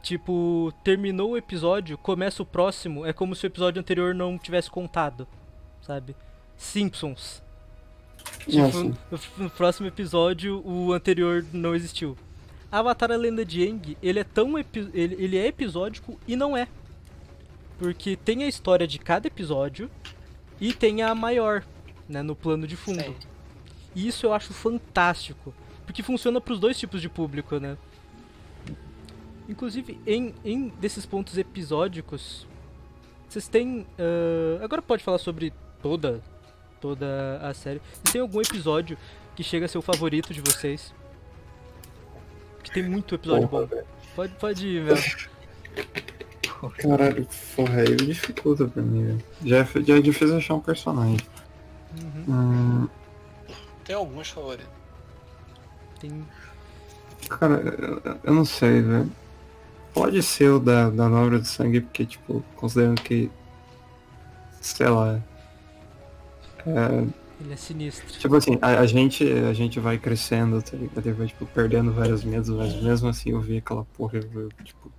Tipo, 0.00 0.72
terminou 0.84 1.32
o 1.32 1.36
episódio, 1.36 1.98
começa 1.98 2.40
o 2.40 2.46
próximo, 2.46 3.04
é 3.04 3.12
como 3.12 3.34
se 3.34 3.44
o 3.44 3.48
episódio 3.48 3.80
anterior 3.80 4.14
não 4.14 4.38
tivesse 4.38 4.70
contado, 4.70 5.26
sabe? 5.82 6.14
Simpsons. 6.56 7.42
Tipo, 8.46 8.58
Nossa. 8.58 8.84
no, 8.84 8.96
no 9.36 9.50
próximo 9.50 9.88
episódio, 9.88 10.62
o 10.64 10.92
anterior 10.92 11.44
não 11.52 11.74
existiu. 11.74 12.16
Avatar 12.70 13.10
A 13.10 13.16
Lenda 13.16 13.44
de 13.44 13.66
Aang, 13.66 13.98
ele 14.00 14.20
é 14.20 14.24
tão 14.24 14.56
ele, 14.56 14.68
ele 14.94 15.36
é 15.36 15.48
episódico 15.48 16.20
e 16.26 16.36
não 16.36 16.56
é. 16.56 16.68
Porque 17.80 18.14
tem 18.16 18.44
a 18.44 18.48
história 18.48 18.86
de 18.86 19.00
cada 19.00 19.26
episódio 19.26 19.90
e 20.60 20.72
tem 20.72 21.02
a 21.02 21.14
maior, 21.16 21.64
né, 22.08 22.22
no 22.22 22.34
plano 22.34 22.66
de 22.66 22.76
fundo. 22.76 23.02
Sim. 23.02 23.14
E 23.94 24.06
isso 24.08 24.26
eu 24.26 24.32
acho 24.32 24.52
fantástico, 24.52 25.52
porque 25.84 26.02
funciona 26.02 26.40
para 26.40 26.52
os 26.52 26.60
dois 26.60 26.78
tipos 26.78 27.00
de 27.00 27.08
público, 27.08 27.58
né? 27.58 27.76
Inclusive, 29.48 29.98
em, 30.06 30.34
em 30.44 30.68
desses 30.68 31.06
pontos 31.06 31.38
episódicos, 31.38 32.46
vocês 33.28 33.48
têm. 33.48 33.86
ah, 33.98 34.64
agora 34.64 34.82
pode 34.82 35.02
falar 35.02 35.18
sobre 35.18 35.52
toda 35.82 36.22
toda 36.80 37.38
a 37.42 37.52
série. 37.54 37.80
Vocês 37.92 38.12
têm 38.12 38.20
algum 38.20 38.40
episódio 38.40 38.96
que 39.34 39.42
chega 39.42 39.66
a 39.66 39.68
ser 39.68 39.78
o 39.78 39.82
favorito 39.82 40.32
de 40.32 40.40
vocês? 40.40 40.94
Que 42.62 42.70
tem 42.70 42.88
muito 42.88 43.14
episódio 43.14 43.48
Porra, 43.48 43.62
bom. 43.62 43.68
velho. 43.68 43.86
Pode, 44.14 44.34
pode 44.34 44.66
ir, 44.66 44.84
velho. 44.84 45.28
Caralho, 46.78 47.26
porra, 47.54 47.80
aí 47.82 47.96
dificulta 47.96 48.66
pra 48.66 48.82
mim, 48.82 49.04
velho. 49.06 49.24
Já, 49.44 49.64
já 49.64 49.96
é 49.96 50.00
difícil 50.00 50.36
achar 50.36 50.54
um 50.54 50.60
personagem. 50.60 51.18
Uhum. 52.02 52.24
Hum, 52.28 52.88
Tem 53.84 53.94
alguns 53.96 54.28
favoritos. 54.30 54.68
Tem. 56.00 56.24
cara, 57.28 57.54
eu, 57.56 58.02
eu 58.24 58.34
não 58.34 58.44
sei, 58.44 58.82
velho. 58.82 59.10
Pode 59.94 60.22
ser 60.22 60.50
o 60.50 60.60
da, 60.60 60.90
da 60.90 61.08
Nobra 61.08 61.38
do 61.38 61.44
Sangue, 61.46 61.80
porque, 61.80 62.06
tipo, 62.06 62.44
considerando 62.56 63.00
que. 63.02 63.30
Sei 64.60 64.86
lá. 64.88 65.20
É, 66.66 67.06
Ele 67.40 67.52
é 67.52 67.56
sinistro. 67.56 68.06
tipo 68.06 68.36
assim, 68.36 68.58
a, 68.60 68.80
a 68.80 68.86
gente, 68.86 69.24
a 69.24 69.52
gente 69.54 69.80
vai 69.80 69.96
crescendo, 69.98 70.60
tá 70.62 70.76
ligado? 70.76 71.14
Vai, 71.14 71.26
tipo, 71.26 71.46
perdendo 71.46 71.92
vários 71.92 72.22
medos, 72.22 72.48
mas 72.50 72.74
mesmo 72.82 73.08
assim 73.08 73.30
eu 73.30 73.40
vi 73.40 73.58
aquela 73.58 73.84
porra, 73.84 74.18
eu, 74.18 74.48
tipo, 74.64 74.92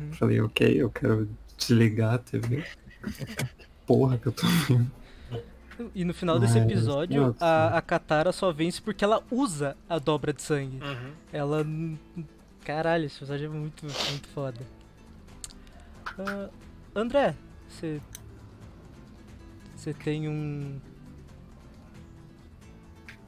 Uhum. 0.00 0.12
falei, 0.12 0.40
ok, 0.40 0.82
eu 0.82 0.90
quero 0.90 1.28
desligar 1.58 2.14
a 2.14 2.18
TV. 2.18 2.64
Porra 3.86 4.16
que 4.18 4.26
eu 4.28 4.32
tô 4.32 4.46
vendo. 4.68 4.90
E 5.94 6.04
no 6.04 6.14
final 6.14 6.38
desse 6.38 6.58
episódio, 6.58 7.34
a, 7.40 7.78
a 7.78 7.82
Katara 7.82 8.32
só 8.32 8.52
vence 8.52 8.80
porque 8.80 9.04
ela 9.04 9.22
usa 9.30 9.76
a 9.88 9.98
dobra 9.98 10.32
de 10.32 10.42
sangue. 10.42 10.78
Uhum. 10.82 11.12
Ela. 11.32 11.66
Caralho, 12.64 13.04
esse 13.04 13.18
episódio 13.18 13.46
é 13.46 13.48
muito, 13.48 13.82
muito 13.82 14.28
foda. 14.28 14.60
Ah, 16.18 16.48
André, 16.94 17.34
você. 17.68 18.00
Você 19.74 19.92
tem 19.92 20.28
um. 20.28 20.80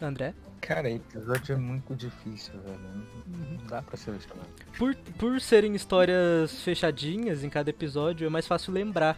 André? 0.00 0.34
Cara, 0.60 0.90
episódio 0.90 1.54
é 1.54 1.56
muito 1.56 1.94
difícil, 1.94 2.54
velho. 2.60 2.80
Não 3.26 3.66
dá 3.68 3.82
pra 3.82 3.96
selecionar. 3.96 4.46
Por, 4.76 4.96
por 5.16 5.40
serem 5.40 5.74
histórias 5.74 6.60
fechadinhas 6.62 7.44
em 7.44 7.48
cada 7.48 7.70
episódio, 7.70 8.26
é 8.26 8.30
mais 8.30 8.46
fácil 8.46 8.72
lembrar. 8.72 9.16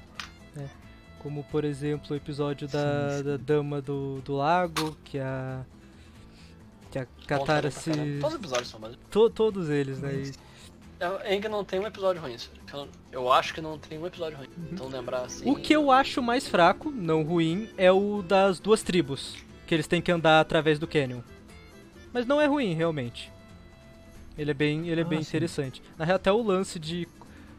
Né? 0.54 0.68
Como, 1.22 1.42
por 1.44 1.64
exemplo, 1.64 2.06
o 2.12 2.14
episódio 2.16 2.68
da, 2.68 3.10
Sim, 3.10 3.16
sim. 3.18 3.22
da 3.24 3.36
Dama 3.36 3.82
do, 3.82 4.20
do 4.24 4.34
Lago, 4.36 4.96
que 5.04 5.18
a. 5.18 5.64
Que 6.90 6.98
a 7.00 7.06
Katara 7.26 7.70
se. 7.70 7.90
Todos 8.20 8.34
os 8.34 8.34
episódios 8.38 8.68
são 8.68 8.80
bons. 8.80 8.96
to- 9.10 9.28
todos 9.30 9.68
eles, 9.68 10.00
né? 10.00 10.14
E- 10.14 10.32
É 11.00 11.48
não 11.48 11.64
tem 11.64 11.78
um 11.78 11.86
episódio 11.86 12.20
ruim. 12.22 12.36
Eu, 12.72 12.88
eu 13.12 13.32
acho 13.32 13.52
que 13.54 13.60
não 13.60 13.78
tem 13.78 13.98
um 13.98 14.06
episódio 14.06 14.38
ruim. 14.38 14.48
Então 14.72 14.88
lembrar 14.88 15.22
assim. 15.26 15.48
O 15.48 15.54
que 15.54 15.72
eu 15.74 15.90
acho 15.92 16.20
mais 16.22 16.48
fraco, 16.48 16.90
não 16.90 17.22
ruim, 17.22 17.68
é 17.76 17.92
o 17.92 18.22
das 18.22 18.58
duas 18.58 18.82
tribos. 18.82 19.36
Que 19.66 19.74
eles 19.74 19.86
têm 19.86 20.00
que 20.02 20.10
andar 20.10 20.40
através 20.40 20.78
do 20.78 20.86
canyon. 20.88 21.20
Mas 22.12 22.26
não 22.26 22.40
é 22.40 22.46
ruim, 22.46 22.72
realmente. 22.74 23.30
Ele 24.36 24.50
é 24.50 24.54
bem, 24.54 24.88
ele 24.88 25.00
é 25.00 25.04
Ah, 25.04 25.06
bem 25.06 25.22
sim. 25.22 25.28
interessante. 25.28 25.82
Na 25.98 26.04
real, 26.04 26.16
até 26.16 26.32
o 26.32 26.42
lance 26.42 26.78
de 26.78 27.06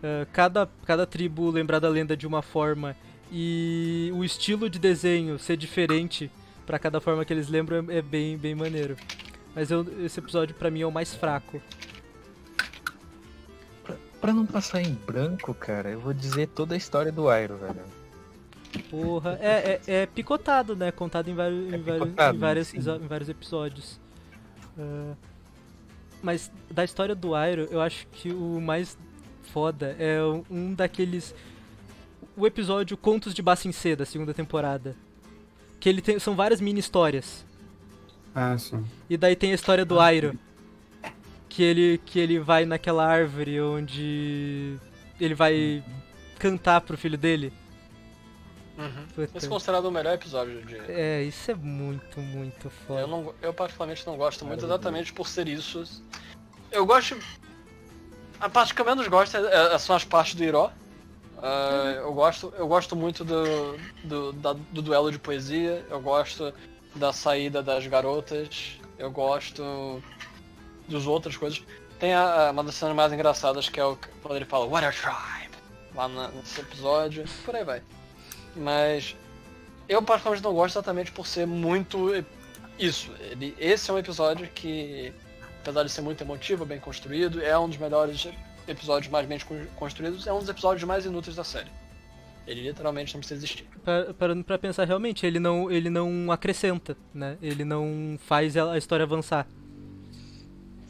eh, 0.01 0.25
cada, 0.33 0.67
cada 0.85 1.05
tribo 1.05 1.49
lembrar 1.51 1.79
da 1.79 1.87
lenda 1.89 2.17
de 2.17 2.25
uma 2.25 2.41
forma 2.41 2.95
e 3.31 4.11
o 4.15 4.23
estilo 4.23 4.69
de 4.69 4.79
desenho 4.79 5.37
ser 5.39 5.55
diferente 5.57 6.31
pra 6.65 6.77
cada 6.79 6.99
forma 7.01 7.23
que 7.25 7.33
eles 7.33 7.47
lembram 7.49 7.85
é, 7.89 8.01
bem, 8.01 8.37
bem 8.37 8.55
maneiro. 8.55 8.95
Mas 9.55 9.71
eu- 9.71 9.85
esse 10.05 10.19
episódio 10.19 10.55
pra 10.55 10.69
mim 10.71 10.81
é 10.81 10.85
o 10.85 10.91
mais 10.91 11.13
fraco. 11.13 11.61
Pra, 13.83 13.95
pra 14.21 14.33
não 14.33 14.45
passar 14.45 14.81
em 14.81 14.93
branco, 14.93 15.53
cara, 15.53 15.89
eu 15.89 15.99
vou 15.99 16.13
dizer 16.13 16.47
toda 16.47 16.73
a 16.73 16.77
história 16.77 17.11
do 17.11 17.23
Iroh, 17.33 17.57
velho. 17.57 17.99
Porra, 18.89 19.37
é, 19.41 19.81
é, 19.87 19.93
é 20.01 20.05
picotado, 20.05 20.75
né? 20.75 20.91
Contado 20.91 21.27
em, 21.29 21.33
vários, 21.33 21.73
É 21.73 21.75
em, 21.75 21.81
vários, 22.37 22.73
em, 22.73 22.81
sim. 22.81 22.91
em 23.03 23.07
vários 23.07 23.29
episódios. 23.29 23.99
Ah, 24.77 25.13
mas 26.21 26.51
da 26.69 26.83
história 26.83 27.15
do 27.15 27.29
Iroh, 27.29 27.67
eu 27.71 27.81
acho 27.81 28.05
que 28.07 28.31
o 28.31 28.61
mais 28.61 28.95
foda 29.51 29.95
é 29.97 30.19
um 30.49 30.73
daqueles. 30.75 31.33
O 32.39 32.47
episódio 32.47 32.95
Contos 32.95 33.33
de 33.33 33.41
Bassin 33.41 33.73
C 33.73 33.97
da 33.97 34.05
segunda 34.05 34.33
temporada. 34.33 34.95
Que 35.77 35.89
ele 35.89 36.01
tem. 36.01 36.17
São 36.19 36.35
várias 36.35 36.61
mini 36.61 36.79
histórias. 36.79 37.45
Ah, 38.33 38.57
sim. 38.57 38.85
E 39.09 39.17
daí 39.17 39.35
tem 39.35 39.51
a 39.51 39.55
história 39.55 39.83
do 39.83 39.95
Iroh. 40.01 40.33
Que 41.49 41.63
ele, 41.63 42.01
que 42.05 42.17
ele 42.17 42.39
vai 42.39 42.65
naquela 42.65 43.05
árvore 43.05 43.59
onde 43.59 44.77
ele 45.19 45.35
vai 45.35 45.83
cantar 46.37 46.79
pro 46.79 46.97
filho 46.97 47.17
dele. 47.17 47.51
Uhum. 48.77 49.25
Esse 49.35 49.47
é 49.47 49.49
considerado 49.49 49.85
o 49.85 49.91
melhor 49.91 50.13
episódio 50.13 50.63
de. 50.65 50.77
É, 50.87 51.21
isso 51.23 51.51
é 51.51 51.55
muito, 51.55 52.21
muito 52.21 52.69
foda. 52.69 53.01
Eu, 53.01 53.07
não, 53.07 53.33
eu 53.41 53.53
particularmente 53.53 54.07
não 54.07 54.15
gosto 54.15 54.45
muito 54.45 54.63
exatamente 54.63 55.11
por 55.11 55.27
ser 55.27 55.49
isso. 55.49 55.83
Eu 56.71 56.85
gosto. 56.85 57.17
A 58.39 58.47
parte 58.47 58.73
que 58.73 58.79
eu 58.79 58.85
menos 58.85 59.05
gosto 59.09 59.35
é- 59.35 59.73
é- 59.75 59.77
são 59.77 59.93
as 59.93 60.05
partes 60.05 60.35
do 60.35 60.43
Iró. 60.45 60.71
Ah, 61.41 61.93
eu, 61.97 62.13
gosto, 62.13 62.53
eu 62.57 62.67
gosto 62.67 62.95
muito 62.95 63.23
do, 63.23 63.77
do, 64.03 64.33
da- 64.33 64.53
do 64.53 64.81
duelo 64.81 65.11
de 65.11 65.17
poesia, 65.19 65.85
eu 65.89 65.99
gosto 66.01 66.53
da 66.95 67.13
saída 67.13 67.63
das 67.63 67.85
garotas, 67.87 68.77
eu 68.97 69.09
gosto 69.09 70.01
dos 70.87 71.07
outras 71.07 71.37
coisas. 71.37 71.63
Tem 71.99 72.13
a- 72.13 72.49
uma 72.51 72.63
das 72.63 72.75
cenas 72.75 72.95
mais 72.95 73.13
engraçadas 73.13 73.69
que 73.69 73.79
é 73.79 73.85
o, 73.85 73.97
quando 74.21 74.35
ele 74.35 74.45
fala 74.45 74.65
What 74.65 74.85
a 74.85 74.91
Tribe! 74.91 75.55
Lá 75.95 76.07
na- 76.07 76.27
nesse 76.29 76.59
episódio, 76.61 77.23
por 77.45 77.55
aí 77.55 77.63
vai. 77.63 77.81
Mas 78.55 79.15
eu 79.87 80.01
particularmente 80.01 80.43
não 80.43 80.53
gosto 80.53 80.75
exatamente 80.75 81.11
por 81.11 81.25
ser 81.25 81.47
muito 81.47 82.09
isso. 82.77 83.11
Ele, 83.19 83.55
esse 83.59 83.89
é 83.89 83.93
um 83.93 83.97
episódio 83.97 84.47
que, 84.49 85.13
apesar 85.61 85.83
de 85.83 85.89
ser 85.91 86.01
muito 86.01 86.21
emotivo, 86.23 86.65
bem 86.65 86.79
construído, 86.79 87.41
é 87.41 87.57
um 87.57 87.67
dos 87.69 87.77
melhores 87.77 88.27
episódios 88.69 89.11
mais 89.11 89.25
bem 89.27 89.39
con- 89.39 89.65
construídos, 89.75 90.25
é 90.27 90.33
um 90.33 90.39
dos 90.39 90.49
episódios 90.49 90.83
mais 90.83 91.05
inúteis 91.05 91.35
da 91.35 91.43
série. 91.43 91.69
Ele 92.47 92.61
literalmente 92.63 93.13
não 93.13 93.19
precisa 93.19 93.39
existir. 93.39 93.63
Pa- 93.85 94.13
Parando 94.17 94.43
pra 94.43 94.57
pensar, 94.57 94.85
realmente, 94.85 95.25
ele 95.25 95.39
não, 95.39 95.69
ele 95.69 95.89
não 95.89 96.31
acrescenta, 96.31 96.97
né? 97.13 97.37
Ele 97.41 97.63
não 97.63 98.17
faz 98.25 98.57
a 98.57 98.77
história 98.77 99.03
avançar. 99.03 99.45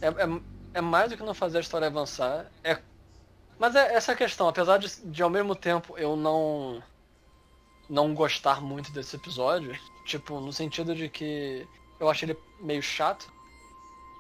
É, 0.02 0.08
é, 0.08 0.40
é 0.76 0.82
mais 0.82 1.10
do 1.12 1.18
que 1.18 1.24
não 1.24 1.34
fazer 1.34 1.58
a 1.58 1.62
história 1.62 1.88
avançar. 1.88 2.46
É, 2.64 2.78
mas 3.58 3.76
é 3.76 3.94
essa 3.94 4.14
a 4.14 4.16
questão, 4.16 4.48
apesar 4.48 4.78
de, 4.78 4.90
de 5.04 5.22
ao 5.22 5.30
mesmo 5.30 5.54
tempo 5.56 5.98
eu 5.98 6.16
não 6.16 6.82
não 7.90 8.14
gostar 8.14 8.62
muito 8.62 8.92
desse 8.92 9.16
episódio, 9.16 9.76
tipo, 10.06 10.40
no 10.40 10.54
sentido 10.54 10.94
de 10.96 11.10
que 11.10 11.66
eu 12.00 12.08
achei 12.10 12.30
ele 12.30 12.38
meio 12.62 12.82
chato. 12.84 13.28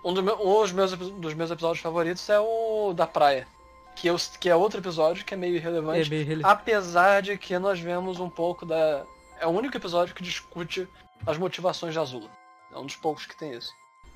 Um, 0.03 0.13
do 0.13 0.23
meu, 0.23 0.35
um 0.39 0.61
dos, 0.61 0.71
meus, 0.71 0.91
dos 0.95 1.33
meus 1.33 1.51
episódios 1.51 1.81
favoritos 1.81 2.27
é 2.29 2.39
o 2.39 2.93
da 2.95 3.05
praia. 3.05 3.47
Que, 3.95 4.07
eu, 4.07 4.15
que 4.39 4.47
é 4.49 4.55
outro 4.55 4.79
episódio 4.79 5.25
que 5.25 5.33
é 5.33 5.37
meio 5.37 5.55
irrelevante. 5.55 6.07
É 6.07 6.09
meio 6.09 6.25
rele- 6.25 6.41
Apesar 6.45 7.21
de 7.21 7.37
que 7.37 7.57
nós 7.59 7.79
vemos 7.79 8.19
um 8.19 8.29
pouco 8.29 8.65
da. 8.65 9.03
É 9.39 9.45
o 9.45 9.49
único 9.49 9.75
episódio 9.75 10.15
que 10.15 10.23
discute 10.23 10.87
as 11.27 11.37
motivações 11.37 11.93
de 11.93 11.99
Azula. 11.99 12.29
É 12.73 12.77
um 12.77 12.85
dos 12.85 12.95
poucos 12.95 13.25
que 13.25 13.37
tem 13.37 13.51
isso. 13.53 13.71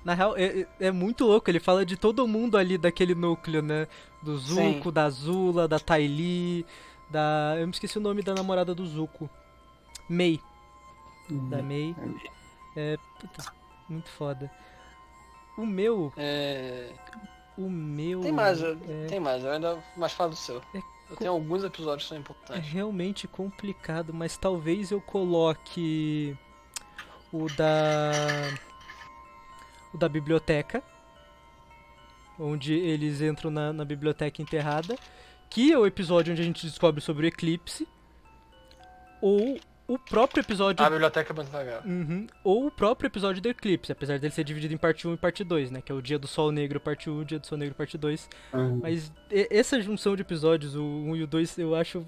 Na 0.06 0.14
real, 0.14 0.38
é, 0.38 0.62
é- 0.62 0.68
é 0.88 0.92
muito 0.92 1.26
louco, 1.26 1.50
ele 1.50 1.60
fala 1.60 1.86
de 1.86 1.96
todo 1.98 2.28
mundo 2.28 2.58
ali 2.58 2.78
daquele 2.78 3.16
núcleo, 3.16 3.62
né? 3.62 3.88
Do 4.22 4.38
Zuko, 4.38 4.84
Sim. 4.86 4.92
da 4.92 5.04
Azula, 5.06 5.68
da 5.68 5.80
Tylee, 5.80 6.66
da... 7.10 7.56
Eu 7.58 7.68
me 7.68 7.74
esqueci 7.74 7.98
o 7.98 8.02
nome 8.02 8.22
da 8.22 8.34
namorada 8.34 8.74
do 8.76 8.86
Zuko. 8.86 9.30
Mei. 10.10 10.40
Da 11.30 11.62
Mei. 11.62 11.96
É, 12.76 12.98
puta, 13.20 13.52
muito 13.90 14.10
foda. 14.10 14.52
O 15.58 15.66
meu, 15.66 16.12
É. 16.18 16.90
o 17.58 17.70
meu... 17.70 18.22
Tem 18.22 18.32
mais, 18.32 18.62
é, 18.62 18.76
tem 19.08 19.20
mais, 19.20 19.44
eu 19.44 19.52
ainda 19.52 19.84
mais 19.96 20.12
falo 20.14 20.32
do 20.32 20.36
seu. 20.36 20.62
É 20.74 20.82
Eu 21.10 21.18
tenho 21.18 21.32
alguns 21.32 21.64
episódios 21.64 22.04
que 22.04 22.10
são 22.10 22.18
É 22.18 22.22
importantes. 22.22 22.72
realmente 22.72 23.28
complicado, 23.28 24.12
mas 24.14 24.36
talvez 24.38 24.90
eu 24.92 25.00
coloque 25.00 26.36
o 27.32 27.46
da 27.56 28.12
o 29.94 29.98
da 29.98 30.10
biblioteca, 30.10 30.82
onde 32.40 32.74
eles 32.74 33.22
entram 33.22 33.52
na, 33.52 33.72
na 33.72 33.86
biblioteca 33.86 34.42
enterrada, 34.42 34.98
que 35.52 35.72
é 35.72 35.78
o 35.78 35.86
episódio 35.86 36.32
onde 36.34 36.42
a 36.42 36.46
gente 36.46 36.66
descobre 36.66 37.00
sobre 37.00 37.28
o 37.28 37.30
eclipse, 37.30 37.88
ou 39.22 39.60
o 39.96 40.00
próprio 40.00 40.42
episódio 40.42 40.86
A 40.86 40.90
biblioteca 40.90 41.32
é 41.32 41.36
muito 41.36 41.56
legal. 41.56 41.82
Uhum. 41.86 42.28
Ou 42.44 42.68
o 42.68 42.72
próprio 42.72 43.08
episódio 43.08 43.42
do 43.42 43.50
Eclipse, 43.50 43.92
apesar 43.92 44.20
dele 44.20 44.34
ser 44.34 44.44
dividido 44.44 44.74
em 44.74 44.78
parte 44.78 45.08
1 45.08 45.14
e 45.14 45.18
parte 45.18 45.44
2, 45.44 45.72
né? 45.72 45.82
Que 45.82 45.92
é 45.92 45.96
o 45.96 46.02
Dia 46.02 46.18
do 46.20 46.28
Sol 46.28 46.52
Negro, 46.52 46.80
parte 46.80 47.10
1, 47.10 47.24
Dia 47.24 47.40
do 47.40 47.48
Sol 47.48 47.58
Negro, 47.58 47.76
parte 47.76 47.98
2. 47.98 48.30
Uhum. 48.54 48.80
Mas 48.82 49.12
essa 49.30 49.82
junção 49.82 50.16
de 50.16 50.22
episódios, 50.22 50.76
o 50.76 50.84
1 50.84 51.16
e 51.18 51.24
o 51.24 51.28
2, 51.28 51.58
eu 51.60 51.76
acho 51.76 52.06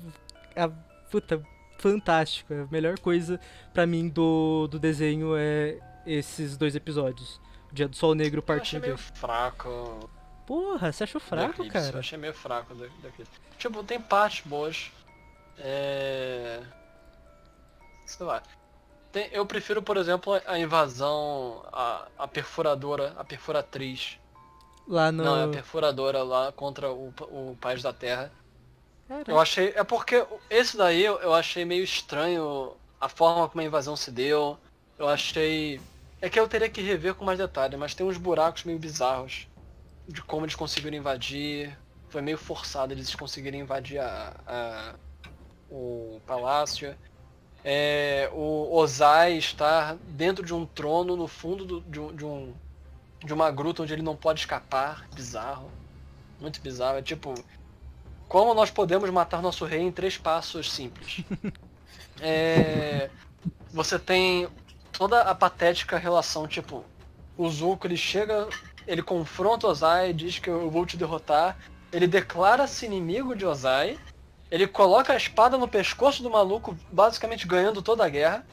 a 0.55 0.69
puta 1.09 1.41
fantástico. 1.77 2.53
A 2.53 2.67
melhor 2.71 2.97
coisa 2.99 3.39
pra 3.73 3.85
mim 3.85 4.07
do, 4.09 4.67
do 4.67 4.79
desenho 4.79 5.35
é 5.35 5.77
esses 6.05 6.55
dois 6.57 6.75
episódios. 6.75 7.39
Dia 7.73 7.87
do 7.87 7.95
Sol 7.95 8.15
Negro, 8.15 8.39
Eu 8.39 8.43
parte 8.43 8.77
achei 8.77 8.79
1 8.79 8.81
meio 8.81 8.97
fraco. 8.97 10.09
Porra, 10.47 10.91
você 10.91 11.03
achou 11.03 11.19
fraco, 11.19 11.63
Eclipse, 11.63 11.77
Eu 11.77 11.83
cara? 11.83 11.99
achei 11.99 12.17
meio 12.17 12.33
fraco 12.33 12.73
da- 12.75 12.85
daquele. 13.01 13.27
Tipo, 13.57 13.83
tem 13.83 13.99
partes 13.99 14.45
boas. 14.45 14.91
É. 15.57 16.61
Sei 18.05 18.25
lá. 18.25 18.41
Tem- 19.11 19.29
eu 19.31 19.45
prefiro, 19.45 19.81
por 19.81 19.97
exemplo, 19.97 20.33
a 20.45 20.59
invasão, 20.59 21.63
a, 21.71 22.07
a 22.17 22.27
perfuradora, 22.27 23.13
a 23.17 23.23
perfuratriz. 23.23 24.17
Lá 24.87 25.11
no. 25.11 25.23
Não, 25.23 25.37
é 25.37 25.43
a 25.43 25.47
perfuradora 25.47 26.23
lá 26.23 26.51
contra 26.51 26.91
o, 26.91 27.13
o 27.31 27.57
País 27.57 27.81
da 27.81 27.93
Terra. 27.93 28.31
Caraca. 29.07 29.31
Eu 29.31 29.39
achei. 29.39 29.69
É 29.75 29.83
porque 29.83 30.25
esse 30.49 30.77
daí 30.77 31.03
eu, 31.03 31.19
eu 31.19 31.33
achei 31.33 31.65
meio 31.65 31.83
estranho 31.83 32.75
a 32.99 33.09
forma 33.09 33.47
como 33.49 33.61
a 33.61 33.65
invasão 33.65 33.95
se 33.95 34.11
deu. 34.11 34.59
Eu 34.97 35.07
achei. 35.07 35.79
É 36.21 36.29
que 36.29 36.39
eu 36.39 36.47
teria 36.47 36.69
que 36.69 36.81
rever 36.81 37.15
com 37.15 37.25
mais 37.25 37.37
detalhe, 37.39 37.77
mas 37.77 37.93
tem 37.95 38.05
uns 38.05 38.17
buracos 38.17 38.63
meio 38.63 38.79
bizarros 38.79 39.47
de 40.07 40.21
como 40.23 40.45
eles 40.45 40.55
conseguiram 40.55 40.97
invadir. 40.97 41.77
Foi 42.09 42.21
meio 42.21 42.37
forçado 42.37 42.93
eles 42.93 43.13
conseguirem 43.15 43.61
invadir 43.61 43.99
a, 43.99 44.35
a- 44.45 44.99
o 45.69 46.21
palácio. 46.25 46.97
É, 47.67 48.29
o 48.31 48.75
Ozai 48.77 49.37
estar 49.37 49.95
dentro 50.09 50.45
de 50.45 50.53
um 50.53 50.67
trono 50.67 51.15
no 51.17 51.27
fundo 51.27 51.65
do- 51.65 51.81
de, 51.81 52.15
de 52.15 52.23
um 52.23 52.53
de 53.23 53.33
uma 53.33 53.49
gruta 53.49 53.81
onde 53.81 53.91
ele 53.91 54.03
não 54.03 54.15
pode 54.15 54.41
escapar. 54.41 55.07
Bizarro. 55.15 55.71
Muito 56.39 56.61
bizarro. 56.61 56.99
É 56.99 57.01
tipo. 57.01 57.33
Como 58.27 58.53
nós 58.53 58.69
podemos 58.69 59.09
matar 59.09 59.41
nosso 59.41 59.65
rei 59.65 59.81
em 59.81 59.91
três 59.91 60.17
passos 60.17 60.71
simples? 60.71 61.23
É, 62.21 63.09
você 63.73 63.99
tem 63.99 64.47
toda 64.93 65.21
a 65.21 65.35
patética 65.35 65.97
relação, 65.97 66.47
tipo, 66.47 66.85
o 67.37 67.49
Zuko 67.49 67.87
ele 67.87 67.97
chega, 67.97 68.47
ele 68.87 69.03
confronta 69.03 69.67
Ozai, 69.67 70.13
diz 70.13 70.39
que 70.39 70.49
eu 70.49 70.69
vou 70.71 70.85
te 70.85 70.95
derrotar, 70.95 71.57
ele 71.91 72.07
declara-se 72.07 72.85
inimigo 72.85 73.35
de 73.35 73.45
Ozai, 73.45 73.99
ele 74.51 74.67
coloca 74.67 75.13
a 75.13 75.17
espada 75.17 75.57
no 75.57 75.67
pescoço 75.67 76.21
do 76.23 76.29
maluco, 76.29 76.77
basicamente 76.91 77.47
ganhando 77.47 77.81
toda 77.81 78.05
a 78.05 78.09
guerra. 78.09 78.45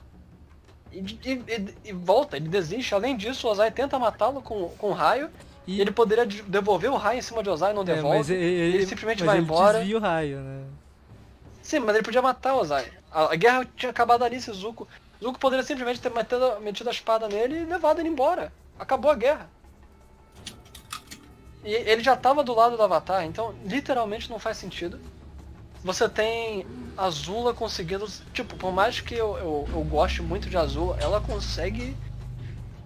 E, 0.90 0.98
e- 1.24 1.74
e- 1.84 1.92
volta, 1.92 2.36
ele 2.36 2.48
desiste. 2.48 2.94
Além 2.94 3.16
disso, 3.16 3.46
o 3.46 3.50
Ozai 3.50 3.70
tenta 3.70 3.98
matá-lo 3.98 4.42
com, 4.42 4.68
com 4.70 4.90
um 4.90 4.92
raio. 4.92 5.30
E 5.66 5.80
ele 5.80 5.90
poderia 5.92 6.26
de- 6.26 6.42
devolver 6.42 6.90
o 6.90 6.96
raio 6.96 7.18
em 7.18 7.22
cima 7.22 7.42
de 7.42 7.48
Ozai 7.48 7.70
e 7.70 7.74
não 7.74 7.82
É, 7.82 7.86
devolve. 7.86 8.18
mas 8.18 8.30
ele, 8.30 8.44
ele 8.44 8.86
simplesmente 8.86 9.20
mas 9.20 9.26
vai 9.26 9.36
ele 9.36 9.44
embora. 9.44 9.78
desvia 9.78 9.96
o 9.96 10.00
raio, 10.00 10.40
né? 10.40 10.64
Sim, 11.62 11.78
mas 11.78 11.94
ele 11.94 12.04
podia 12.04 12.20
matar 12.20 12.54
o 12.54 12.60
Ozai. 12.60 12.90
A, 13.10 13.32
a 13.32 13.36
guerra 13.36 13.66
tinha 13.76 13.90
acabado 13.90 14.24
ali, 14.24 14.40
se 14.40 14.50
Zuko. 14.52 14.88
Zuko 15.22 15.38
poderia 15.38 15.64
simplesmente 15.64 16.00
ter 16.00 16.10
metido, 16.10 16.58
metido 16.60 16.88
a 16.88 16.92
espada 16.92 17.28
nele 17.28 17.60
e 17.60 17.64
levado 17.64 18.00
ele 18.00 18.08
embora. 18.08 18.52
Acabou 18.78 19.10
a 19.10 19.14
guerra. 19.14 19.48
E 21.64 21.72
ele 21.72 22.02
já 22.02 22.16
tava 22.16 22.42
do 22.42 22.52
lado 22.54 22.76
do 22.76 22.82
Avatar, 22.82 23.24
então 23.24 23.54
literalmente 23.64 24.28
não 24.28 24.38
faz 24.40 24.56
sentido. 24.56 24.98
Você 25.84 26.08
tem 26.08 26.66
Azula 26.96 27.52
conseguindo. 27.52 28.06
Tipo, 28.32 28.56
por 28.56 28.72
mais 28.72 29.00
que 29.00 29.14
eu, 29.14 29.36
eu, 29.38 29.68
eu 29.72 29.84
goste 29.84 30.22
muito 30.22 30.48
de 30.48 30.56
Azula, 30.56 30.96
ela 31.00 31.20
consegue 31.20 31.96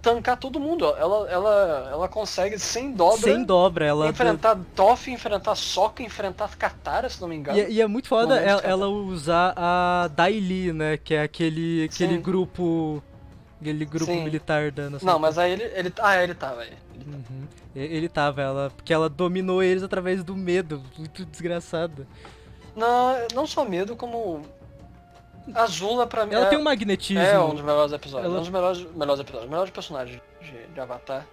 tancar 0.01 0.37
todo 0.37 0.59
mundo. 0.59 0.85
Ela, 0.97 1.29
ela, 1.29 1.89
ela 1.91 2.07
consegue 2.07 2.57
sem 2.57 2.93
dobra. 2.93 3.21
Sem 3.21 3.43
dobra, 3.43 3.85
ela. 3.85 4.07
Enfrentar 4.09 4.57
Toph, 4.75 5.07
enfrentar 5.09 5.55
Sokka, 5.55 6.01
enfrentar 6.01 6.55
Katara, 6.57 7.09
se 7.09 7.19
não 7.21 7.27
me 7.27 7.35
engano. 7.35 7.57
E, 7.57 7.61
é- 7.61 7.69
e 7.71 7.81
é 7.81 7.87
muito 7.87 8.07
foda 8.07 8.39
ela, 8.39 8.61
ela 8.61 8.87
usar 8.87 9.53
a 9.55 10.07
Daili, 10.15 10.71
né? 10.73 10.97
Que 10.97 11.13
é 11.13 11.21
aquele, 11.23 11.83
aquele 11.85 12.15
Sim. 12.15 12.21
grupo. 12.21 13.03
Aquele 13.59 13.85
grupo 13.85 14.05
Sim. 14.05 14.23
militar 14.23 14.71
da 14.71 14.89
nação. 14.89 15.05
Não, 15.11 15.19
mas 15.19 15.37
aí 15.37 15.51
ele. 15.51 15.63
ele 15.73 15.93
ah, 15.99 16.23
ele 16.23 16.33
tava 16.35 16.61
aí. 16.61 16.73
Uhum. 17.05 17.47
E- 17.75 17.79
Ele 17.79 18.07
tava, 18.07 18.41
ela. 18.41 18.71
Porque 18.75 18.93
ela 18.93 19.09
dominou 19.09 19.61
eles 19.61 19.83
através 19.83 20.23
do 20.23 20.35
medo. 20.35 20.81
Muito 20.97 21.25
desgraçada. 21.25 22.07
Não, 22.77 23.15
não 23.33 23.47
só 23.47 23.65
medo, 23.65 23.95
como. 23.95 24.43
Azula 25.53 26.05
pra 26.05 26.25
mim. 26.25 26.33
Ela 26.33 26.45
é, 26.45 26.49
tem 26.49 26.59
um 26.59 26.63
magnetismo. 26.63 27.21
É 27.21 27.39
um 27.39 27.55
dos 27.55 27.63
melhores 27.63 27.91
episódios. 27.93 28.29
Ela- 28.29 28.37
Um 28.37 28.41
dos 28.41 28.49
melhores, 28.49 28.79
melhores 28.95 29.19
episódios. 29.21 29.49
Melhores 29.49 29.71
personagens 29.71 30.21
de, 30.41 30.67
de 30.67 30.79
Avatar. 30.79 31.25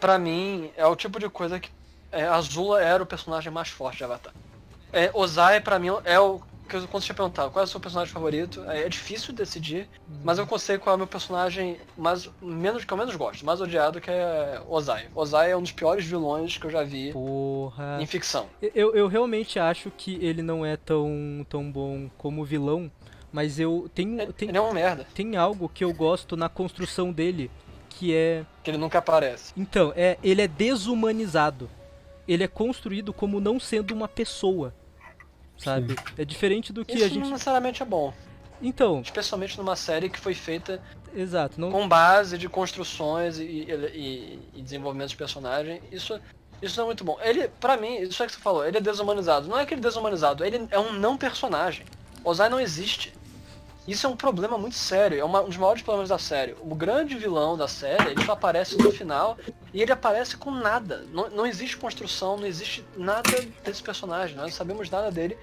Pra 0.00 0.18
mim, 0.18 0.70
é 0.76 0.86
o 0.86 0.96
tipo 0.96 1.18
de 1.20 1.28
coisa 1.28 1.60
que. 1.60 1.70
É, 2.10 2.24
Azula 2.24 2.82
era 2.82 3.02
o 3.02 3.06
personagem 3.06 3.50
mais 3.52 3.68
forte 3.68 3.98
de 3.98 4.04
Avatar. 4.04 4.32
É, 4.92 5.10
Ozai, 5.14 5.60
pra 5.60 5.78
mim, 5.78 5.88
é 6.04 6.18
o. 6.18 6.40
que 6.72 6.76
eu- 6.78 6.88
Quando 6.88 7.02
você 7.04 7.12
perguntar 7.14 7.50
qual 7.50 7.62
é 7.62 7.66
o 7.66 7.68
seu 7.68 7.78
personagem 7.80 8.12
favorito, 8.12 8.64
é, 8.68 8.88
difícil 8.88 9.34
decidir, 9.34 9.88
mas 10.24 10.38
eu 10.38 10.46
consigo 10.46 10.82
qual 10.82 10.94
é 10.94 10.96
o 10.96 10.98
meu 10.98 11.06
personagem 11.06 11.76
mais, 11.96 12.28
menos, 12.40 12.84
que 12.84 12.92
eu 12.92 12.96
menos 12.96 13.14
gosto, 13.14 13.44
mais 13.44 13.60
odiado, 13.60 14.00
que 14.00 14.10
é 14.10 14.60
Ozai. 14.68 15.08
Ozai 15.14 15.50
é 15.52 15.56
um 15.56 15.62
dos 15.62 15.72
piores 15.72 16.04
vilões 16.04 16.56
que 16.56 16.66
eu 16.66 16.70
já 16.70 16.82
vi 16.82 17.12
Porra. 17.12 17.98
em 18.00 18.06
ficção. 18.06 18.46
Eu, 18.74 18.94
eu 18.94 19.06
realmente 19.06 19.58
acho 19.58 19.90
que 19.90 20.14
ele 20.24 20.42
não 20.42 20.64
é 20.64 20.76
tão, 20.76 21.46
tão 21.48 21.70
bom 21.70 22.08
como 22.16 22.44
vilão, 22.44 22.90
mas 23.30 23.58
eu 23.60 23.90
tenho, 23.94 24.20
Ele, 24.20 24.32
tem, 24.32 24.48
ele 24.48 24.58
é 24.58 24.60
uma 24.60 24.72
merda, 24.72 25.06
tem 25.14 25.36
algo 25.36 25.68
que 25.68 25.84
eu 25.84 25.92
gosto 25.92 26.36
na 26.36 26.48
construção 26.48 27.12
dele, 27.12 27.50
que 27.90 28.14
é. 28.14 28.44
que 28.62 28.70
ele 28.70 28.78
nunca 28.78 28.98
aparece. 28.98 29.52
Então, 29.56 29.92
é, 29.94 30.16
ele 30.22 30.42
é 30.42 30.48
desumanizado. 30.48 31.68
Ele 32.26 32.44
é 32.44 32.48
construído 32.48 33.12
como 33.12 33.40
não 33.40 33.58
sendo 33.58 33.92
uma 33.92 34.06
pessoa. 34.06 34.72
Sabe? 35.64 35.96
É 36.18 36.24
diferente 36.24 36.72
do 36.72 36.84
que 36.84 36.94
Isso 36.94 37.04
a 37.04 37.08
não 37.08 37.14
gente. 37.14 37.30
necessariamente 37.30 37.82
é 37.82 37.86
bom. 37.86 38.12
Então, 38.60 39.00
Especialmente 39.00 39.58
numa 39.58 39.74
série 39.76 40.08
que 40.08 40.18
foi 40.20 40.34
feita 40.34 40.80
exato. 41.14 41.60
Não... 41.60 41.70
com 41.72 41.88
base 41.88 42.38
de 42.38 42.48
construções 42.48 43.38
e, 43.38 43.42
e- 43.42 44.38
e 44.54 44.62
desenvolvimento 44.62 45.08
de 45.10 45.16
personagem. 45.16 45.80
Isso, 45.90 46.18
isso 46.60 46.76
não 46.76 46.84
é 46.84 46.86
muito 46.86 47.02
bom. 47.04 47.18
Ele, 47.22 47.48
pra 47.48 47.76
mim, 47.76 47.96
isso 47.98 48.22
é 48.22 48.26
que 48.26 48.32
você 48.32 48.38
falou, 48.38 48.64
ele 48.64 48.76
é 48.78 48.80
desumanizado. 48.80 49.48
Não 49.48 49.58
é 49.58 49.66
que 49.66 49.74
ele 49.74 49.80
é 49.80 49.82
desumanizado, 49.82 50.44
ele 50.44 50.66
é 50.70 50.78
um 50.78 50.92
não 50.92 51.16
personagem. 51.18 51.84
Ozai 52.24 52.48
não 52.48 52.60
existe. 52.60 53.12
Isso 53.88 54.06
é 54.06 54.08
um 54.10 54.14
problema 54.16 54.56
muito 54.56 54.76
sério, 54.76 55.18
é 55.18 55.24
uma- 55.24 55.40
um 55.42 55.48
dos 55.48 55.56
maiores 55.56 55.82
problemas 55.82 56.08
da 56.08 56.18
série. 56.18 56.54
O 56.60 56.72
grande 56.72 57.16
vilão 57.16 57.56
da 57.56 57.66
série, 57.66 58.10
ele 58.12 58.24
só 58.24 58.30
aparece 58.34 58.78
no 58.78 58.92
final 58.92 59.36
e 59.74 59.82
ele 59.82 59.90
aparece 59.90 60.36
com 60.36 60.52
nada. 60.52 61.04
Não, 61.12 61.28
não 61.30 61.44
existe 61.44 61.76
construção, 61.76 62.36
não 62.36 62.46
existe 62.46 62.84
nada 62.96 63.28
desse 63.64 63.82
personagem. 63.82 64.36
Nós 64.36 64.44
não 64.46 64.52
sabemos 64.52 64.88
nada 64.88 65.10
dele. 65.10 65.36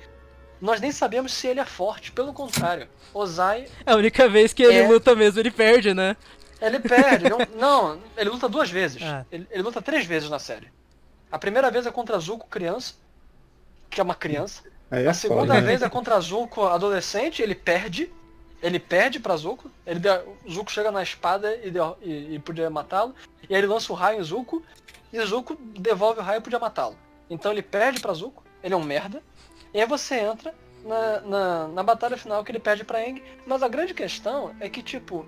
Nós 0.62 0.82
nem 0.82 0.91
sabemos 0.91 1.34
se 1.34 1.48
ele 1.48 1.60
é 1.60 1.65
forte, 1.65 2.12
pelo 2.12 2.34
contrário. 2.34 2.88
Ozai 3.13 3.67
É 3.86 3.91
a 3.91 3.95
única 3.95 4.28
vez 4.28 4.54
que 4.54 4.62
ele 4.63 4.80
É. 4.80 4.88
luta 4.88 5.15
mesmo, 5.15 5.39
ele 5.39 5.52
perde, 5.52 5.93
né? 5.93 6.15
ele 6.62 6.80
perde. 6.80 7.26
ele 7.26 7.30
não, 7.30 7.39
não, 7.95 8.00
ele 8.17 8.30
luta 8.30 8.50
duas 8.50 8.69
vezes. 8.69 9.02
Ah. 9.02 9.26
Ele, 9.32 9.48
ele 9.50 9.63
luta 9.63 9.82
três 9.82 10.06
vezes 10.06 10.30
na 10.30 10.38
série. 10.39 10.67
A 11.32 11.38
primeira 11.39 11.72
vez 11.72 11.86
é 11.86 11.91
contra 11.91 12.19
Zuko 12.19 12.48
criança, 12.50 12.95
que 13.89 14.02
é 14.02 14.04
uma 14.04 14.15
criança. 14.15 14.63
É 14.91 15.08
A 15.08 15.13
segunda 15.13 15.54
foda. 15.54 15.62
vez 15.65 15.82
é 15.82 15.88
contra 15.89 16.19
Zuko 16.19 16.65
adolescente, 16.67 17.41
ele 17.41 17.56
perde. 17.56 18.12
Ele 18.62 18.78
perde 18.80 19.19
pra 19.19 19.38
Zuko. 19.38 19.72
Ele 19.86 20.02
o 20.45 20.52
Zuko 20.52 20.69
chega 20.72 20.91
na 20.91 21.02
espada 21.02 21.56
e, 21.63 21.72
deu- 21.72 21.98
e- 22.02 22.36
e 22.36 22.39
podia 22.39 22.69
matá-lo. 22.69 23.15
E 23.50 23.54
aí 23.56 23.62
ele 23.62 23.67
lança 23.67 23.93
o 23.93 23.95
raio 23.95 24.19
em 24.19 24.24
Zuko. 24.24 24.62
E 25.13 25.22
Zuko 25.26 25.56
devolve 25.78 26.19
o 26.19 26.24
raio 26.24 26.39
e 26.39 26.41
podia 26.41 26.60
matá-lo. 26.60 26.98
Então 27.30 27.52
ele 27.54 27.62
perde 27.62 28.02
pra 28.02 28.13
Zuko. 28.13 28.43
Ele 28.62 28.74
é 28.74 28.78
um 28.78 28.84
merda. 28.84 29.24
E 29.73 29.79
aí 29.79 29.88
você 29.88 30.15
entra 30.15 30.53
na, 30.84 31.21
na, 31.21 31.67
na 31.67 31.84
batalha 31.84 32.17
final 32.17 32.43
que 32.43 32.51
ele 32.51 32.60
perde 32.60 32.84
pra 32.84 32.99
Aang. 32.99 33.21
Mas 33.45 33.63
a 33.63 33.67
grande 33.67 33.93
questão 33.93 34.55
é 34.60 34.69
que, 34.69 34.82
tipo, 34.82 35.25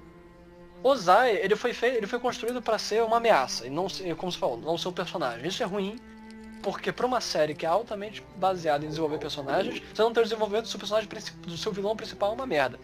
Ozai, 0.84 1.36
ele 1.36 1.56
foi 1.56 1.74
feito, 1.74 1.98
ele 1.98 2.08
foi 2.08 2.20
construído 2.20 2.62
pra 2.62 2.78
ser 2.78 3.04
uma 3.04 3.18
ameaça. 3.18 3.68
E 3.68 3.70
não 3.70 3.88
como 4.18 4.32
você 4.32 4.38
falou, 4.38 4.58
não 4.58 4.78
ser 4.78 4.88
um 4.88 4.94
personagem. 4.94 5.48
Isso 5.48 5.62
é 5.62 5.66
ruim. 5.66 6.00
Porque 6.64 6.92
pra 6.92 7.08
uma 7.08 7.20
série 7.20 7.56
que 7.56 7.66
é 7.66 7.70
altamente 7.70 8.24
baseada 8.36 8.86
em 8.86 8.88
desenvolver 8.88 9.18
personagens, 9.18 9.82
você 9.94 10.02
não 10.02 10.14
ter 10.14 10.20
o 10.20 10.24
desenvolvimento 10.24 10.66
do 10.66 10.70
seu 10.70 10.80
personagem 10.80 11.10
do 11.42 11.58
seu 11.58 11.72
vilão 11.72 11.96
principal 11.96 12.32
é 12.32 12.36
uma 12.36 12.46
merda. 12.46 12.80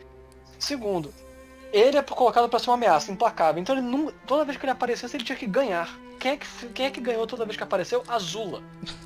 Segundo, 0.58 1.14
ele 1.72 1.98
é 1.98 2.02
colocado 2.02 2.48
pra 2.50 2.60
ser 2.60 2.70
uma 2.70 2.76
ameaça, 2.76 3.12
implacável. 3.12 3.62
Então 3.62 3.76
ele 3.78 3.86
não, 3.86 4.12
toda 4.26 4.46
vez 4.46 4.58
que 4.58 4.66
ele 4.66 4.72
aparecesse, 4.72 5.16
ele 5.16 5.24
tinha 5.24 5.38
que 5.38 5.48
ganhar. 5.48 5.90
Quem 6.20 6.32
é 6.32 6.38
que, 6.38 6.48
quem 6.74 6.86
é 6.88 6.92
que 6.92 7.00
ganhou 7.00 7.28
toda 7.28 7.46
vez 7.46 7.56
que 7.58 7.64
apareceu? 7.64 8.04
Azula. 8.08 8.62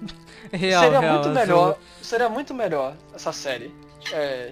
Real, 0.51 0.83
seria 0.83 0.99
real. 0.99 1.13
muito 1.13 1.29
Azula. 1.29 1.45
melhor. 1.45 1.77
Seria 2.01 2.29
muito 2.29 2.53
melhor 2.53 2.95
essa 3.13 3.31
série. 3.31 3.73
É, 4.11 4.51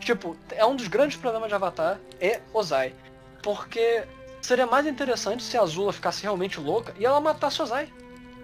tipo, 0.00 0.36
é 0.52 0.64
um 0.64 0.74
dos 0.74 0.88
grandes 0.88 1.16
problemas 1.16 1.48
de 1.48 1.54
Avatar 1.54 1.98
é 2.20 2.40
Ozai. 2.52 2.94
Porque 3.42 4.04
seria 4.40 4.66
mais 4.66 4.86
interessante 4.86 5.42
se 5.42 5.56
a 5.58 5.62
Azula 5.62 5.92
ficasse 5.92 6.22
realmente 6.22 6.58
louca 6.58 6.94
e 6.98 7.04
ela 7.04 7.20
matasse 7.20 7.60
Ozai. 7.60 7.88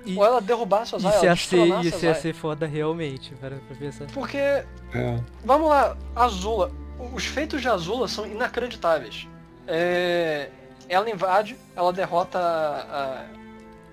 E- 0.04 0.16
Ou 0.16 0.24
ela 0.24 0.40
derrubasse 0.40 0.94
Ozai, 0.94 1.12
Isso 1.12 1.24
ela 1.24 1.26
ia, 1.26 1.36
ser, 1.36 1.86
isso 1.88 2.04
ia 2.04 2.14
ser 2.14 2.34
foda 2.34 2.66
realmente, 2.66 3.34
para 3.36 3.56
pra 3.56 3.76
pensar. 3.76 4.06
Porque 4.12 4.36
É. 4.36 4.64
Vamos 5.44 5.68
lá, 5.70 5.96
Azula. 6.14 6.70
Os 6.98 7.24
feitos 7.26 7.60
de 7.60 7.68
Azula 7.68 8.08
são 8.08 8.26
inacreditáveis. 8.26 9.26
É, 9.66 10.50
ela 10.88 11.08
invade, 11.10 11.56
ela 11.74 11.92
derrota 11.92 12.38
a- 12.38 13.24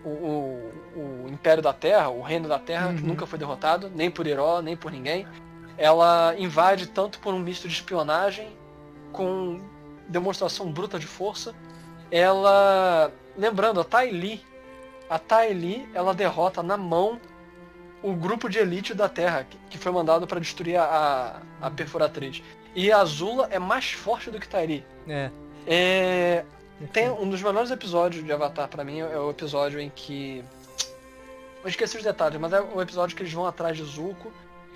o, 0.04 0.10
o- 0.10 0.72
o 1.26 1.30
Império 1.30 1.62
da 1.64 1.74
Terra, 1.74 2.10
o 2.10 2.22
Reino 2.22 2.48
da 2.48 2.60
Terra, 2.60 2.94
que 2.94 3.02
Uhum. 3.02 3.08
nunca 3.10 3.26
foi 3.26 3.38
derrotado, 3.40 3.90
nem 3.94 4.10
por 4.12 4.26
Heró, 4.28 4.62
nem 4.62 4.76
por 4.76 4.92
ninguém. 4.92 5.28
Ela 5.78 6.36
invade 6.38 6.88
tanto 6.88 7.20
por 7.20 7.34
um 7.34 7.40
misto 7.40 7.68
de 7.68 7.74
espionagem, 7.74 8.50
com 9.12 9.62
demonstração 10.08 10.72
bruta 10.72 11.00
de 11.00 11.08
força. 11.08 11.54
Ela. 12.10 13.12
Lembrando, 13.38 13.80
a 13.80 13.84
Tai 13.84 14.10
Li. 14.12 14.44
A 15.10 15.18
Tai 15.18 15.52
Li, 15.54 15.88
ela 15.94 16.14
derrota 16.14 16.62
na 16.62 16.76
mão 16.78 17.20
o 18.04 18.14
grupo 18.14 18.50
de 18.50 18.58
elite 18.60 18.94
da 18.94 19.08
Terra, 19.08 19.46
que- 19.50 19.58
que 19.70 19.78
foi 19.78 19.92
mandado 19.92 20.26
para 20.28 20.40
destruir 20.40 20.76
a, 20.78 21.42
a 21.62 21.70
perfuratriz. 21.72 22.42
E 22.76 22.92
a 22.92 23.00
Azula 23.00 23.48
é 23.52 23.60
mais 23.60 23.92
forte 23.92 24.30
do 24.32 24.40
que 24.40 24.48
Tairi. 24.48 24.86
É. 25.08 25.30
É, 25.68 26.44
tem 26.94 27.10
um 27.10 27.30
dos 27.30 27.42
melhores 27.42 27.70
episódios 27.72 28.24
de 28.24 28.32
Avatar 28.32 28.68
pra 28.68 28.84
mim 28.84 29.00
é 29.00 29.18
o 29.18 29.30
episódio 29.30 29.80
em 29.80 29.92
que 29.94 30.44
eu 31.64 31.70
esqueci 31.70 31.98
os 31.98 32.04
detalhes, 32.04 32.40
mas 32.40 32.52
é 32.54 32.62
o 32.62 32.82
episódio 32.82 33.16
que 33.16 33.22
eles 33.22 33.32
vão 33.34 33.46
atrás 33.46 33.78
de 33.78 33.84
Zuko. 33.84 34.32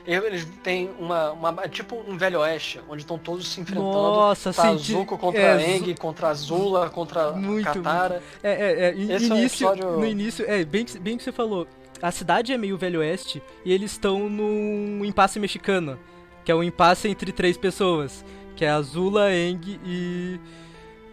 Eles 0.06 0.46
têm 0.64 0.92
uma, 1.00 1.32
uma 1.32 1.64
é 1.64 1.68
tipo 1.68 1.96
um 2.08 2.16
velho 2.16 2.40
oeste, 2.42 2.80
onde 2.88 3.02
estão 3.02 3.18
todos 3.18 3.48
se 3.52 3.60
enfrentando. 3.60 3.92
Nossa, 3.92 4.54
tá 4.54 4.62
senti- 4.70 4.92
Zuko 4.92 5.18
contra 5.18 5.42
é, 5.42 5.54
Aang, 5.76 5.96
contra 5.96 6.28
Azula, 6.28 6.90
contra 6.92 7.32
Muito, 7.32 7.64
Katara. 7.66 8.22
É, 8.44 8.52
é, 8.52 8.86
é, 8.90 8.94
in- 8.94 9.12
é 9.12 9.18
início, 9.18 9.68
episódio- 9.68 9.92
no 9.98 10.06
início, 10.06 10.46
é, 10.48 10.64
bem 10.64 10.86
bem 11.02 11.18
que 11.18 11.24
você 11.24 11.32
falou, 11.32 11.68
a 12.00 12.12
cidade 12.12 12.54
é 12.54 12.58
meio 12.58 12.78
Velho 12.78 13.00
Oeste 13.00 13.42
e 13.66 13.74
eles 13.74 13.94
estão 13.94 14.30
num 14.30 15.04
impasse 15.04 15.40
mexicano, 15.40 15.98
que 16.46 16.52
é 16.52 16.56
um 16.56 16.64
impasse 16.64 17.10
entre 17.10 17.32
três 17.32 17.58
pessoas, 17.58 18.24
que 18.56 18.64
é 18.64 18.70
Azula, 18.70 19.34
Eng 19.34 19.80
e... 19.84 20.40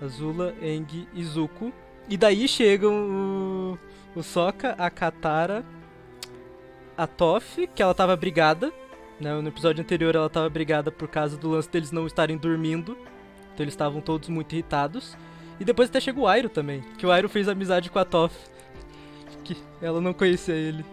Azula, 0.01 0.55
Eng 0.61 1.09
e 1.15 1.25
Zuko. 1.25 1.73
E 2.09 2.17
daí 2.17 2.47
chegam 2.47 2.93
o, 2.93 4.19
o 4.19 4.23
Sokka, 4.23 4.75
a 4.77 4.91
Katara, 4.91 5.65
a 6.97 7.07
Toph, 7.07 7.59
que 7.75 7.83
ela 7.83 7.95
tava 7.95 8.15
brigada, 8.15 8.73
né, 9.19 9.33
no 9.41 9.49
episódio 9.49 9.83
anterior 9.83 10.15
ela 10.15 10.29
tava 10.29 10.51
brigada 10.51 10.91
por 10.91 11.09
causa 11.09 11.37
do 11.37 11.51
lance 11.51 11.71
deles 11.71 11.93
não 11.93 12.07
estarem 12.07 12.37
dormindo, 12.37 12.97
então 13.55 13.65
eles 13.65 13.73
estavam 13.75 14.01
todos 14.01 14.29
muito 14.29 14.53
irritados. 14.53 15.17
E 15.59 15.65
depois 15.65 15.89
até 15.89 16.01
chega 16.01 16.19
o 16.19 16.27
Airo 16.27 16.49
também, 16.49 16.83
que 16.99 17.07
o 17.07 17.13
Airo 17.13 17.29
fez 17.29 17.49
amizade 17.49 17.89
com 17.89 17.99
a 17.99 18.05
Toph. 18.05 18.35
Que 19.45 19.57
ela 19.81 20.01
não 20.01 20.13
conhecia 20.13 20.55
ele. 20.55 20.85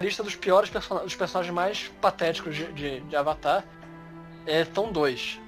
Lista 0.00 0.22
dos 0.22 0.36
piores 0.36 0.68
person 0.70 0.98
dos 1.02 1.14
personagens 1.14 1.54
mais 1.54 1.90
patéticos 2.00 2.54
de, 2.54 2.72
de, 2.72 3.00
de 3.00 3.16
Avatar 3.16 3.64
estão 4.46 4.92
dois. 4.92 5.40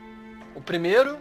O 0.55 0.61
primeiro 0.61 1.19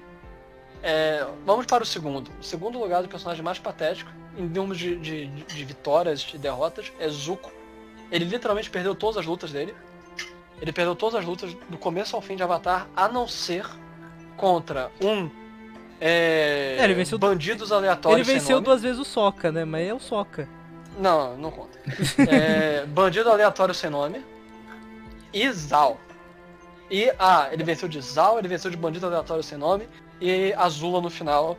é. 0.82 1.26
Vamos 1.46 1.66
para 1.66 1.84
o 1.84 1.86
segundo. 1.86 2.32
O 2.40 2.44
segundo 2.44 2.80
lugar 2.80 3.02
do 3.04 3.10
personagem 3.10 3.44
mais 3.44 3.60
patético, 3.60 4.10
em 4.38 4.44
número 4.48 4.76
de, 4.78 4.96
de, 4.98 5.28
de 5.28 5.66
vitórias 5.66 6.28
e 6.34 6.38
derrotas, 6.38 6.92
é 7.00 7.08
Zuko. 7.10 7.52
Ele 8.12 8.26
literalmente 8.26 8.70
perdeu 8.70 8.96
todas 8.96 9.18
as 9.18 9.26
lutas 9.26 9.52
dele. 9.52 9.76
Ele 10.62 10.72
perdeu 10.72 10.96
todas 10.96 11.20
as 11.20 11.26
lutas 11.26 11.54
do 11.70 11.78
começo 11.78 12.16
ao 12.16 12.22
fim 12.22 12.36
de 12.36 12.42
Avatar, 12.44 12.88
a 12.96 13.08
não 13.08 13.28
ser 13.28 13.66
contra 14.38 14.90
um. 15.02 15.30
É, 16.00 16.78
É, 16.80 16.84
ele 16.84 16.94
venceu- 16.94 17.18
bandidos 17.20 17.72
aleatórios. 17.72 18.28
Ele 18.28 18.40
venceu 18.40 18.62
duas 18.62 18.82
vezes 18.82 19.00
o 19.00 19.04
Soca, 19.06 19.52
né? 19.52 19.66
Mas 19.66 19.88
é 19.88 19.94
o 19.94 20.00
Soca. 20.00 20.48
Não, 20.98 21.38
não 21.38 21.52
conta. 21.52 21.78
É, 22.30 22.86
bandido 22.86 23.30
aleatório 23.30 23.74
sem 23.74 23.90
nome. 23.90 24.24
E 25.34 25.52
Zal. 25.52 25.98
E, 26.90 27.14
ah, 27.20 27.50
ele 27.52 27.64
venceu 27.64 27.88
de 27.88 28.02
Zal, 28.02 28.40
ele 28.40 28.48
venceu 28.48 28.72
de 28.72 28.78
bandido 28.78 29.06
aleatório 29.06 29.44
sem 29.44 29.58
nome. 29.58 29.88
E 30.20 30.54
Azula 30.54 31.02
no 31.02 31.10
final. 31.10 31.58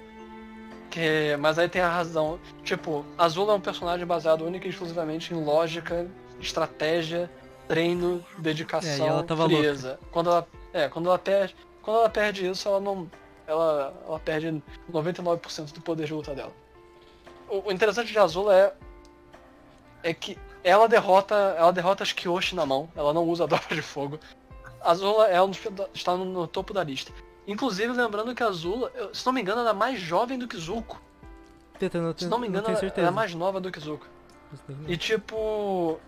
Que, 0.90 1.36
mas 1.38 1.58
aí 1.58 1.68
tem 1.68 1.82
a 1.82 1.88
razão. 1.88 2.40
Tipo, 2.64 3.04
Azula 3.16 3.52
é 3.52 3.56
um 3.56 3.60
personagem 3.60 4.06
baseado 4.06 4.44
única 4.44 4.66
e 4.66 4.70
exclusivamente 4.70 5.32
em 5.32 5.44
lógica, 5.44 6.06
estratégia, 6.40 7.30
treino, 7.68 8.24
dedicação, 8.38 9.06
É, 9.06 9.08
ela 9.08 9.48
frieza. 9.48 10.00
Quando 10.10 10.30
ela, 10.30 10.48
é, 10.72 10.88
quando 10.88 11.06
ela 11.06 11.18
perde, 11.18 11.54
quando 11.82 11.98
ela 11.98 12.08
perde 12.08 12.48
isso, 12.48 12.66
ela 12.66 12.80
não, 12.80 13.08
ela, 13.46 13.94
ela 14.06 14.18
perde 14.18 14.62
99% 14.90 15.72
do 15.72 15.80
poder 15.82 16.06
de 16.06 16.14
luta 16.14 16.34
dela. 16.34 16.52
O, 17.48 17.68
o 17.68 17.72
interessante 17.72 18.10
de 18.10 18.18
Azula 18.18 18.54
é 18.56 18.72
é 20.02 20.14
que 20.14 20.38
ela 20.62 20.88
derrota, 20.88 21.34
ela 21.56 21.72
derrota 21.72 22.02
as 22.02 22.12
Kyoshi 22.12 22.54
na 22.54 22.66
mão, 22.66 22.88
ela 22.94 23.12
não 23.12 23.24
usa 23.24 23.44
a 23.44 23.46
dobra 23.48 23.74
de 23.74 23.82
fogo. 23.82 24.18
Azula 24.80 25.26
é 25.28 25.42
um 25.42 25.50
está 25.94 26.16
no, 26.16 26.24
no 26.24 26.46
topo 26.46 26.72
da 26.72 26.84
lista. 26.84 27.12
Inclusive, 27.46 27.92
lembrando 27.92 28.34
que 28.34 28.42
a 28.42 28.46
Azula, 28.46 28.92
se 29.12 29.24
não 29.24 29.32
me 29.32 29.40
engano, 29.40 29.60
ela 29.60 29.70
é 29.70 29.74
mais 29.74 30.00
jovem 30.00 30.38
do 30.38 30.46
que 30.46 30.56
Zuko. 30.56 31.00
Tentando, 31.78 32.18
Se 32.18 32.26
não 32.26 32.38
me 32.38 32.48
engano, 32.48 32.66
tenho 32.66 32.92
ela, 32.96 33.08
é 33.08 33.10
mais 33.10 33.34
nova 33.34 33.60
do 33.60 33.70
que 33.70 33.80
Zuko. 33.80 34.06
E 34.86 34.96
tipo. 34.96 35.98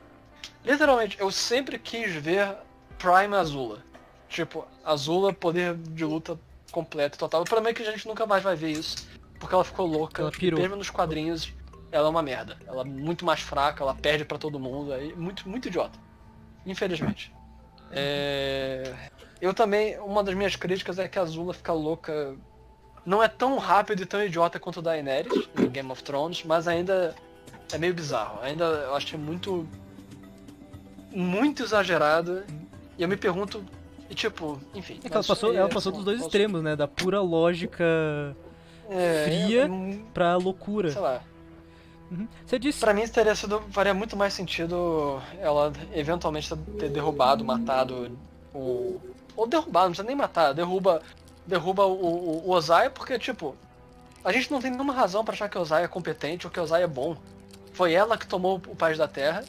Literalmente, 0.65 1.19
eu 1.21 1.31
sempre 1.31 1.79
quis 1.79 2.13
ver 2.15 2.57
Prime 2.99 3.35
Azula. 3.37 3.83
Tipo, 4.29 4.67
Azula, 4.85 5.33
poder 5.33 5.75
de 5.75 6.05
luta 6.05 6.39
completo, 6.71 7.19
total. 7.19 7.43
O 7.43 7.45
problema 7.45 7.71
é 7.71 7.75
que 7.75 7.83
a 7.83 7.91
gente 7.91 8.07
nunca 8.07 8.27
mais 8.27 8.43
vai 8.43 8.55
ver 8.55 8.71
isso. 8.71 9.09
Porque 9.39 9.55
ela 9.55 9.65
ficou 9.65 9.87
louca. 9.87 10.23
Ela 10.23 10.31
pirou. 10.31 10.61
Mesmo 10.61 10.77
nos 10.77 10.91
quadrinhos, 10.91 11.53
ela 11.93 12.07
é 12.07 12.11
uma 12.11 12.23
merda. 12.23 12.57
Ela 12.67 12.83
é 12.83 12.85
muito 12.85 13.25
mais 13.25 13.41
fraca, 13.41 13.83
ela 13.83 13.95
perde 13.95 14.25
pra 14.25 14.39
todo 14.39 14.59
mundo. 14.59 14.93
É 14.93 15.13
muito, 15.15 15.49
muito 15.49 15.69
idiota. 15.69 15.99
Infelizmente. 16.67 17.33
É... 17.91 18.93
Eu 19.41 19.55
também, 19.55 19.99
uma 20.01 20.23
das 20.23 20.35
minhas 20.35 20.55
críticas 20.55 20.99
é 20.99 21.09
que 21.09 21.19
a 21.19 21.23
Azula 21.23 21.55
fica 21.55 21.73
louca. 21.73 22.37
Não 23.05 23.23
é 23.23 23.29
tão 23.29 23.57
rápido 23.59 24.03
e 24.03 24.07
tão 24.07 24.23
idiota 24.23 24.61
quanto 24.61 24.79
o 24.81 24.83
Daenerys 24.83 25.49
em 25.59 25.69
Game 25.69 25.91
of 25.91 26.03
Thrones, 26.05 26.45
mas 26.45 26.69
ainda 26.69 27.15
é 27.73 27.79
meio 27.79 27.95
bizarro. 27.95 28.39
Ainda 28.43 28.65
eu 28.65 28.95
acho 28.95 29.15
é 29.15 29.19
muito. 29.19 29.67
Muito 31.11 31.63
exagerado. 31.63 32.45
E 32.99 33.03
eu 33.03 33.09
me 33.09 33.17
pergunto. 33.17 33.65
E 34.09 34.15
tipo, 34.15 34.61
enfim. 34.75 35.01
É 35.05 35.09
que 35.09 35.15
ela 35.17 35.25
passou, 35.25 35.53
é, 35.53 35.57
ela 35.57 35.69
passou 35.69 35.91
são- 35.93 35.93
dos 35.93 36.05
dois 36.05 36.19
são- 36.19 36.27
extremos, 36.27 36.63
né? 36.63 36.77
Da 36.77 36.87
pura 36.87 37.21
lógica 37.21 37.85
é, 38.91 39.25
fria. 39.25 39.67
hum, 39.67 40.05
pra 40.13 40.37
loucura. 40.37 40.91
Sei 40.91 41.01
lá. 41.01 41.23
Uhum. 42.11 42.27
Você 42.45 42.59
disse. 42.59 42.81
Pra 42.81 42.93
mim 42.93 43.07
teria 43.07 43.35
sido. 43.35 43.63
faria 43.71 43.95
muito 43.95 44.17
mais 44.17 44.35
sentido 44.35 45.23
ela 45.41 45.73
eventualmente 45.95 46.55
ter 46.79 46.89
derrubado, 46.89 47.45
matado 47.45 48.17
o. 48.55 49.01
Ou 49.37 49.47
derrubado, 49.47 49.87
não 49.87 49.91
precisa 49.93 50.07
nem 50.07 50.17
matar, 50.17 50.53
derruba. 50.53 51.03
Derruba 51.47 51.87
o, 51.87 51.93
o, 51.93 52.49
o 52.49 52.51
Ozai, 52.51 52.91
porque, 52.91 53.19
tipo, 53.19 53.57
a 54.25 54.31
gente 54.33 54.51
não 54.51 54.61
tem 54.61 54.71
nenhuma 54.71 54.93
razão 54.93 55.25
pra 55.25 55.35
achar 55.35 55.49
que 55.49 55.57
o 55.57 55.61
Ozai 55.61 55.85
é 55.85 55.89
competente 55.89 56.47
ou 56.47 56.51
que 56.53 56.61
o 56.61 56.63
Ozai 56.63 56.83
é 56.83 56.87
bom. 56.87 57.17
Foi 57.73 57.93
ela 57.93 58.19
que 58.19 58.27
tomou 58.27 58.61
o 58.69 58.77
País 58.77 58.99
da 58.99 59.09
Terra. 59.09 59.45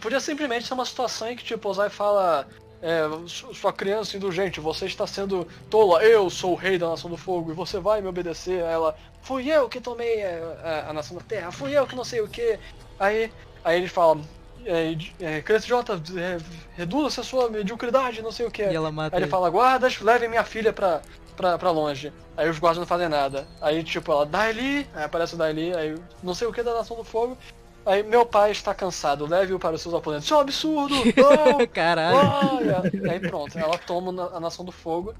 Podia 0.00 0.20
simplesmente 0.20 0.66
ser 0.66 0.74
uma 0.74 0.84
situação 0.84 1.28
em 1.30 1.36
que, 1.36 1.44
tipo, 1.44 1.68
o 1.68 1.70
Ozai 1.70 1.90
fala. 1.90 2.46
É, 2.82 3.02
su- 3.26 3.54
sua 3.54 3.74
criança 3.74 4.16
indulgente, 4.16 4.58
você 4.58 4.86
está 4.86 5.06
sendo 5.06 5.46
tola, 5.68 6.02
eu 6.02 6.30
sou 6.30 6.52
o 6.52 6.56
rei 6.56 6.78
da 6.78 6.88
Nação 6.88 7.10
do 7.10 7.16
Fogo 7.16 7.50
e 7.50 7.54
você 7.54 7.78
vai 7.78 8.00
me 8.00 8.08
obedecer. 8.08 8.64
Aí 8.64 8.72
ela, 8.72 8.96
fui 9.22 9.48
eu 9.50 9.68
que 9.68 9.80
tomei 9.80 10.20
é, 10.20 10.42
a, 10.62 10.90
a 10.90 10.92
Nação 10.92 11.16
da 11.16 11.22
Terra, 11.22 11.50
fui 11.50 11.72
eu 11.76 11.86
que 11.86 11.96
não 11.96 12.04
sei 12.04 12.20
o 12.20 12.28
que. 12.28 12.58
Aí, 12.98 13.32
aí 13.64 13.78
ele 13.78 13.88
fala, 13.88 14.20
é, 14.64 14.94
é, 15.20 15.56
idiota, 15.56 16.00
é, 16.16 16.38
reduza 16.76 17.20
a 17.20 17.24
sua 17.24 17.48
mediocridade, 17.48 18.22
não 18.22 18.32
sei 18.32 18.46
o 18.46 18.50
que. 18.50 18.62
E 18.62 18.74
ela 18.74 18.90
mata 18.90 19.16
Aí 19.16 19.20
ele 19.20 19.24
ele. 19.24 19.30
fala, 19.30 19.48
guardas, 19.50 20.00
levem 20.00 20.28
minha 20.28 20.44
filha 20.44 20.72
pra, 20.72 21.00
pra, 21.36 21.58
pra 21.58 21.70
longe. 21.70 22.12
Aí 22.36 22.48
os 22.48 22.58
guardas 22.58 22.78
não 22.78 22.86
fazem 22.86 23.08
nada. 23.08 23.46
Aí, 23.60 23.82
tipo, 23.82 24.10
ela, 24.12 24.26
Daili, 24.26 24.86
aí 24.94 25.04
aparece 25.04 25.34
o 25.34 25.38
Daili, 25.38 25.74
aí 25.74 25.94
não 26.22 26.34
sei 26.34 26.46
o 26.46 26.52
que 26.52 26.62
da 26.62 26.74
Nação 26.74 26.96
do 26.96 27.04
Fogo. 27.04 27.36
Aí, 27.84 28.02
meu 28.02 28.26
pai 28.26 28.50
está 28.50 28.74
cansado, 28.74 29.26
leve-o 29.26 29.58
para 29.58 29.74
os 29.74 29.80
seus 29.80 29.94
oponentes. 29.94 30.26
Isso 30.26 30.34
é 30.34 30.36
um 30.36 30.40
absurdo! 30.40 30.94
Não! 31.16 31.66
Caralho. 31.66 32.76
Aí 33.10 33.18
pronto, 33.20 33.58
ela 33.58 33.78
toma 33.78 34.30
a 34.34 34.38
Nação 34.38 34.64
do 34.64 34.72
Fogo. 34.72 35.14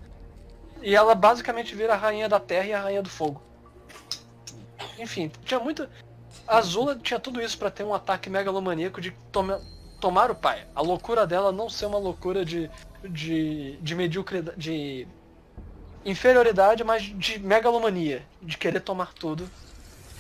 E 0.83 0.95
ela 0.95 1.15
basicamente 1.15 1.75
vira 1.75 1.95
a 1.95 1.97
rainha 1.97 2.29
da 2.29 2.39
Terra 2.39 2.67
e 2.67 2.73
a 2.75 2.81
rainha 2.81 3.03
do 3.03 3.09
Fogo. 3.09 3.43
Enfim, 5.01 5.31
tinha 5.45 5.59
muito... 5.59 5.89
A 6.47 6.59
Azula 6.59 6.97
tinha 6.97 7.19
tudo 7.19 7.41
isso 7.41 7.59
pra 7.59 7.71
ter 7.71 7.85
um 7.85 7.95
ataque 7.95 8.31
megalomaníaco 8.31 9.01
de 9.01 9.11
toma- 9.33 9.61
tomar 10.01 10.31
o 10.31 10.35
pai. 10.35 10.67
A 10.75 10.81
loucura 10.81 11.27
dela 11.27 11.51
não 11.51 11.69
ser 11.69 11.87
uma 11.87 11.99
loucura 11.99 12.45
de, 12.45 12.71
de, 13.03 13.77
de 13.81 13.95
mediocridade, 13.95 14.57
de 14.59 15.09
inferioridade, 16.05 16.85
mas 16.85 17.03
de 17.03 17.39
megalomania, 17.39 18.25
de 18.41 18.57
querer 18.57 18.81
tomar 18.81 19.13
tudo. 19.13 19.49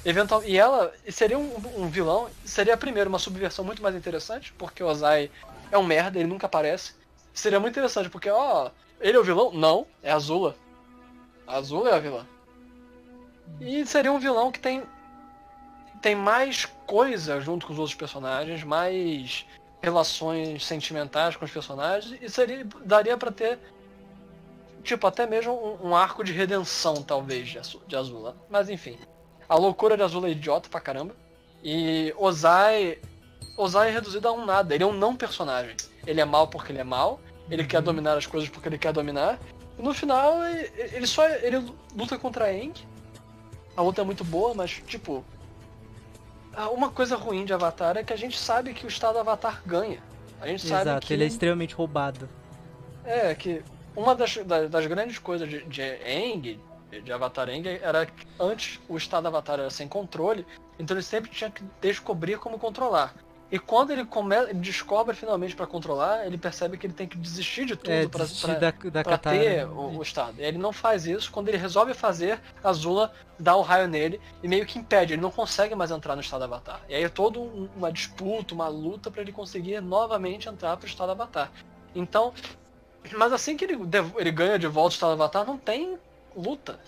Eventual... 0.05 0.43
E 0.45 0.57
ela 0.57 0.93
seria 1.09 1.38
um, 1.38 1.57
um 1.77 1.88
vilão, 1.88 2.29
seria 2.45 2.77
primeiro 2.77 3.09
uma 3.09 3.19
subversão 3.19 3.64
muito 3.64 3.83
mais 3.83 3.95
interessante, 3.95 4.53
porque 4.55 4.83
o 4.83 4.87
Ozai 4.87 5.31
é 5.71 5.79
um 5.79 5.85
merda, 5.85 6.19
ele 6.19 6.29
nunca 6.29 6.47
aparece. 6.47 6.95
Seria 7.33 7.61
muito 7.61 7.75
interessante, 7.75 8.11
porque, 8.11 8.29
ó, 8.29 8.71
ele 9.01 9.16
é 9.16 9.21
o 9.21 9.25
vilão? 9.25 9.53
Não, 9.53 9.87
é 10.03 10.11
a 10.11 10.16
Azula. 10.16 10.57
A 11.47 11.57
Azula 11.57 11.90
é 11.90 11.95
a 11.95 12.01
vilã. 12.01 12.27
E 13.59 13.85
seria 13.87 14.13
um 14.13 14.19
vilão 14.19 14.53
que 14.53 14.61
tem 14.61 14.83
tem 16.01 16.15
mais 16.15 16.65
coisa 16.87 17.41
junto 17.41 17.67
com 17.67 17.75
os 17.75 17.79
outros 17.79 17.95
personagens, 17.95 18.65
mais 18.65 19.47
relações 19.83 20.65
sentimentais 20.65 21.37
com 21.37 21.45
os 21.45 21.51
personagens 21.51 22.19
e 22.21 22.29
seria 22.29 22.67
daria 22.85 23.17
pra 23.17 23.31
ter 23.31 23.59
tipo 24.83 25.07
até 25.07 25.27
mesmo 25.27 25.53
um, 25.53 25.89
um 25.89 25.97
arco 25.97 26.23
de 26.25 26.33
redenção 26.33 27.03
talvez 27.03 27.49
de, 27.49 27.61
de 27.87 27.97
Azula. 27.97 28.37
Mas 28.49 28.71
enfim, 28.71 28.99
a 29.49 29.57
loucura 29.57 29.97
de 29.97 30.03
Azula 30.03 30.29
é 30.29 30.33
idiota 30.33 30.69
pra 30.69 30.81
caramba 30.81 31.15
e 31.63 32.15
Ozai 32.17 32.99
Ozai 33.57 33.89
é 33.89 33.93
reduzido 33.93 34.27
a 34.27 34.33
um 34.33 34.47
nada. 34.47 34.75
Ele 34.75 34.85
é 34.85 34.87
um 34.87 34.93
não 34.93 35.15
personagem. 35.15 35.77
Ele 36.07 36.21
é 36.21 36.25
mal 36.25 36.49
porque 36.49 36.73
ele 36.73 36.79
é 36.79 36.85
mal. 36.85 37.21
Ele 37.51 37.65
quer 37.65 37.83
dominar 37.83 38.17
as 38.17 38.27
coisas 38.27 38.49
porque 38.49 38.69
ele 38.69 38.79
quer 38.79 38.93
dominar. 38.93 39.39
E 39.79 39.83
no 39.83 39.93
final 39.93 40.43
ele, 40.45 41.07
só 41.07 41.29
ele 41.29 41.63
luta 41.95 42.19
contra 42.19 42.47
Aang. 42.47 42.73
A 43.81 43.83
luta 43.83 44.03
é 44.03 44.05
muito 44.05 44.23
boa, 44.25 44.53
mas 44.53 44.73
tipo 44.87 45.25
ah, 46.55 46.69
uma 46.69 46.90
coisa 46.90 47.16
ruim 47.16 47.47
de 47.47 47.55
Avatar 47.55 47.97
é 47.97 48.05
que 48.05 48.12
a 48.12 48.16
gente 48.16 48.38
sabe 48.38 48.75
que 48.75 48.85
o 48.85 48.88
estado 48.88 49.19
Avatar 49.19 49.62
ganha. 49.64 50.03
A 50.38 50.47
gente 50.47 50.66
sabe 50.66 50.83
Exato, 50.83 51.07
que 51.07 51.14
ele 51.14 51.25
é 51.25 51.27
extremamente 51.27 51.75
roubado. 51.75 52.29
é 53.07 53.35
que 53.35 53.62
uma 53.97 54.14
das, 54.14 54.37
da- 54.37 54.66
das 54.66 54.87
grandes 54.87 55.19
coisas 55.19 55.49
de, 55.49 55.64
de 55.64 55.81
Aang, 55.83 56.61
de 57.03 57.11
Avatar 57.11 57.49
Aang, 57.49 57.66
era 57.83 58.05
que 58.05 58.27
antes 58.38 58.79
o 58.87 58.99
estado 58.99 59.27
Avatar 59.29 59.59
era 59.59 59.71
sem 59.71 59.88
controle, 59.88 60.45
então 60.79 60.95
ele 60.95 61.03
sempre 61.03 61.31
tinha 61.31 61.51
que 61.51 61.64
descobrir 61.81 62.38
como 62.38 62.59
controlar. 62.59 63.14
E 63.53 63.59
quando 63.59 63.91
ele, 63.91 64.05
come, 64.05 64.37
ele 64.37 64.55
descobre 64.55 65.15
finalmente 65.15 65.57
pra 65.57 65.67
controlar, 65.67 66.25
ele 66.25 66.39
percebe 66.39 66.77
que 66.79 66.87
ele 66.87 66.95
tem 66.95 67.09
que 67.09 67.19
desistir 67.19 67.65
de 67.67 67.75
tudo 67.75 67.91
É, 67.91 68.03
katana. 69.03 69.39
ter 69.41 69.67
o, 69.67 69.99
o 69.99 70.03
estado. 70.03 70.35
Ele 70.39 70.57
não 70.57 70.73
faz 70.73 71.05
isso. 71.05 71.33
Quando 71.33 71.49
ele 71.49 71.57
resolve 71.57 71.93
fazer, 71.93 72.41
a 72.63 72.73
Zula 72.73 73.13
dá 73.39 73.57
o 73.57 73.63
raio 73.63 73.89
nele 73.89 74.21
e 74.41 74.47
meio 74.47 74.65
que 74.65 74.79
impede. 74.79 75.15
Ele 75.15 75.23
não 75.23 75.33
consegue 75.33 75.75
mais 75.75 75.91
entrar 75.91 76.15
no 76.15 76.21
estado 76.21 76.45
Avatar. 76.45 76.81
E 76.89 76.95
aí 76.95 77.03
é 77.03 77.09
toda 77.09 77.41
um- 77.41 77.69
uma 77.77 77.91
disputa, 77.93 78.55
uma 78.55 78.68
luta 78.68 79.11
pra 79.11 79.20
ele 79.20 79.33
conseguir 79.33 79.81
novamente 79.81 80.49
entrar 80.49 80.77
pro 80.77 80.87
estado 80.87 81.11
Avatar. 81.11 81.51
Então, 81.93 82.33
mas 83.16 83.33
assim 83.33 83.57
que 83.57 83.64
ele, 83.64 83.77
ele 84.16 84.31
ganha 84.31 84.61
de 84.61 84.68
volta 84.68 84.91
o 84.91 84.95
estado 84.95 85.12
Avatar, 85.12 85.45
não 85.45 85.59
tem 85.59 85.99
luta. 86.37 86.79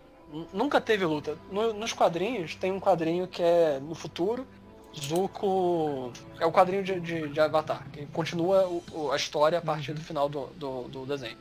Nunca 0.53 0.80
teve 0.80 1.05
luta. 1.05 1.36
No- 1.51 1.72
nos 1.74 1.93
quadrinhos, 1.93 2.55
tem 2.55 2.70
um 2.70 2.78
quadrinho 2.80 3.26
que 3.26 3.43
é 3.43 3.80
no 3.82 3.95
futuro. 3.97 4.47
Zuko 4.95 6.12
é 6.38 6.47
o 6.47 6.53
quadrinho 6.53 6.82
de, 6.82 7.01
de, 7.01 7.28
de 7.28 7.40
Avatar, 7.40 7.86
que 7.93 8.07
continua 8.07 8.66
o- 8.66 8.82
o- 8.93 9.12
a 9.12 9.16
história 9.16 9.59
a 9.59 9.62
partir 9.62 9.93
do 9.93 10.01
final 10.01 10.28
do, 10.28 10.47
do, 10.57 10.82
do 10.88 11.07
desenho. 11.07 11.36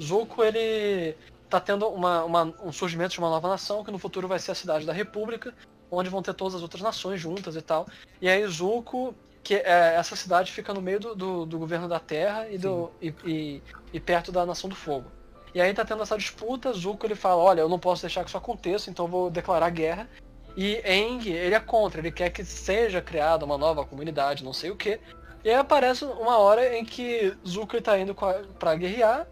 Zuko, 0.00 0.42
ele 0.42 1.16
tá 1.48 1.60
tendo 1.60 1.86
uma, 1.88 2.24
uma- 2.24 2.54
um 2.62 2.72
surgimento 2.72 3.12
de 3.12 3.18
uma 3.18 3.30
nova 3.30 3.48
nação, 3.48 3.84
que 3.84 3.90
no 3.90 3.98
futuro 3.98 4.26
vai 4.26 4.38
ser 4.38 4.52
a 4.52 4.54
cidade 4.54 4.86
da 4.86 4.92
República, 4.92 5.54
onde 5.90 6.08
vão 6.10 6.22
ter 6.22 6.34
todas 6.34 6.54
as 6.54 6.62
outras 6.62 6.82
nações 6.82 7.20
juntas 7.20 7.54
e 7.56 7.62
tal. 7.62 7.86
E 8.20 8.28
aí 8.28 8.44
Zuko, 8.46 9.14
que 9.42 9.54
é, 9.56 9.94
essa 9.96 10.16
cidade 10.16 10.50
fica 10.50 10.72
no 10.74 10.80
meio 10.80 10.98
do, 10.98 11.14
do, 11.14 11.46
do 11.46 11.58
governo 11.58 11.86
da 11.86 12.00
Terra 12.00 12.48
e, 12.48 12.58
do, 12.58 12.90
e, 13.00 13.14
e, 13.24 13.62
e 13.92 14.00
perto 14.00 14.32
da 14.32 14.44
Nação 14.46 14.68
do 14.68 14.74
Fogo. 14.76 15.06
E 15.54 15.60
aí 15.60 15.72
tá 15.72 15.84
tendo 15.84 16.02
essa 16.02 16.16
disputa, 16.18 16.72
Zuko 16.72 17.06
ele 17.06 17.14
fala, 17.14 17.36
olha, 17.40 17.60
eu 17.60 17.68
não 17.68 17.78
posso 17.78 18.02
deixar 18.02 18.24
que 18.24 18.28
isso 18.30 18.36
aconteça, 18.36 18.90
então 18.90 19.04
eu 19.04 19.10
vou 19.10 19.30
declarar 19.30 19.70
guerra. 19.70 20.08
E 20.56 20.80
Eng, 20.84 21.26
ele 21.28 21.54
é 21.54 21.60
contra, 21.60 22.00
ele 22.00 22.12
quer 22.12 22.30
que 22.30 22.44
seja 22.44 23.00
criada 23.00 23.44
uma 23.44 23.58
nova 23.58 23.84
comunidade, 23.84 24.44
não 24.44 24.52
sei 24.52 24.70
o 24.70 24.76
que. 24.76 25.00
E 25.44 25.50
aí 25.50 25.56
aparece 25.56 26.04
uma 26.04 26.38
hora 26.38 26.76
em 26.76 26.84
que 26.84 27.36
Zuko 27.46 27.80
tá 27.80 27.98
indo 27.98 28.14
com 28.14 28.24
a- 28.26 28.40
pra 28.58 28.74
guerrear 28.76 29.26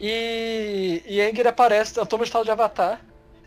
e, 0.00 1.02
e 1.06 1.20
Eng 1.20 1.38
ele 1.38 1.48
aparece, 1.48 1.94
toma 2.06 2.22
o 2.22 2.24
estado 2.26 2.44
de 2.44 2.50
avatar. 2.50 3.00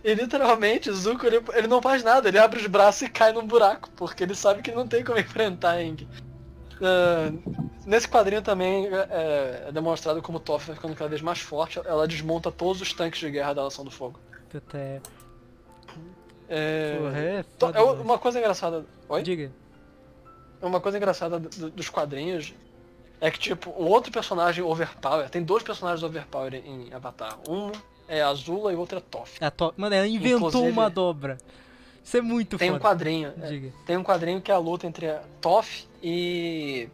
E 0.04 0.14
literalmente 0.14 0.90
Zuko 0.92 1.26
ele, 1.26 1.42
ele 1.54 1.68
não 1.68 1.82
faz 1.82 2.04
nada, 2.04 2.30
ele 2.30 2.38
abre 2.38 2.60
os 2.60 2.68
braços 2.68 3.02
e 3.02 3.10
cai 3.10 3.34
num 3.34 3.46
buraco, 3.46 3.90
porque 3.98 4.24
ele 4.24 4.34
sabe 4.34 4.62
que 4.62 4.72
não 4.72 4.88
tem 4.88 5.04
como 5.04 5.18
enfrentar 5.20 5.82
Eng. 5.82 6.08
Ah, 6.82 7.32
nesse 7.86 8.08
quadrinho 8.08 8.42
também 8.42 8.88
é, 8.88 9.66
é 9.68 9.72
demonstrado 9.74 10.22
como 10.22 10.40
Toph 10.40 10.68
vai 10.68 10.76
ficando 10.76 10.96
cada 10.96 11.10
vez 11.10 11.22
mais 11.22 11.40
forte, 11.40 11.80
ela 11.84 12.08
desmonta 12.08 12.50
todos 12.52 12.82
os 12.82 12.94
tanques 12.94 13.20
de 13.20 13.30
guerra 13.30 13.54
da 13.54 13.64
Nação 13.64 13.84
do 13.84 13.92
Fogo. 13.92 14.20
Puta, 14.50 15.02
é. 16.50 16.94
É, 16.96 16.98
Porra, 16.98 17.20
é 17.20 17.44
to- 17.44 17.50
foda, 17.68 17.80
é 17.80 17.82
uma 17.82 18.18
coisa 18.18 18.40
engraçada. 18.40 18.86
Oi? 19.08 19.22
Diga. 19.24 19.52
Uma 20.62 20.80
coisa 20.82 20.98
engraçada 20.98 21.40
do- 21.40 21.50
do- 21.50 21.70
dos 21.72 21.90
quadrinhos 21.90 22.54
é 23.22 23.30
que, 23.32 23.40
tipo, 23.40 23.70
um 23.78 23.86
outro 23.88 24.12
personagem 24.12 24.64
overpower, 24.64 25.30
tem 25.30 25.44
dois 25.44 25.64
personagens 25.64 26.04
overpower 26.04 26.54
em 26.56 26.94
Avatar. 26.94 27.38
Um 27.48 27.72
é 28.08 28.22
Azula 28.22 28.72
e 28.74 28.76
o 28.76 28.80
outro 28.80 28.98
é 28.98 29.02
Toph. 29.02 29.38
A 29.42 29.52
to... 29.52 29.74
Mano, 29.78 29.94
ela 29.96 30.08
inventou 30.08 30.48
Inclusive- 30.50 30.72
uma 30.72 30.90
dobra. 30.90 31.38
Isso 32.04 32.18
é 32.18 32.22
muito 32.22 32.58
Tem 32.58 32.70
um 32.72 32.74
foda. 32.74 32.84
quadrinho. 32.86 33.34
é, 33.42 33.62
tem 33.86 33.96
um 33.98 34.04
quadrinho 34.04 34.42
que 34.42 34.50
é 34.52 34.54
a 34.56 34.58
luta 34.58 34.88
entre 34.88 35.08
a 35.10 35.22
Toph 35.40 35.84
e. 36.02 36.90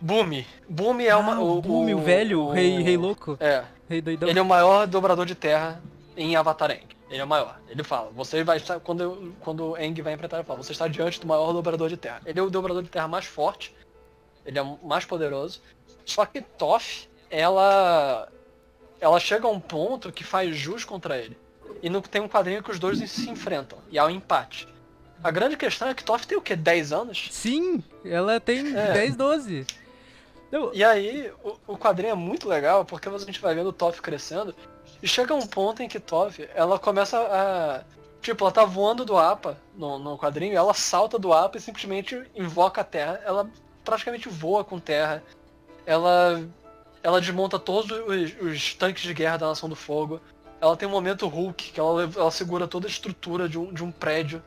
Boomy. 0.00 0.46
Boomy 0.68 1.06
é 1.06 1.16
uma. 1.16 1.34
Ah, 1.36 1.40
o 1.40 1.62
Bumi, 1.62 1.94
o, 1.94 1.98
velho, 2.00 2.40
o 2.42 2.50
rei, 2.50 2.82
rei 2.82 2.96
louco. 2.96 3.36
É. 3.40 3.62
Rei 3.88 4.00
doidão. 4.02 4.28
Ele 4.28 4.38
é 4.38 4.42
o 4.42 4.44
maior 4.44 4.86
dobrador 4.86 5.24
de 5.24 5.34
terra 5.34 5.80
em 6.16 6.34
Avatar 6.36 6.70
Aang. 6.70 6.82
Ele 7.12 7.20
é 7.20 7.24
o 7.24 7.28
maior. 7.28 7.60
Ele 7.68 7.84
fala, 7.84 8.10
você 8.10 8.42
vai 8.42 8.56
estar. 8.56 8.80
Quando, 8.80 9.02
eu- 9.02 9.32
quando 9.40 9.70
o 9.72 9.74
Aang 9.76 10.00
vai 10.00 10.14
enfrentar, 10.14 10.38
ele 10.38 10.46
fala, 10.46 10.62
você 10.62 10.72
está 10.72 10.88
diante 10.88 11.20
do 11.20 11.26
maior 11.26 11.52
dobrador 11.52 11.90
de 11.90 11.96
terra. 11.98 12.22
Ele 12.24 12.40
é 12.40 12.42
o 12.42 12.48
dobrador 12.48 12.82
de 12.82 12.88
terra 12.88 13.06
mais 13.06 13.26
forte. 13.26 13.74
Ele 14.46 14.58
é 14.58 14.62
o 14.62 14.78
mais 14.82 15.04
poderoso. 15.04 15.60
Só 16.06 16.24
que 16.24 16.40
Toph, 16.40 17.04
ela. 17.30 18.28
Ela 18.98 19.20
chega 19.20 19.46
a 19.46 19.50
um 19.50 19.60
ponto 19.60 20.10
que 20.10 20.24
faz 20.24 20.56
jus 20.56 20.84
contra 20.84 21.18
ele. 21.18 21.36
E 21.82 21.90
no, 21.90 22.00
tem 22.00 22.22
um 22.22 22.28
quadrinho 22.28 22.62
que 22.62 22.70
os 22.70 22.78
dois 22.78 22.98
se 23.10 23.28
enfrentam. 23.28 23.78
E 23.90 23.98
há 23.98 24.06
um 24.06 24.10
empate. 24.10 24.66
A 25.22 25.30
grande 25.30 25.56
questão 25.56 25.88
é 25.88 25.94
que 25.94 26.02
Toph 26.02 26.24
tem 26.24 26.38
o 26.38 26.40
quê? 26.42 26.56
10 26.56 26.92
anos? 26.92 27.28
Sim, 27.30 27.82
ela 28.04 28.40
tem 28.40 28.74
É. 28.76 28.92
10, 28.92 29.16
12. 29.16 29.66
Eu... 30.50 30.70
E 30.74 30.82
aí, 30.82 31.30
o, 31.44 31.74
o 31.74 31.76
quadrinho 31.78 32.12
é 32.12 32.14
muito 32.14 32.48
legal 32.48 32.84
porque 32.84 33.08
a 33.08 33.18
gente 33.18 33.40
vai 33.40 33.54
vendo 33.54 33.68
o 33.68 33.72
Toph 33.72 34.00
crescendo 34.00 34.54
e 35.02 35.08
chega 35.08 35.34
um 35.34 35.46
ponto 35.46 35.82
em 35.82 35.88
que 35.88 35.98
Toph, 35.98 36.38
ela 36.54 36.78
começa 36.78 37.18
a... 37.18 37.82
Tipo, 38.20 38.44
ela 38.44 38.52
tá 38.52 38.64
voando 38.64 39.04
do 39.04 39.16
APA 39.16 39.58
no, 39.76 39.98
no 39.98 40.16
quadrinho, 40.16 40.56
ela 40.56 40.72
salta 40.72 41.18
do 41.18 41.32
APA 41.32 41.58
e 41.58 41.60
simplesmente 41.60 42.22
invoca 42.36 42.80
a 42.80 42.84
Terra. 42.84 43.20
Ela 43.24 43.50
praticamente 43.84 44.28
voa 44.28 44.62
com 44.62 44.78
Terra. 44.78 45.22
Ela, 45.84 46.40
ela 47.02 47.20
desmonta 47.20 47.58
todos 47.58 47.90
os, 47.90 48.40
os 48.40 48.74
tanques 48.74 49.02
de 49.02 49.12
guerra 49.12 49.38
da 49.38 49.48
Nação 49.48 49.68
do 49.68 49.74
Fogo. 49.74 50.20
Ela 50.60 50.76
tem 50.76 50.86
um 50.86 50.92
momento 50.92 51.26
Hulk, 51.26 51.72
que 51.72 51.80
ela, 51.80 52.08
ela 52.14 52.30
segura 52.30 52.68
toda 52.68 52.86
a 52.86 52.90
estrutura 52.90 53.48
de 53.48 53.58
um, 53.58 53.72
de 53.72 53.82
um 53.82 53.90
prédio. 53.90 54.40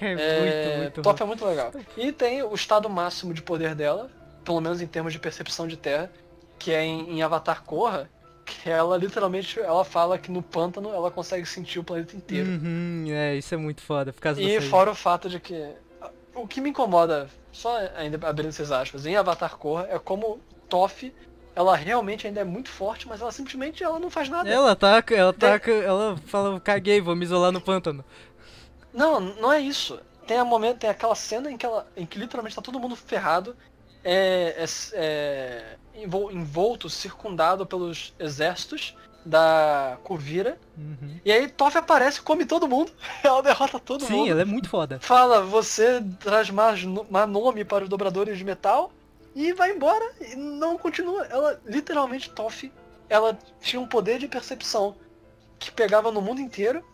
É, 0.00 0.12
É, 0.20 0.76
muito, 0.76 0.82
muito 0.82 1.02
Top 1.02 1.20
é 1.20 1.26
muito 1.26 1.44
legal. 1.44 1.72
E 1.96 2.12
tem 2.12 2.40
o 2.44 2.54
estado 2.54 2.88
máximo 2.88 3.34
de 3.34 3.42
poder 3.42 3.74
dela, 3.74 4.08
pelo 4.44 4.60
menos 4.60 4.80
em 4.80 4.86
termos 4.86 5.12
de 5.12 5.18
percepção 5.18 5.66
de 5.66 5.76
terra, 5.76 6.08
que 6.56 6.70
é 6.70 6.84
em, 6.84 7.18
em 7.18 7.22
Avatar 7.24 7.64
Korra, 7.64 8.08
que 8.44 8.68
ela 8.68 8.96
literalmente 8.96 9.58
ela 9.60 9.84
fala 9.84 10.18
que 10.18 10.30
no 10.30 10.42
pântano 10.42 10.90
ela 10.92 11.10
consegue 11.10 11.46
sentir 11.46 11.78
o 11.78 11.84
planeta 11.84 12.16
inteiro. 12.16 12.48
Uhum, 12.48 13.06
é, 13.08 13.36
isso 13.36 13.54
é 13.54 13.56
muito 13.56 13.82
foda. 13.82 14.12
Por 14.12 14.20
causa 14.20 14.42
E 14.42 14.60
fora 14.60 14.90
o 14.90 14.94
fato 14.94 15.28
de 15.28 15.40
que. 15.40 15.74
O 16.34 16.46
que 16.48 16.60
me 16.62 16.70
incomoda, 16.70 17.28
só 17.52 17.76
ainda 17.94 18.18
abrindo 18.26 18.48
essas 18.48 18.72
aspas, 18.72 19.04
em 19.04 19.16
Avatar 19.16 19.56
Korra 19.58 19.86
é 19.90 19.98
como 19.98 20.40
Toph, 20.66 21.04
ela 21.54 21.76
realmente 21.76 22.26
ainda 22.26 22.40
é 22.40 22.44
muito 22.44 22.70
forte, 22.70 23.06
mas 23.06 23.20
ela 23.20 23.30
simplesmente 23.30 23.84
ela 23.84 23.98
não 23.98 24.08
faz 24.08 24.28
nada. 24.28 24.48
Ela 24.48 24.74
taca, 24.74 25.14
ela 25.14 25.32
taca, 25.32 25.70
ela 25.70 26.16
fala, 26.26 26.58
caguei, 26.58 27.00
vou 27.00 27.14
me 27.14 27.24
isolar 27.24 27.52
no 27.52 27.60
pântano. 27.60 28.02
Não, 28.92 29.20
não 29.20 29.52
é 29.52 29.60
isso. 29.60 30.00
Tem 30.26 30.38
a 30.38 30.44
momento, 30.44 30.78
tem 30.78 30.88
aquela 30.88 31.14
cena 31.14 31.50
em 31.50 31.58
que 31.58 31.66
ela, 31.66 31.86
em 31.96 32.06
que 32.06 32.18
literalmente 32.18 32.56
tá 32.56 32.62
todo 32.62 32.80
mundo 32.80 32.96
ferrado, 32.96 33.54
é, 34.02 34.56
é, 34.58 34.64
é, 34.94 35.76
envolto, 35.94 36.88
circundado 36.88 37.66
pelos 37.66 38.14
exércitos 38.18 38.96
da 39.24 39.98
Kuvira. 40.02 40.58
Uhum. 40.76 41.20
E 41.24 41.30
aí 41.30 41.48
Toph 41.48 41.76
aparece 41.76 42.18
e 42.18 42.22
come 42.22 42.44
todo 42.44 42.68
mundo. 42.68 42.92
Ela 43.22 43.42
derrota 43.42 43.78
todo 43.78 44.04
Sim, 44.04 44.12
mundo. 44.12 44.30
ela 44.30 44.42
é 44.42 44.44
muito 44.44 44.68
foda. 44.68 44.98
Fala, 45.00 45.42
você 45.42 46.02
traz 46.18 46.50
mais, 46.50 46.82
mais 46.84 47.28
nome 47.28 47.64
para 47.64 47.84
os 47.84 47.90
dobradores 47.90 48.36
de 48.36 48.44
metal 48.44 48.92
e 49.34 49.52
vai 49.52 49.70
embora 49.70 50.04
e 50.20 50.34
não 50.34 50.76
continua. 50.76 51.24
Ela 51.26 51.60
literalmente 51.64 52.30
Toph, 52.30 52.64
ela 53.08 53.38
tinha 53.60 53.80
um 53.80 53.86
poder 53.86 54.18
de 54.18 54.26
percepção 54.26 54.96
que 55.58 55.70
pegava 55.70 56.10
no 56.10 56.20
mundo 56.20 56.40
inteiro 56.40 56.84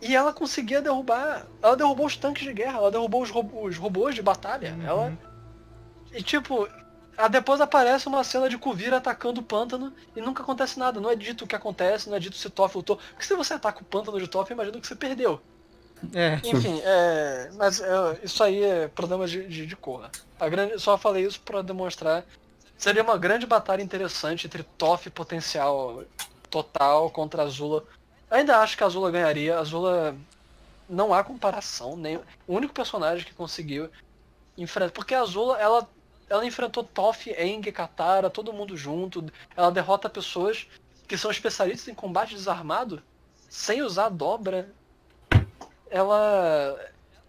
e 0.00 0.16
ela 0.16 0.32
conseguia 0.32 0.80
derrubar. 0.80 1.46
Ela 1.62 1.76
derrubou 1.76 2.06
os 2.06 2.16
tanques 2.16 2.44
de 2.44 2.52
guerra, 2.52 2.78
ela 2.78 2.90
derrubou 2.90 3.22
os, 3.22 3.30
os 3.30 3.76
robôs 3.76 4.14
de 4.14 4.22
batalha. 4.22 4.74
Uhum. 4.78 4.86
Ela 4.86 5.18
e 6.12 6.22
tipo, 6.22 6.66
a- 7.18 7.28
depois 7.28 7.60
aparece 7.60 8.06
uma 8.06 8.22
cena 8.24 8.48
de 8.48 8.56
Kuvira 8.56 8.96
atacando 8.96 9.40
o 9.40 9.44
pântano 9.44 9.92
e 10.16 10.20
nunca 10.20 10.42
acontece 10.42 10.78
nada. 10.78 11.00
Não 11.00 11.10
é 11.10 11.16
dito 11.16 11.44
o 11.44 11.46
que 11.46 11.56
acontece, 11.56 12.08
não 12.08 12.16
é 12.16 12.20
dito 12.20 12.36
se 12.36 12.48
Toph 12.48 12.76
lutou. 12.76 12.96
Porque 12.96 13.24
se 13.24 13.34
você 13.34 13.54
ataca 13.54 13.82
o 13.82 13.84
pântano 13.84 14.18
de 14.18 14.28
Toph, 14.28 14.50
eu 14.50 14.54
imagino 14.54 14.80
que 14.80 14.86
você 14.86 14.94
perdeu. 14.94 15.40
É. 16.14 16.40
Enfim, 16.44 16.80
é, 16.84 17.50
mas 17.54 17.80
é, 17.80 18.20
isso 18.22 18.42
aí 18.42 18.62
é 18.62 18.88
problema 18.88 19.26
de, 19.26 19.46
de, 19.48 19.66
de. 19.66 19.76
A 20.38 20.48
grande, 20.48 20.78
só 20.78 20.96
falei 20.96 21.26
isso 21.26 21.40
pra 21.40 21.60
demonstrar. 21.60 22.24
Seria 22.76 23.02
uma 23.02 23.18
grande 23.18 23.46
batalha 23.46 23.82
interessante 23.82 24.46
entre 24.46 24.62
Toph 24.62 25.08
potencial 25.08 26.04
total 26.48 27.10
contra 27.10 27.42
Azula. 27.42 27.84
Ainda 28.30 28.58
acho 28.58 28.76
que 28.76 28.84
a 28.84 28.86
Azula 28.86 29.10
ganharia. 29.10 29.56
A 29.56 29.60
Azula 29.60 30.14
não 30.88 31.12
há 31.12 31.24
comparação. 31.24 31.96
Nem, 31.96 32.16
o 32.46 32.54
único 32.54 32.72
personagem 32.72 33.26
que 33.26 33.34
conseguiu 33.34 33.90
enfrentar. 34.56 34.92
Porque 34.92 35.14
a 35.14 35.22
Azula, 35.22 35.58
ela, 35.58 35.88
ela 36.28 36.44
enfrentou 36.44 36.84
Toph, 36.84 37.26
Aang, 37.38 37.70
Katara, 37.72 38.28
todo 38.30 38.52
mundo 38.52 38.76
junto. 38.76 39.24
Ela 39.56 39.70
derrota 39.70 40.08
pessoas 40.10 40.66
que 41.06 41.16
são 41.16 41.30
especialistas 41.30 41.88
em 41.88 41.94
combate 41.94 42.34
desarmado 42.34 43.02
sem 43.48 43.82
usar 43.82 44.08
dobra 44.10 44.68
ela. 45.90 46.78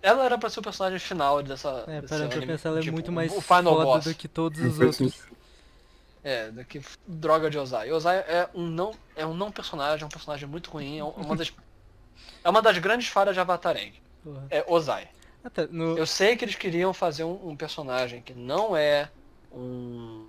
Ela 0.02 0.26
era 0.26 0.38
pra 0.38 0.50
ser 0.50 0.60
o 0.60 0.64
personagem 0.64 1.00
final 1.00 1.44
dessa. 1.44 1.84
É, 1.88 2.02
pra 2.02 2.16
anime. 2.18 2.46
pensar, 2.46 2.70
ela 2.70 2.80
é 2.80 2.82
Tipo, 2.82 2.94
muito 2.94 3.12
mais 3.12 3.36
o 3.36 3.42
final 3.42 3.74
foda 3.74 3.84
boss. 3.86 4.06
do 4.06 4.14
que 4.16 4.28
todos 4.28 4.60
os 4.62 4.80
outros. 4.80 5.24
É, 6.24 6.52
do 6.52 6.64
que 6.66 6.82
droga 7.08 7.50
de 7.50 7.58
Ozai. 7.58 7.92
Ozai 7.92 8.18
é 8.18 8.50
um 8.54 8.66
não, 8.68 8.94
é 9.16 9.26
um 9.26 9.34
não 9.34 9.52
personagem, 9.52 10.04
é 10.04 10.06
um 10.06 10.10
personagem 10.10 10.48
muito 10.48 10.70
ruim, 10.70 11.00
é 11.00 11.04
uma 11.04 11.36
das. 11.36 11.54
é 12.44 12.50
uma 12.50 12.62
das 12.62 12.78
grandes 12.78 13.08
falhas 13.08 13.34
de 13.34 13.40
Avatar. 13.40 13.76
Porra. 14.24 14.48
É 14.50 14.64
Ozai. 14.68 15.10
Tá, 15.54 15.66
no... 15.68 15.98
Eu 15.98 16.06
sei 16.06 16.36
que 16.36 16.44
eles 16.46 16.56
queriam 16.56 16.94
fazer 16.94 17.24
um, 17.24 17.50
um 17.50 17.56
personagem 17.56 18.22
que 18.22 18.34
não 18.34 18.76
é 18.76 19.10
um. 19.52 20.26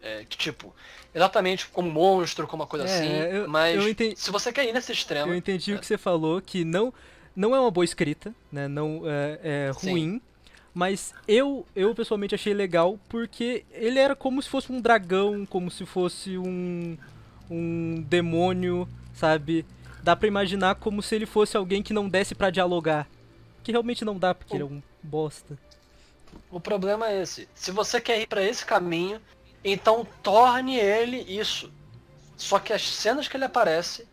É, 0.00 0.24
que 0.28 0.36
tipo, 0.36 0.74
exatamente 1.14 1.66
como 1.68 1.88
um 1.88 1.92
monstro, 1.92 2.46
como 2.46 2.62
uma 2.62 2.66
coisa 2.66 2.86
É, 2.86 2.88
assim, 2.88 3.36
eu- 3.36 3.48
mas 3.48 3.74
eu 3.74 3.88
entendi- 3.88 4.16
se 4.16 4.30
você 4.30 4.52
quer 4.52 4.64
ir 4.66 4.72
nesse 4.72 4.92
extremo, 4.92 5.32
Eu 5.32 5.36
entendi 5.36 5.74
o 5.74 5.78
que 5.78 5.86
você 5.86 5.98
falou, 5.98 6.40
que 6.40 6.64
não, 6.64 6.92
não 7.34 7.54
é 7.54 7.60
uma 7.60 7.70
boa 7.70 7.84
escrita, 7.84 8.34
né? 8.52 8.68
Não 8.68 9.02
é, 9.04 9.68
é 9.68 9.72
Sim. 9.78 9.90
ruim. 9.90 10.22
Mas 10.72 11.14
eu, 11.26 11.66
eu 11.74 11.94
pessoalmente 11.94 12.34
achei 12.34 12.52
legal 12.52 12.98
porque 13.08 13.64
ele 13.72 13.98
era 13.98 14.14
como 14.14 14.42
se 14.42 14.48
fosse 14.48 14.70
um 14.70 14.80
dragão, 14.80 15.46
como 15.46 15.70
se 15.70 15.86
fosse 15.86 16.36
um, 16.36 16.98
um 17.50 18.02
demônio, 18.06 18.86
sabe? 19.14 19.64
Dá 20.06 20.14
pra 20.14 20.28
imaginar 20.28 20.76
como 20.76 21.02
se 21.02 21.16
ele 21.16 21.26
fosse 21.26 21.56
alguém 21.56 21.82
que 21.82 21.92
não 21.92 22.08
desse 22.08 22.32
pra 22.32 22.48
dialogar. 22.48 23.08
Que 23.64 23.72
realmente 23.72 24.04
não 24.04 24.16
dá, 24.16 24.32
porque 24.32 24.54
ele 24.54 24.62
é 24.62 24.66
um 24.66 24.80
bosta. 25.02 25.58
O 26.48 26.60
problema 26.60 27.08
é 27.08 27.22
esse. 27.22 27.48
Se 27.56 27.72
você 27.72 28.00
quer 28.00 28.20
ir 28.20 28.28
pra 28.28 28.40
esse 28.40 28.64
caminho, 28.64 29.20
então 29.64 30.06
torne 30.22 30.76
ele 30.76 31.16
isso. 31.22 31.72
Só 32.36 32.60
que 32.60 32.72
as 32.72 32.88
cenas 32.88 33.26
que 33.26 33.36
ele 33.36 33.46
aparece, 33.46 34.06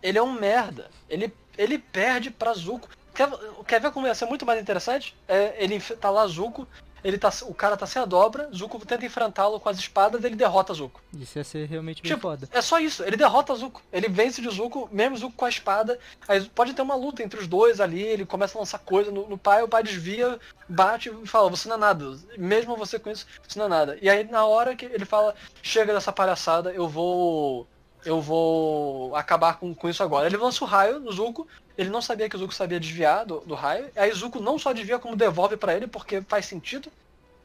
ele 0.00 0.18
é 0.18 0.22
um 0.22 0.32
merda. 0.32 0.88
Ele, 1.08 1.34
ele 1.58 1.78
perde 1.78 2.30
pra 2.30 2.54
Zuko. 2.54 2.88
Quer, 3.12 3.28
quer 3.66 3.80
ver 3.80 3.90
como 3.90 4.06
ia 4.06 4.14
ser 4.14 4.26
muito 4.26 4.46
mais 4.46 4.60
interessante? 4.60 5.16
É, 5.26 5.56
ele 5.58 5.80
tá 5.80 6.10
lá 6.10 6.28
Zuko, 6.28 6.64
ele 7.02 7.18
tá, 7.18 7.30
o 7.42 7.54
cara 7.54 7.76
tá 7.76 7.86
sem 7.86 8.00
a 8.00 8.04
dobra, 8.04 8.48
Zuko 8.54 8.78
tenta 8.84 9.04
enfrentá-lo 9.04 9.58
com 9.60 9.68
as 9.68 9.78
espadas, 9.78 10.22
ele 10.24 10.36
derrota 10.36 10.72
Zuko. 10.74 11.00
Isso 11.18 11.38
ia 11.38 11.44
ser 11.44 11.66
realmente 11.68 12.02
bem 12.02 12.10
Tipo, 12.10 12.22
foda. 12.22 12.48
é 12.52 12.60
só 12.62 12.78
isso, 12.78 13.02
ele 13.04 13.16
derrota 13.16 13.54
Zuko. 13.54 13.82
Ele 13.92 14.08
vence 14.08 14.40
de 14.42 14.48
Zuko, 14.50 14.88
mesmo 14.92 15.16
Zuko 15.16 15.34
com 15.36 15.44
a 15.44 15.48
espada. 15.48 15.98
Aí 16.28 16.40
pode 16.54 16.72
ter 16.74 16.82
uma 16.82 16.94
luta 16.94 17.22
entre 17.22 17.40
os 17.40 17.46
dois 17.46 17.80
ali, 17.80 18.02
ele 18.02 18.24
começa 18.26 18.56
a 18.56 18.60
lançar 18.60 18.78
coisa 18.78 19.10
no, 19.10 19.28
no 19.28 19.38
pai, 19.38 19.62
o 19.62 19.68
pai 19.68 19.82
desvia, 19.82 20.38
bate 20.68 21.10
e 21.22 21.26
fala, 21.26 21.48
você 21.50 21.68
não 21.68 21.76
é 21.76 21.78
nada. 21.78 22.18
Mesmo 22.36 22.76
você 22.76 22.98
com 22.98 23.10
isso, 23.10 23.26
você 23.46 23.58
não 23.58 23.66
é 23.66 23.68
nada. 23.68 23.98
E 24.00 24.08
aí 24.08 24.24
na 24.24 24.44
hora 24.44 24.74
que 24.76 24.84
ele 24.86 25.04
fala, 25.04 25.34
chega 25.62 25.92
dessa 25.92 26.12
palhaçada, 26.12 26.72
eu 26.72 26.88
vou. 26.88 27.66
Eu 28.02 28.18
vou 28.18 29.14
acabar 29.14 29.58
com, 29.58 29.74
com 29.74 29.86
isso 29.86 30.02
agora. 30.02 30.26
Ele 30.26 30.38
lança 30.38 30.64
o 30.64 30.66
raio 30.66 30.98
no 31.00 31.12
Zuko. 31.12 31.46
Ele 31.80 31.88
não 31.88 32.02
sabia 32.02 32.28
que 32.28 32.36
o 32.36 32.38
Zuko 32.38 32.52
sabia 32.52 32.78
desviar 32.78 33.24
do, 33.24 33.40
do 33.40 33.54
raio. 33.54 33.88
Aí 33.96 34.12
Zuko 34.12 34.38
não 34.38 34.58
só 34.58 34.70
desvia, 34.70 34.98
como 34.98 35.16
devolve 35.16 35.56
pra 35.56 35.74
ele, 35.74 35.86
porque 35.86 36.20
faz 36.20 36.44
sentido. 36.44 36.92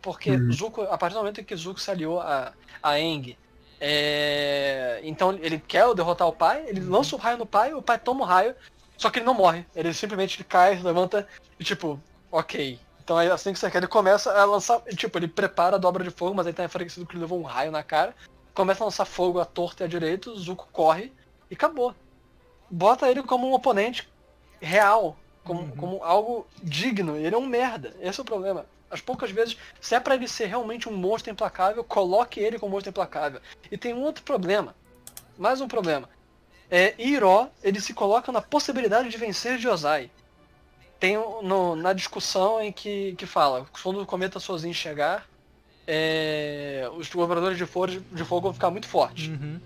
Porque 0.01 0.31
Uhum. 0.31 0.51
Zuko, 0.51 0.81
a 0.81 0.97
partir 0.97 1.13
do 1.13 1.19
momento 1.19 1.39
em 1.39 1.43
que 1.45 1.55
Zuko 1.55 1.79
se 1.79 1.89
aliou 1.89 2.19
a, 2.19 2.51
a 2.83 2.89
Aang, 2.89 3.37
é, 3.79 4.99
então 5.03 5.31
ele 5.31 5.57
quer 5.57 5.85
derrotar 5.93 6.27
o 6.27 6.33
pai, 6.33 6.65
ele 6.67 6.81
lança 6.81 7.15
o 7.15 7.17
raio 7.17 7.37
no 7.37 7.45
pai, 7.45 7.73
o 7.73 7.81
pai 7.81 7.97
toma 7.97 8.25
o 8.25 8.27
raio, 8.27 8.53
só 8.97 9.09
que 9.09 9.19
ele 9.19 9.25
não 9.25 9.33
morre. 9.33 9.65
Ele 9.73 9.93
simplesmente 9.93 10.43
cai, 10.43 10.81
levanta 10.81 11.25
e 11.57 11.63
tipo, 11.63 11.97
ok. 12.29 12.77
Então 13.01 13.17
é 13.21 13.31
assim 13.31 13.53
que 13.53 13.59
você 13.59 13.71
quer. 13.71 13.77
Ele 13.77 13.87
começa 13.87 14.37
a 14.37 14.43
lançar, 14.43 14.81
tipo, 14.97 15.17
ele 15.17 15.29
prepara 15.29 15.77
a 15.77 15.79
dobra 15.79 16.03
de 16.03 16.09
fogo, 16.09 16.35
mas 16.35 16.45
aí 16.45 16.51
tá 16.51 16.65
enfraquecido 16.65 17.05
que 17.05 17.13
ele 17.13 17.21
levou 17.21 17.39
um 17.39 17.43
raio 17.43 17.71
na 17.71 17.83
cara. 17.83 18.13
Começa 18.53 18.83
a 18.83 18.85
lançar 18.85 19.05
fogo 19.05 19.39
à 19.39 19.45
torta 19.45 19.83
e 19.83 19.85
à 19.85 19.87
direita, 19.87 20.35
Zuko 20.35 20.67
corre 20.73 21.13
e 21.49 21.53
acabou. 21.53 21.95
Bota 22.69 23.09
ele 23.09 23.23
como 23.23 23.47
um 23.47 23.53
oponente 23.53 24.13
real, 24.61 25.17
como, 25.43 25.75
como 25.75 26.03
algo 26.03 26.47
digno. 26.61 27.17
E 27.17 27.25
ele 27.25 27.35
é 27.35 27.37
um 27.37 27.45
merda. 27.45 27.93
Esse 27.99 28.19
é 28.19 28.23
o 28.23 28.25
problema. 28.25 28.65
As 28.89 29.01
poucas 29.01 29.31
vezes, 29.31 29.57
se 29.81 29.95
é 29.95 29.99
pra 29.99 30.15
ele 30.15 30.27
ser 30.27 30.45
realmente 30.45 30.87
um 30.87 30.93
monstro 30.95 31.31
implacável, 31.31 31.83
coloque 31.83 32.39
ele 32.39 32.59
como 32.59 32.71
monstro 32.71 32.89
implacável. 32.91 33.41
E 33.71 33.77
tem 33.77 33.93
um 33.93 34.01
outro 34.03 34.23
problema. 34.23 34.75
Mais 35.37 35.59
um 35.59 35.67
problema. 35.67 36.07
É, 36.69 36.95
Iro, 36.97 37.49
ele 37.63 37.79
se 37.79 37.93
coloca 37.93 38.31
na 38.31 38.41
possibilidade 38.41 39.09
de 39.09 39.17
vencer 39.17 39.59
Josai. 39.59 40.09
Tem 40.99 41.17
no- 41.17 41.75
na 41.75 41.93
discussão 41.93 42.61
em 42.61 42.71
que, 42.71 43.13
que 43.17 43.25
fala, 43.25 43.65
quando 43.83 44.01
o 44.01 44.05
cometa 44.05 44.39
sozinho 44.39 44.73
chegar, 44.73 45.27
é, 45.85 46.89
os 46.95 47.09
governadores 47.09 47.57
de 47.57 47.65
fogo, 47.65 47.87
de 47.87 48.23
fogo 48.23 48.41
vão 48.43 48.53
ficar 48.53 48.71
muito 48.71 48.87
fortes. 48.87 49.27
Uhum. 49.27 49.59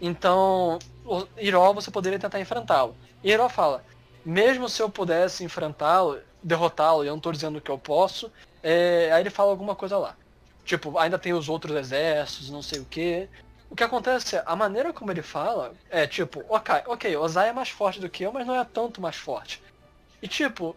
Então, 0.00 0.78
o 1.04 1.26
Iró 1.38 1.72
você 1.72 1.90
poderia 1.90 2.18
tentar 2.18 2.38
enfrentá-lo. 2.40 2.94
Iró 3.22 3.48
fala, 3.48 3.82
mesmo 4.24 4.68
se 4.68 4.80
eu 4.82 4.88
pudesse 4.88 5.44
enfrentá-lo, 5.44 6.20
derrotá-lo, 6.42 7.04
e 7.04 7.08
eu 7.08 7.12
não 7.12 7.20
tô 7.20 7.30
dizendo 7.32 7.60
que 7.60 7.70
eu 7.70 7.78
posso, 7.78 8.30
é, 8.62 9.10
aí 9.12 9.22
ele 9.22 9.30
fala 9.30 9.50
alguma 9.50 9.74
coisa 9.74 9.98
lá. 9.98 10.16
Tipo, 10.64 10.98
ainda 10.98 11.18
tem 11.18 11.32
os 11.34 11.48
outros 11.48 11.76
exércitos, 11.76 12.50
não 12.50 12.62
sei 12.62 12.80
o 12.80 12.84
que. 12.84 13.28
O 13.68 13.76
que 13.76 13.84
acontece 13.84 14.36
é, 14.36 14.42
a 14.46 14.56
maneira 14.56 14.92
como 14.92 15.10
ele 15.10 15.22
fala 15.22 15.74
é 15.90 16.06
tipo, 16.06 16.42
ok, 16.48 16.82
ok, 16.86 17.16
Ozai 17.16 17.48
é 17.50 17.52
mais 17.52 17.68
forte 17.68 18.00
do 18.00 18.08
que 18.08 18.22
eu, 18.22 18.32
mas 18.32 18.46
não 18.46 18.54
é 18.54 18.64
tanto 18.64 19.00
mais 19.00 19.16
forte. 19.16 19.62
E 20.22 20.28
tipo, 20.28 20.74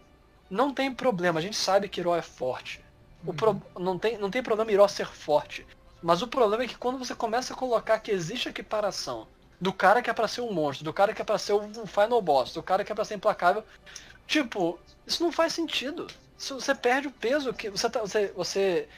não 0.50 0.72
tem 0.74 0.92
problema, 0.92 1.38
a 1.38 1.42
gente 1.42 1.56
sabe 1.56 1.88
que 1.88 2.00
Iró 2.00 2.14
é 2.16 2.22
forte. 2.22 2.84
O 3.26 3.32
pro- 3.32 3.60
não, 3.78 3.98
tem, 3.98 4.18
não 4.18 4.30
tem 4.30 4.42
problema 4.42 4.70
Iró 4.70 4.86
ser 4.88 5.06
forte. 5.06 5.66
Mas 6.02 6.22
o 6.22 6.28
problema 6.28 6.64
é 6.64 6.68
que 6.68 6.76
quando 6.78 6.98
você 6.98 7.14
começa 7.14 7.52
a 7.54 7.56
colocar 7.56 7.98
que 7.98 8.10
existe 8.10 8.48
equiparação 8.48 9.26
do 9.60 9.72
cara 9.72 10.00
que 10.02 10.10
é 10.10 10.12
pra 10.12 10.28
ser 10.28 10.40
um 10.40 10.52
monstro, 10.52 10.84
do 10.84 10.92
cara 10.92 11.12
que 11.12 11.20
é 11.20 11.24
pra 11.24 11.38
ser 11.38 11.54
um 11.54 11.86
final 11.86 12.22
boss, 12.22 12.52
do 12.52 12.62
cara 12.62 12.84
que 12.84 12.92
é 12.92 12.94
pra 12.94 13.04
ser 13.04 13.14
implacável, 13.14 13.64
tipo, 14.26 14.78
isso 15.06 15.22
não 15.22 15.32
faz 15.32 15.52
sentido. 15.52 16.06
Você 16.38 16.74
perde 16.74 17.08
o 17.08 17.12
peso 17.12 17.52
que 17.52 17.68
você 17.68 17.90
tá, 17.90 18.00
você, 18.00 18.32
você 18.36 18.88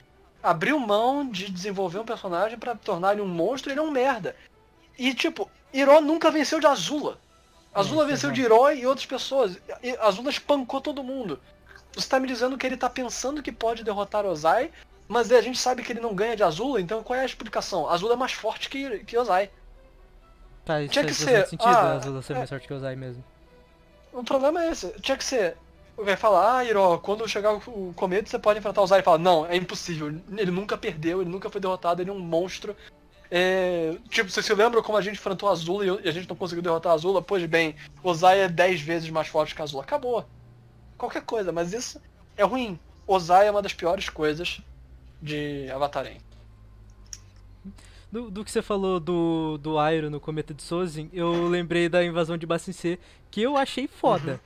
abriu 0.42 0.78
mão 0.78 1.28
de 1.28 1.50
desenvolver 1.50 1.98
um 1.98 2.04
personagem 2.04 2.58
pra 2.58 2.74
tornar 2.74 3.12
ele 3.12 3.22
um 3.22 3.28
monstro, 3.28 3.72
ele 3.72 3.80
é 3.80 3.82
um 3.82 3.90
merda. 3.90 4.36
E 4.98 5.14
tipo, 5.14 5.50
Hiro 5.72 6.00
nunca 6.00 6.30
venceu 6.30 6.60
de 6.60 6.66
Azula. 6.66 7.18
Azula 7.72 8.02
Isso, 8.02 8.10
venceu 8.10 8.30
exato. 8.30 8.34
de 8.34 8.42
Hiro 8.42 8.72
e 8.72 8.86
outras 8.86 9.06
pessoas. 9.06 9.58
E 9.82 9.96
Azula 10.00 10.30
espancou 10.30 10.80
todo 10.80 11.02
mundo. 11.02 11.40
Você 11.94 12.08
tá 12.08 12.20
me 12.20 12.28
dizendo 12.28 12.58
que 12.58 12.66
ele 12.66 12.76
tá 12.76 12.90
pensando 12.90 13.42
que 13.42 13.50
pode 13.50 13.82
derrotar 13.82 14.26
Ozai, 14.26 14.70
mas 15.08 15.32
a 15.32 15.40
gente 15.40 15.58
sabe 15.58 15.82
que 15.82 15.92
ele 15.92 16.00
não 16.00 16.14
ganha 16.14 16.36
de 16.36 16.42
Azula, 16.42 16.80
então 16.80 17.02
qual 17.02 17.18
é 17.18 17.22
a 17.22 17.26
explicação? 17.26 17.88
Azula 17.88 18.14
é 18.14 18.16
mais 18.16 18.32
forte 18.32 18.68
que, 18.68 19.00
que 19.00 19.16
Ozai. 19.16 19.50
Tá, 20.70 20.82
isso 20.82 20.92
Tinha 20.92 21.04
que 21.04 21.14
faz 21.14 21.18
ser, 21.18 21.40
bastante 21.40 21.50
sentido, 21.50 22.18
ah, 22.18 22.22
ser 22.22 22.32
é. 22.32 22.36
mais 22.36 22.48
forte 22.48 22.68
que 22.68 22.72
o 22.72 22.76
Ozai 22.76 22.94
mesmo. 22.94 23.24
O 24.12 24.22
problema 24.22 24.64
é 24.64 24.70
esse. 24.70 24.88
Tinha 25.00 25.16
que 25.16 25.24
ser. 25.24 25.56
Vai 25.96 26.16
falar, 26.16 26.58
ah, 26.58 26.64
Hiro, 26.64 26.98
quando 27.00 27.28
chegar 27.28 27.54
o 27.54 27.56
o 27.56 27.92
cometa 27.94 28.30
você 28.30 28.38
pode 28.38 28.60
enfrentar 28.60 28.80
o 28.80 28.84
Ozai. 28.84 28.98
Ele 28.98 29.04
fala, 29.04 29.18
não, 29.18 29.44
é 29.44 29.56
impossível. 29.56 30.14
Ele 30.36 30.50
nunca 30.52 30.78
perdeu, 30.78 31.20
ele 31.20 31.30
nunca 31.30 31.50
foi 31.50 31.60
derrotado, 31.60 32.00
ele 32.00 32.10
é 32.10 32.12
um 32.12 32.20
monstro. 32.20 32.76
É, 33.28 33.96
tipo, 34.08 34.30
você 34.30 34.42
se 34.42 34.54
lembra 34.54 34.80
como 34.80 34.96
a 34.96 35.02
gente 35.02 35.14
enfrentou 35.14 35.48
a 35.48 35.52
Azula 35.52 36.00
e 36.04 36.08
a 36.08 36.12
gente 36.12 36.28
não 36.28 36.36
conseguiu 36.36 36.62
derrotar 36.62 36.92
a 36.92 36.94
Azula? 36.94 37.20
Pois 37.20 37.44
bem, 37.46 37.74
o 38.02 38.08
Ozai 38.08 38.42
é 38.42 38.48
10 38.48 38.80
vezes 38.80 39.10
mais 39.10 39.26
forte 39.26 39.56
que 39.56 39.60
a 39.60 39.64
Azula. 39.64 39.82
Acabou. 39.82 40.24
Qualquer 40.96 41.22
coisa, 41.22 41.50
mas 41.50 41.72
isso 41.72 42.00
é 42.36 42.44
ruim. 42.44 42.78
Ozai 43.08 43.48
é 43.48 43.50
uma 43.50 43.62
das 43.62 43.74
piores 43.74 44.08
coisas 44.08 44.60
de 45.20 45.68
Avatarem. 45.72 46.18
Do, 48.10 48.28
do 48.30 48.44
que 48.44 48.50
você 48.50 48.60
falou 48.60 48.98
do, 48.98 49.56
do 49.58 49.78
Airo 49.78 50.10
no 50.10 50.18
Cometa 50.18 50.52
de 50.52 50.62
Sozin, 50.62 51.08
eu 51.12 51.46
lembrei 51.46 51.88
da 51.88 52.04
invasão 52.04 52.36
de 52.36 52.44
Bassin 52.44 52.72
C, 52.72 52.98
que 53.30 53.40
eu 53.40 53.56
achei 53.56 53.86
foda. 53.86 54.40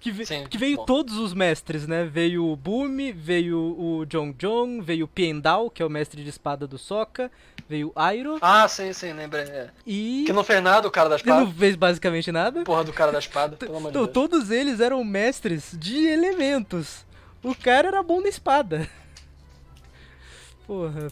Que, 0.00 0.10
ve- 0.10 0.20
Uhum. 0.20 0.26
Sim, 0.26 0.46
que 0.50 0.58
veio 0.58 0.76
bom. 0.76 0.84
todos 0.84 1.16
os 1.16 1.32
mestres, 1.32 1.86
né? 1.86 2.04
Veio 2.04 2.44
o 2.46 2.54
Bumi, 2.54 3.10
veio 3.10 3.58
o 3.58 4.04
Jong 4.04 4.34
Jong, 4.38 4.82
veio 4.82 5.06
o 5.06 5.08
Piendal, 5.08 5.70
que 5.70 5.82
é 5.82 5.86
o 5.86 5.88
mestre 5.88 6.22
de 6.22 6.28
espada 6.28 6.66
do 6.66 6.76
Sokka, 6.76 7.30
veio 7.66 7.88
o 7.88 7.92
Airo 7.98 8.36
Ah, 8.42 8.68
sim, 8.68 8.92
sim, 8.92 9.14
lembrei. 9.14 9.44
é. 9.44 9.70
e. 9.86 10.24
Que 10.26 10.32
não 10.34 10.44
fez 10.44 10.62
nada 10.62 10.86
o 10.86 10.90
cara 10.90 11.08
da 11.08 11.14
Ele 11.16 11.24
não 11.24 11.38
espada. 11.44 11.58
fez 11.58 11.74
basicamente 11.76 12.30
nada. 12.30 12.64
Porra 12.64 12.84
do 12.84 12.92
cara 12.92 13.12
da 13.12 13.18
espada, 13.18 13.56
pelo 13.56 13.76
amor 13.78 13.92
de 13.92 13.96
Então, 13.96 14.02
Deus. 14.04 14.12
todos 14.12 14.50
eles 14.50 14.78
eram 14.78 15.02
mestres 15.02 15.74
de 15.80 16.04
elementos. 16.06 17.06
O 17.42 17.54
cara 17.54 17.88
era 17.88 18.02
bom 18.02 18.20
na 18.20 18.28
espada. 18.28 18.86
Porra. 20.66 21.08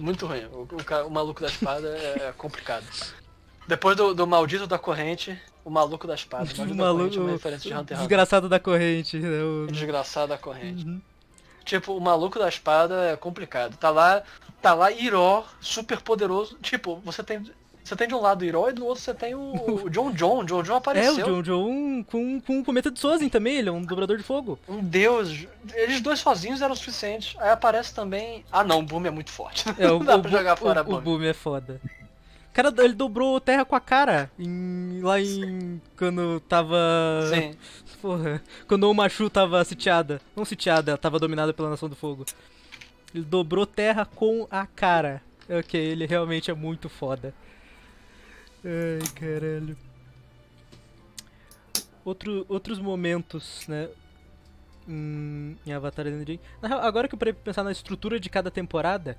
Muito 0.00 0.26
ruim. 0.26 0.44
O, 0.46 0.62
o 0.62 1.06
o 1.06 1.10
maluco 1.10 1.40
da 1.42 1.48
espada 1.48 1.88
é 1.88 2.32
complicado. 2.36 2.84
Depois 3.68 3.96
do, 3.96 4.14
do 4.14 4.26
maldito 4.26 4.66
da 4.66 4.78
corrente, 4.78 5.38
o 5.64 5.70
maluco 5.70 6.06
da 6.06 6.14
espada. 6.14 6.44
O 6.44 6.46
O 6.54 6.56
maldito 6.56 6.68
da 6.78 6.84
maluco. 6.84 6.98
corrente 7.00 7.18
é 7.18 7.20
uma 7.20 7.30
referência 7.32 7.70
de 7.70 7.76
Hunter. 7.76 7.96
Desgraçado 7.98 8.48
da 8.48 8.58
corrente. 8.58 9.18
Né? 9.18 9.42
O- 9.44 9.66
Desgraçado 9.70 10.28
da 10.28 10.38
corrente. 10.38 10.86
Uhum. 10.86 11.00
Tipo, 11.64 11.94
o 11.96 12.00
maluco 12.00 12.38
da 12.38 12.48
espada 12.48 13.10
é 13.12 13.16
complicado. 13.16 13.76
Tá 13.76 13.90
lá, 13.90 14.22
tá 14.62 14.72
lá 14.74 14.90
Iró, 14.90 15.44
super 15.60 16.00
poderoso. 16.00 16.56
Tipo, 16.62 16.96
você 17.04 17.22
tem. 17.22 17.44
Você 17.90 17.96
tem 17.96 18.06
de 18.06 18.14
um 18.14 18.20
lado 18.20 18.42
o 18.42 18.68
e 18.70 18.72
do 18.72 18.86
outro 18.86 19.02
você 19.02 19.12
tem 19.12 19.34
o, 19.34 19.84
o 19.84 19.90
John 19.90 20.12
John. 20.12 20.38
O 20.38 20.44
John 20.44 20.62
John 20.62 20.74
É, 20.74 20.76
apareceu. 20.76 21.26
o 21.26 21.42
John 21.42 21.42
John 21.42 22.04
com, 22.04 22.40
com 22.40 22.60
o 22.60 22.64
cometa 22.64 22.88
de 22.90 23.00
Sozin 23.00 23.28
também, 23.28 23.56
ele 23.56 23.68
é 23.68 23.72
um 23.72 23.82
dobrador 23.82 24.16
de 24.16 24.22
fogo. 24.22 24.58
Um 24.68 24.78
deus. 24.80 25.44
Eles 25.74 26.00
dois 26.00 26.20
sozinhos 26.20 26.62
eram 26.62 26.76
suficientes. 26.76 27.34
Aí 27.40 27.50
aparece 27.50 27.92
também. 27.92 28.44
Ah 28.52 28.62
não, 28.62 28.78
o 28.78 28.82
Boom 28.82 29.04
é 29.06 29.10
muito 29.10 29.30
forte. 29.32 29.64
É, 29.76 29.86
o, 29.90 29.98
não 29.98 30.04
dá 30.04 30.16
o, 30.16 30.22
pra 30.22 30.30
jogar 30.30 30.54
o- 30.54 30.56
fora 30.56 30.80
o, 30.82 30.84
Boom. 30.84 30.96
o 30.96 31.00
Boom 31.00 31.22
é 31.24 31.32
foda. 31.32 31.80
O 31.84 32.52
cara, 32.52 32.72
ele 32.78 32.94
dobrou 32.94 33.40
terra 33.40 33.64
com 33.64 33.74
a 33.74 33.80
cara 33.80 34.30
em, 34.38 35.00
lá 35.02 35.20
em. 35.20 35.80
Quando 35.96 36.40
tava. 36.48 36.76
Sim. 37.32 37.56
Porra. 38.00 38.40
Quando 38.68 38.90
o 38.90 38.94
Machu 38.94 39.28
tava 39.28 39.64
sitiada. 39.64 40.20
Não 40.36 40.44
sitiada, 40.44 40.96
tava 40.96 41.18
dominada 41.18 41.52
pela 41.52 41.70
Nação 41.70 41.88
do 41.88 41.96
Fogo. 41.96 42.24
Ele 43.14 43.24
dobrou 43.24 43.66
terra 43.66 44.04
com 44.04 44.46
a 44.50 44.64
cara. 44.66 45.20
Ok, 45.48 45.80
ele 45.80 46.06
realmente 46.06 46.50
é 46.50 46.54
muito 46.54 46.88
foda. 46.88 47.34
Ai, 48.64 49.00
caralho. 49.14 49.76
Outro, 52.04 52.44
outros 52.48 52.78
momentos, 52.78 53.66
né? 53.68 53.88
Em, 54.88 55.56
em 55.66 55.72
Avatar 55.72 56.04
da 56.04 56.10
Energia. 56.10 56.40
Na 56.60 56.68
real, 56.68 56.80
agora 56.80 57.08
que 57.08 57.14
eu 57.14 57.18
parei 57.18 57.32
pra 57.32 57.42
pensar 57.42 57.62
na 57.62 57.72
estrutura 57.72 58.18
de 58.18 58.28
cada 58.28 58.50
temporada, 58.50 59.16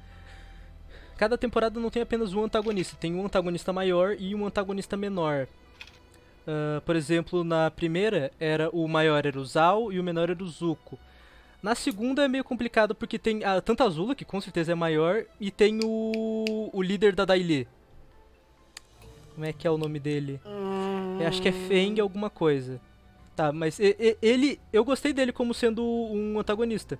cada 1.17 1.37
temporada 1.37 1.79
não 1.79 1.89
tem 1.89 2.01
apenas 2.01 2.33
um 2.33 2.43
antagonista, 2.43 2.97
tem 2.99 3.15
um 3.15 3.25
antagonista 3.25 3.71
maior 3.71 4.15
e 4.19 4.33
um 4.35 4.45
antagonista 4.45 4.97
menor. 4.97 5.47
Ah, 6.47 6.81
por 6.85 6.95
exemplo, 6.95 7.43
na 7.43 7.69
primeira 7.71 8.31
era 8.39 8.69
o 8.71 8.87
maior 8.87 9.25
era 9.25 9.39
o 9.39 9.45
Zal 9.45 9.91
e 9.91 9.99
o 9.99 10.03
menor 10.03 10.29
era 10.29 10.43
o 10.43 10.47
Zuko. 10.47 10.97
Na 11.61 11.75
segunda 11.75 12.25
é 12.25 12.27
meio 12.27 12.43
complicado 12.43 12.95
porque 12.95 13.19
tem 13.19 13.43
a, 13.43 13.61
tanto 13.61 13.83
a 13.83 13.85
Azula, 13.85 14.15
que 14.15 14.25
com 14.25 14.41
certeza 14.41 14.71
é 14.71 14.75
maior, 14.75 15.23
e 15.39 15.51
tem 15.51 15.79
o, 15.83 16.69
o 16.73 16.81
líder 16.81 17.13
da 17.13 17.23
Daily. 17.23 17.67
Como 19.33 19.45
é 19.45 19.53
que 19.53 19.65
é 19.67 19.71
o 19.71 19.77
nome 19.77 19.99
dele? 19.99 20.39
Eu 21.19 21.27
acho 21.27 21.41
que 21.41 21.49
é 21.49 21.51
Feng 21.51 21.99
alguma 21.99 22.29
coisa. 22.29 22.79
Tá, 23.35 23.51
mas 23.51 23.79
ele. 23.79 24.59
Eu 24.73 24.83
gostei 24.83 25.13
dele 25.13 25.31
como 25.31 25.53
sendo 25.53 25.83
um 25.83 26.39
antagonista. 26.39 26.99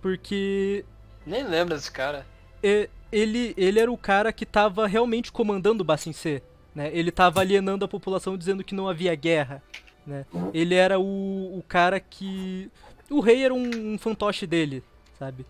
Porque 0.00 0.84
Nem 1.26 1.44
lembro 1.46 1.74
desse 1.74 1.90
cara. 1.90 2.26
ele, 2.62 3.54
ele 3.56 3.78
era 3.80 3.90
o 3.90 3.96
cara 3.96 4.32
que 4.32 4.46
tava 4.46 4.86
realmente 4.86 5.30
comandando 5.32 5.82
o 5.82 5.84
Bassin 5.86 6.12
C. 6.12 6.42
Né? 6.74 6.90
Ele 6.92 7.10
tava 7.10 7.40
alienando 7.40 7.84
a 7.84 7.88
população 7.88 8.36
dizendo 8.36 8.62
que 8.64 8.74
não 8.74 8.88
havia 8.88 9.14
guerra. 9.14 9.62
Né? 10.06 10.24
Ele 10.54 10.74
era 10.74 10.98
o, 10.98 11.58
o 11.58 11.64
cara 11.66 11.98
que. 12.00 12.70
O 13.10 13.20
rei 13.20 13.44
era 13.44 13.52
um, 13.52 13.94
um 13.94 13.98
fantoche 13.98 14.46
dele, 14.46 14.82
sabe? 15.18 15.44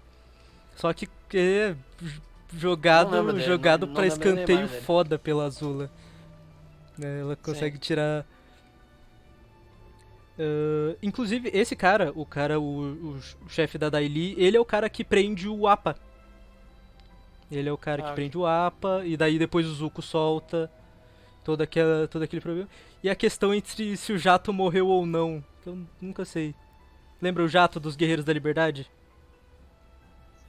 Só 0.76 0.92
que 0.94 1.06
é 1.34 1.74
jogado, 2.56 3.10
dele, 3.32 3.40
jogado 3.40 3.86
não- 3.86 3.92
pra 3.92 4.02
não 4.02 4.08
escanteio 4.08 4.66
foda 4.68 5.18
pela 5.18 5.44
Azula. 5.44 5.90
Ela 7.02 7.36
consegue 7.36 7.78
tirar. 7.78 8.26
Ah, 10.40 10.96
inclusive, 11.02 11.50
esse 11.52 11.76
cara, 11.76 12.12
o 12.14 12.24
cara, 12.24 12.58
o, 12.58 13.14
o, 13.14 13.20
chefe 13.48 13.76
da 13.76 13.90
Daili, 13.90 14.34
ele 14.38 14.56
é 14.56 14.60
o 14.60 14.64
cara 14.64 14.88
que 14.88 15.04
prende 15.04 15.46
o 15.46 15.68
APA. 15.68 15.96
Ele 17.50 17.68
é 17.68 17.72
o 17.72 17.76
cara 17.76 18.02
Ah, 18.02 18.08
que 18.08 18.14
prende 18.14 18.38
o 18.38 18.46
APA, 18.46 19.02
e 19.04 19.16
daí 19.16 19.38
depois 19.38 19.66
o 19.66 19.74
Zuko 19.74 20.00
solta 20.00 20.70
toda 21.44 21.64
aquela, 21.64 22.08
todo 22.08 22.22
aquele 22.22 22.40
problema. 22.40 22.68
E 23.02 23.10
a 23.10 23.14
questão 23.14 23.52
entre 23.52 23.96
se 23.96 24.12
o 24.12 24.18
jato 24.18 24.52
morreu 24.52 24.86
ou 24.86 25.04
não, 25.04 25.44
que 25.62 25.68
eu 25.68 25.78
nunca 26.00 26.24
sei. 26.24 26.54
Lembra 27.20 27.42
o 27.44 27.48
jato 27.48 27.78
dos 27.78 27.96
Guerreiros 27.96 28.24
da 28.24 28.32
Liberdade? 28.32 28.88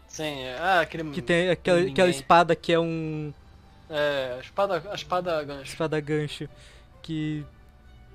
Sim, 0.08 0.44
é- 0.44 0.58
ah, 0.60 0.82
aquele. 0.82 1.10
Que 1.12 1.22
tem 1.22 1.50
aquela, 1.50 1.80
ninguém. 1.80 1.94
aquela 1.94 2.10
espada 2.10 2.56
que 2.56 2.72
é 2.72 2.80
um. 2.80 3.34
É, 3.92 4.36
a 4.38 4.40
espada, 4.42 4.84
a 4.90 4.96
espada 4.96 5.44
gancho. 5.44 5.64
espada 5.64 6.00
gancho. 6.00 6.48
Que 7.02 7.44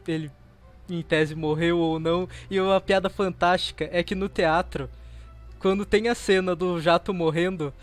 ele, 0.08 0.30
em 0.88 1.02
tese, 1.02 1.34
morreu 1.34 1.78
ou 1.78 1.98
não. 2.00 2.28
E 2.50 2.58
uma 2.60 2.80
piada 2.80 3.10
fantástica 3.10 3.88
é 3.92 4.02
que 4.02 4.14
no 4.14 4.28
teatro, 4.28 4.88
quando 5.58 5.84
tem 5.84 6.08
a 6.08 6.14
cena 6.14 6.54
do 6.56 6.80
jato 6.80 7.12
morrendo, 7.12 7.74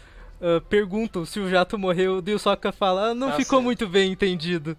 ah, 0.41 0.61
perguntam 0.69 1.25
se 1.25 1.39
o 1.39 1.49
jato 1.49 1.77
morreu. 1.77 2.23
E 2.25 2.33
o 2.33 2.39
Sokka 2.39 2.71
fala: 2.71 3.09
ah, 3.09 3.13
não 3.13 3.29
Ah, 3.29 3.33
ficou 3.33 3.59
sim. 3.59 3.65
muito 3.65 3.87
bem 3.87 4.11
entendido. 4.11 4.75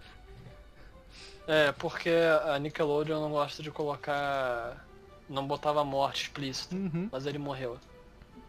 É, 1.47 1.73
porque 1.73 2.11
a 2.47 2.59
Nickelodeon 2.59 3.21
não 3.21 3.31
gosta 3.31 3.63
de 3.63 3.71
colocar. 3.71 4.83
Não 5.29 5.47
botava 5.47 5.83
morte 5.85 6.25
explícita, 6.25 6.75
Uhum. 6.75 7.09
mas 7.13 7.27
ele 7.27 7.39
morreu. 7.39 7.79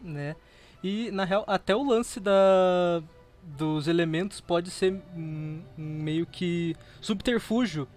né? 0.01 0.35
E 0.83 1.09
na 1.11 1.23
real, 1.23 1.43
até 1.47 1.75
o 1.75 1.83
lance 1.83 2.19
da 2.19 3.01
dos 3.45 3.87
elementos 3.87 4.41
pode 4.41 4.71
ser 4.71 4.99
um, 5.15 5.61
meio 5.77 6.25
que 6.25 6.75
subterfúgio 6.99 7.87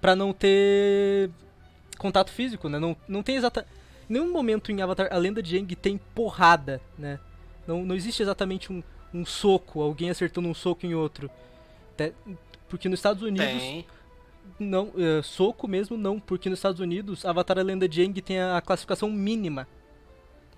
pra 0.00 0.14
não 0.14 0.32
ter 0.32 1.30
contato 1.98 2.30
físico, 2.30 2.68
né? 2.68 2.78
Não, 2.78 2.96
não 3.08 3.22
tem 3.22 3.36
exata 3.36 3.66
nenhum 4.08 4.32
momento 4.32 4.70
em 4.70 4.80
Avatar 4.80 5.08
a 5.10 5.16
lenda 5.16 5.42
de 5.42 5.56
Aang 5.56 5.74
tem 5.74 5.98
porrada, 6.14 6.80
né? 6.96 7.18
Não, 7.66 7.84
não 7.84 7.94
existe 7.94 8.22
exatamente 8.22 8.72
um, 8.72 8.82
um 9.12 9.24
soco, 9.24 9.80
alguém 9.80 10.10
acertando 10.10 10.48
um 10.48 10.54
soco 10.54 10.86
em 10.86 10.94
outro. 10.94 11.30
Até- 11.94 12.12
porque 12.68 12.88
nos 12.88 12.98
Estados 12.98 13.22
Unidos 13.22 13.46
Tem. 13.46 13.86
não, 14.58 14.92
é, 14.96 15.22
soco 15.22 15.66
mesmo 15.66 15.96
não, 15.96 16.20
porque 16.20 16.50
nos 16.50 16.58
Estados 16.58 16.80
Unidos 16.80 17.24
Avatar 17.24 17.58
a 17.58 17.62
Lenda 17.62 17.88
de 17.88 18.02
Aang 18.02 18.20
tem 18.20 18.40
a 18.40 18.60
classificação 18.60 19.10
mínima, 19.10 19.66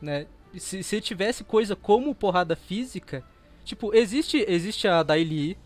né? 0.03 0.27
Se, 0.59 0.83
se 0.83 1.01
tivesse 1.01 1.45
coisa 1.45 1.77
como 1.77 2.15
porrada 2.15 2.57
física, 2.57 3.25
tipo, 3.65 3.95
existe 3.95 4.45
existe 4.49 4.87
a 4.89 5.03
Daily, 5.03 5.57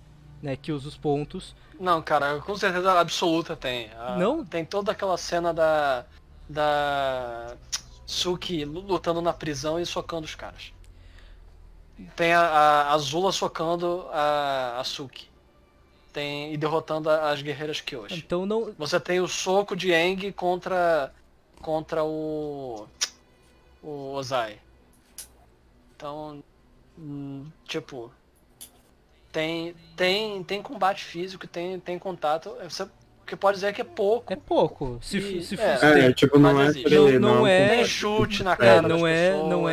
né, 0.43 0.57
que 0.57 0.73
usa 0.73 0.89
os 0.89 0.97
pontos. 0.97 1.55
Não, 1.79 2.01
cara, 2.03 2.39
com 2.41 2.57
certeza 2.57 2.99
absoluta 3.01 3.57
tem. 3.57 3.91
A- 3.99 4.17
Não? 4.17 4.45
Tem 4.45 4.65
toda 4.65 4.93
aquela 4.93 5.17
cena 5.17 5.53
da. 5.53 6.05
Da. 6.49 7.57
Suki 8.07 8.65
lu- 8.65 8.81
lutando 8.83 9.23
na 9.23 9.33
prisão 9.33 9.81
e 9.81 9.87
socando 9.87 10.27
os 10.27 10.35
caras. 10.35 10.73
Tem 12.17 12.33
a, 12.33 12.41
a 12.43 12.93
Azula 12.93 13.33
socando 13.33 14.07
a, 14.13 14.79
a 14.81 14.85
Suki. 14.85 15.29
Tem, 16.13 16.53
e 16.53 16.57
derrotando 16.57 17.09
as 17.11 17.43
guerreiras 17.43 17.81
Kyoshi. 17.81 18.15
Então 18.17 18.47
não, 18.47 18.73
Você 18.79 19.01
tem 19.01 19.21
o 19.21 19.27
soco 19.27 19.75
de 19.75 19.93
Aang 19.93 20.31
contra. 20.33 21.13
contra 21.61 22.05
o. 22.05 22.87
o 23.83 24.13
Ozai. 24.13 24.59
Então. 25.97 26.43
Tipo. 27.67 28.13
Tem. 29.33 29.75
Tem. 29.97 30.43
Tem 30.45 30.63
combate 30.63 31.05
físico, 31.05 31.47
tem, 31.47 31.79
tem 31.81 31.99
contato. 31.99 32.55
Você, 32.63 32.85
o 32.85 32.91
que 33.27 33.35
pode 33.37 33.57
dizer 33.57 33.69
é 33.69 33.73
que 33.73 33.81
é 33.81 33.85
pouco. 33.85 34.33
é 34.33 34.37
pouco. 34.37 34.99
Se, 35.03 35.19
E- 35.19 35.43
se 35.43 35.61
é. 35.61 36.07
É, 36.07 36.13
tipo, 36.13 36.39
não 36.39 36.61
é 36.61 36.69
aquele- 36.69 37.19
Não- 37.19 37.35
não 37.35 37.39
é 37.39 37.41
um 37.41 37.47
é- 37.47 37.69
Tem 37.77 37.85
chute 37.85 38.43
na 38.43 38.53
É, 38.53 38.57
cara 38.57 38.83
não 38.83 38.89
das 39.01 39.03
é, 39.11 39.31
pessoas, 39.33 39.51
não 39.51 39.61
monte 39.63 39.73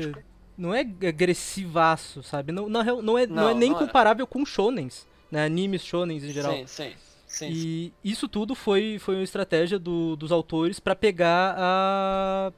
de 0.00 0.18
é, 0.18 0.22
não 0.58 0.74
é 0.74 0.80
agressivaço, 1.08 2.22
sabe? 2.22 2.52
Não, 2.52 2.68
não 2.68 2.80
é, 2.80 2.84
não, 2.86 3.02
Não, 3.02 3.48
é 3.48 3.54
nem 3.54 3.70
não 3.70 3.76
é. 3.76 3.80
comparável 3.86 4.26
com 4.26 4.44
shonens, 4.44 5.06
né? 5.30 5.44
Animes 5.44 5.82
shonens 5.84 6.24
em 6.24 6.30
geral. 6.30 6.52
Sim, 6.52 6.66
sim. 6.66 6.92
Sim, 7.26 7.46
sim. 7.46 7.50
E 7.50 7.92
isso 8.04 8.28
tudo 8.28 8.54
foi, 8.54 8.98
foi 9.00 9.14
uma 9.16 9.24
estratégia 9.24 9.78
do- 9.78 10.14
dos 10.16 10.30
autores 10.30 10.78
pra 10.78 10.94
pegar 10.94 11.54
a, 11.56 12.52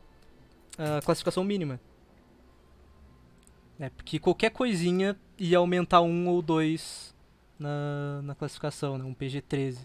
a 0.78 1.01
classificação 1.03 1.45
mínima. 1.45 1.78
É, 3.78 3.90
porque 3.90 4.18
qualquer 4.18 4.50
coisinha 4.50 5.16
ia 5.38 5.58
aumentar 5.58 6.00
um 6.00 6.28
ou 6.28 6.40
dois 6.40 7.14
na, 7.58 8.22
na 8.22 8.34
classificação, 8.34 8.96
né? 8.98 9.04
Um 9.04 9.14
PG-13. 9.14 9.78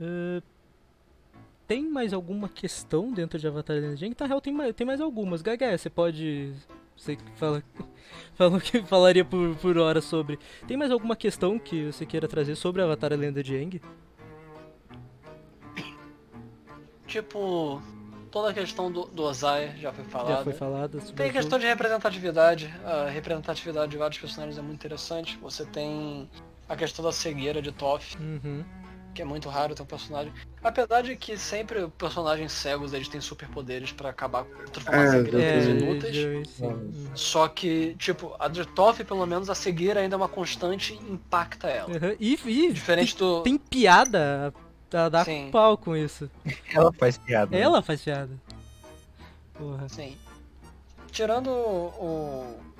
Eh, 0.00 0.42
tem 1.66 1.88
mais 1.88 2.12
alguma 2.12 2.48
questão 2.48 3.12
dentro 3.12 3.38
de 3.38 3.46
Avatar 3.46 3.76
Legend? 3.76 4.16
Na 4.18 4.26
real, 4.26 4.40
tem 4.40 4.52
mais, 4.52 4.74
tem 4.74 4.86
mais 4.86 5.00
algumas. 5.00 5.42
Gaga, 5.42 5.76
você 5.76 5.88
pode... 5.88 6.52
Você 6.96 7.16
fala, 7.36 7.62
falou 8.34 8.60
que 8.60 8.82
falaria 8.82 9.24
por, 9.24 9.56
por 9.56 9.78
hora 9.78 10.00
sobre. 10.00 10.38
Tem 10.66 10.76
mais 10.76 10.90
alguma 10.90 11.16
questão 11.16 11.58
que 11.58 11.86
você 11.86 12.06
queira 12.06 12.28
trazer 12.28 12.54
sobre 12.54 12.82
Avatar 12.82 13.12
a 13.12 13.16
Lenda 13.16 13.42
de 13.42 13.56
Aang? 13.56 13.80
Tipo, 17.06 17.82
toda 18.34 18.50
a 18.50 18.52
questão 18.52 18.90
do, 18.90 19.04
do 19.04 19.22
Ozai 19.22 19.76
já 19.78 19.92
foi 19.92 20.02
falada. 20.06 20.34
Já 20.38 20.42
foi 20.42 20.52
sobre 20.98 21.12
Tem 21.14 21.26
as 21.28 21.32
questão 21.36 21.56
de 21.56 21.66
representatividade. 21.66 22.74
A 22.84 23.08
representatividade 23.08 23.92
de 23.92 23.96
vários 23.96 24.18
personagens 24.18 24.58
é 24.58 24.60
muito 24.60 24.74
interessante. 24.74 25.38
Você 25.40 25.64
tem 25.64 26.28
a 26.68 26.74
questão 26.74 27.04
da 27.04 27.12
cegueira 27.12 27.62
de 27.62 27.70
Toph, 27.70 28.16
Uhum. 28.18 28.64
que 29.14 29.22
é 29.22 29.24
muito 29.24 29.48
raro 29.48 29.72
ter 29.76 29.82
um 29.82 29.86
personagem. 29.86 30.32
Apesar 30.64 31.02
de 31.02 31.14
que 31.14 31.38
sempre 31.38 31.86
personagens 31.96 32.50
cegos 32.50 32.92
eles 32.92 33.06
têm 33.06 33.20
superpoderes 33.20 33.92
pra 33.92 34.10
acabar 34.10 34.44
transformar 34.72 35.04
É, 35.04 35.10
a 35.10 35.20
em 35.20 35.26
coisas 35.30 35.68
É, 35.68 35.70
inúteis. 35.70 36.16
geralmente 36.16 36.48
sim. 36.48 36.66
Uhum. 36.66 36.92
Só 37.14 37.46
que, 37.46 37.94
tipo, 38.00 38.34
a 38.40 38.48
de 38.48 38.66
Toph, 38.66 38.98
pelo 39.02 39.24
menos, 39.26 39.48
a 39.48 39.54
cegueira 39.54 40.00
ainda 40.00 40.16
é 40.16 40.18
uma 40.18 40.28
constante 40.28 40.94
e 40.94 41.12
impacta 41.12 41.68
ela. 41.68 41.88
Uhum. 41.88 42.16
E, 42.18 42.32
e 42.46 42.72
Diferente 42.72 43.14
tem, 43.16 43.24
do. 43.28 43.42
tem 43.42 43.56
piada 43.58 44.52
a 44.96 45.08
dar 45.08 45.24
Sim. 45.24 45.48
pau 45.52 45.76
com 45.76 45.96
isso. 45.96 46.30
Ela 46.74 46.92
faz 46.92 47.18
piada. 47.18 47.50
né? 47.50 47.60
Ela 47.60 47.82
faz 47.82 48.00
piada. 48.02 48.30
Porra. 49.54 49.88
Sim. 49.88 50.16
Tirando 51.10 51.48
o. 51.48 51.86
o- 52.00 52.74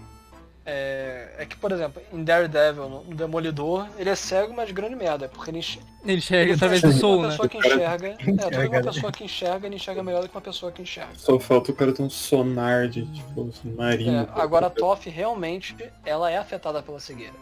é, 0.67 1.35
é 1.41 1.45
que, 1.45 1.57
por 1.57 1.71
exemplo, 1.73 2.01
em 2.11 2.25
Daredevil, 2.25 2.89
no 2.89 3.15
Demolidor, 3.15 3.87
ele 3.99 4.09
é 4.09 4.15
cego, 4.15 4.55
mas 4.55 4.71
grande 4.71 4.97
merda, 4.97 5.29
porque 5.29 5.51
ele 5.51 5.59
enxerga. 5.59 5.87
Ele 6.03 6.17
enxerga 6.17 6.45
Ele 6.45 6.53
através 6.55 6.81
do 6.81 6.93
som, 6.95 7.21
né? 7.21 7.29
pessoa 7.29 7.49
que 7.51 7.59
enxerga. 7.59 8.09
É, 8.09 8.13
Enxerga, 8.31 8.59
uma 8.69 8.69
né? 8.71 8.83
pessoa 8.83 9.13
que 9.13 9.25
enxerga, 9.25 9.67
ele 9.67 9.77
enxerga 9.77 10.03
melhor 10.03 10.23
do 10.23 10.29
que 10.31 10.35
uma 10.35 10.41
pessoa 10.41 10.73
que 10.73 10.81
enxerga. 10.81 11.13
Só 11.17 11.39
falta 11.39 11.71
o 11.71 11.75
cara 11.75 11.93
ter 11.93 12.03
um 12.03 12.09
sonar 12.09 12.89
de, 12.89 13.05
tipo, 13.13 13.53
submarino. 13.53 14.17
É, 14.23 14.41
agora 14.41 14.69
a 14.69 14.71
Toph 14.71 15.05
realmente 15.07 15.77
ela 16.03 16.31
é 16.31 16.39
afetada 16.39 16.83
pela 16.83 16.99
cegueira. 16.99 17.35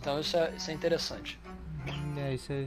Então 0.00 0.18
isso 0.18 0.34
é, 0.34 0.50
isso 0.56 0.70
é 0.70 0.74
interessante. 0.74 1.38
É, 2.16 2.32
isso 2.32 2.50
é 2.50 2.64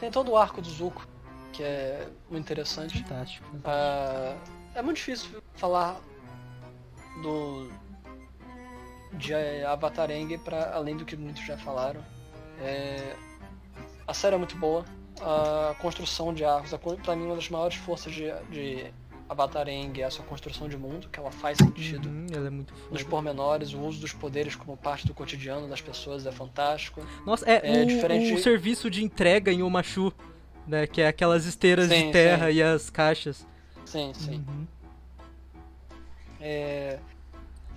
Tem 0.00 0.10
todo 0.10 0.30
o 0.32 0.36
arco 0.36 0.60
do 0.62 0.68
Zuko, 0.68 1.06
que 1.52 1.62
é 1.62 2.08
muito 2.30 2.44
interessante. 2.44 3.02
fantástico. 3.02 3.46
Ah, 3.64 4.36
é 4.74 4.82
muito 4.82 4.96
difícil 4.98 5.42
falar 5.54 6.00
do 7.22 7.70
de 9.14 9.32
eh, 9.32 9.64
Avatar 9.66 10.10
Aang 10.10 10.36
para 10.38 10.72
além 10.74 10.96
do 10.96 11.04
que 11.04 11.16
muitos 11.16 11.44
já 11.44 11.56
falaram. 11.58 12.04
É, 12.60 13.16
a 14.06 14.14
série 14.14 14.34
é 14.34 14.38
muito 14.38 14.56
boa. 14.56 14.84
A 15.20 15.74
construção 15.80 16.32
de 16.32 16.44
arcos, 16.44 16.72
a 16.72 16.78
co- 16.78 16.96
pra 16.96 17.16
mim 17.16 17.24
uma 17.26 17.34
das 17.34 17.48
maiores 17.48 17.76
forças 17.76 18.12
de, 18.12 18.30
de 18.50 18.92
Avatar 19.28 19.68
Aang 19.68 20.00
é 20.00 20.04
essa 20.04 20.22
construção 20.22 20.68
de 20.68 20.76
mundo, 20.76 21.08
que 21.08 21.18
ela 21.18 21.30
faz 21.30 21.58
sentido. 21.58 22.08
Uhum, 22.08 22.26
ela 22.32 22.46
é 22.46 22.50
muito 22.50 22.72
Nos 22.90 23.02
foda. 23.02 23.10
pormenores, 23.10 23.74
o 23.74 23.80
uso 23.80 24.00
dos 24.00 24.12
poderes 24.12 24.56
como 24.56 24.76
parte 24.76 25.06
do 25.06 25.12
cotidiano 25.12 25.68
das 25.68 25.80
pessoas 25.82 26.24
é 26.24 26.32
fantástico. 26.32 27.06
Nossa, 27.26 27.48
é, 27.48 27.80
é 27.80 27.82
o, 27.82 27.86
diferente 27.86 28.32
o 28.32 28.38
serviço 28.38 28.90
de 28.90 29.04
entrega 29.04 29.52
em 29.52 29.62
Omachu, 29.62 30.12
né? 30.66 30.86
Que 30.86 31.02
é 31.02 31.08
aquelas 31.08 31.44
esteiras 31.44 31.88
Sim, 31.88 32.06
de 32.06 32.12
terra 32.12 32.50
sim. 32.50 32.56
e 32.56 32.62
as 32.62 32.88
caixas. 32.88 33.46
Sim, 33.84 34.12
sim. 34.14 34.44
Uhum. 34.48 34.66
É, 36.40 36.98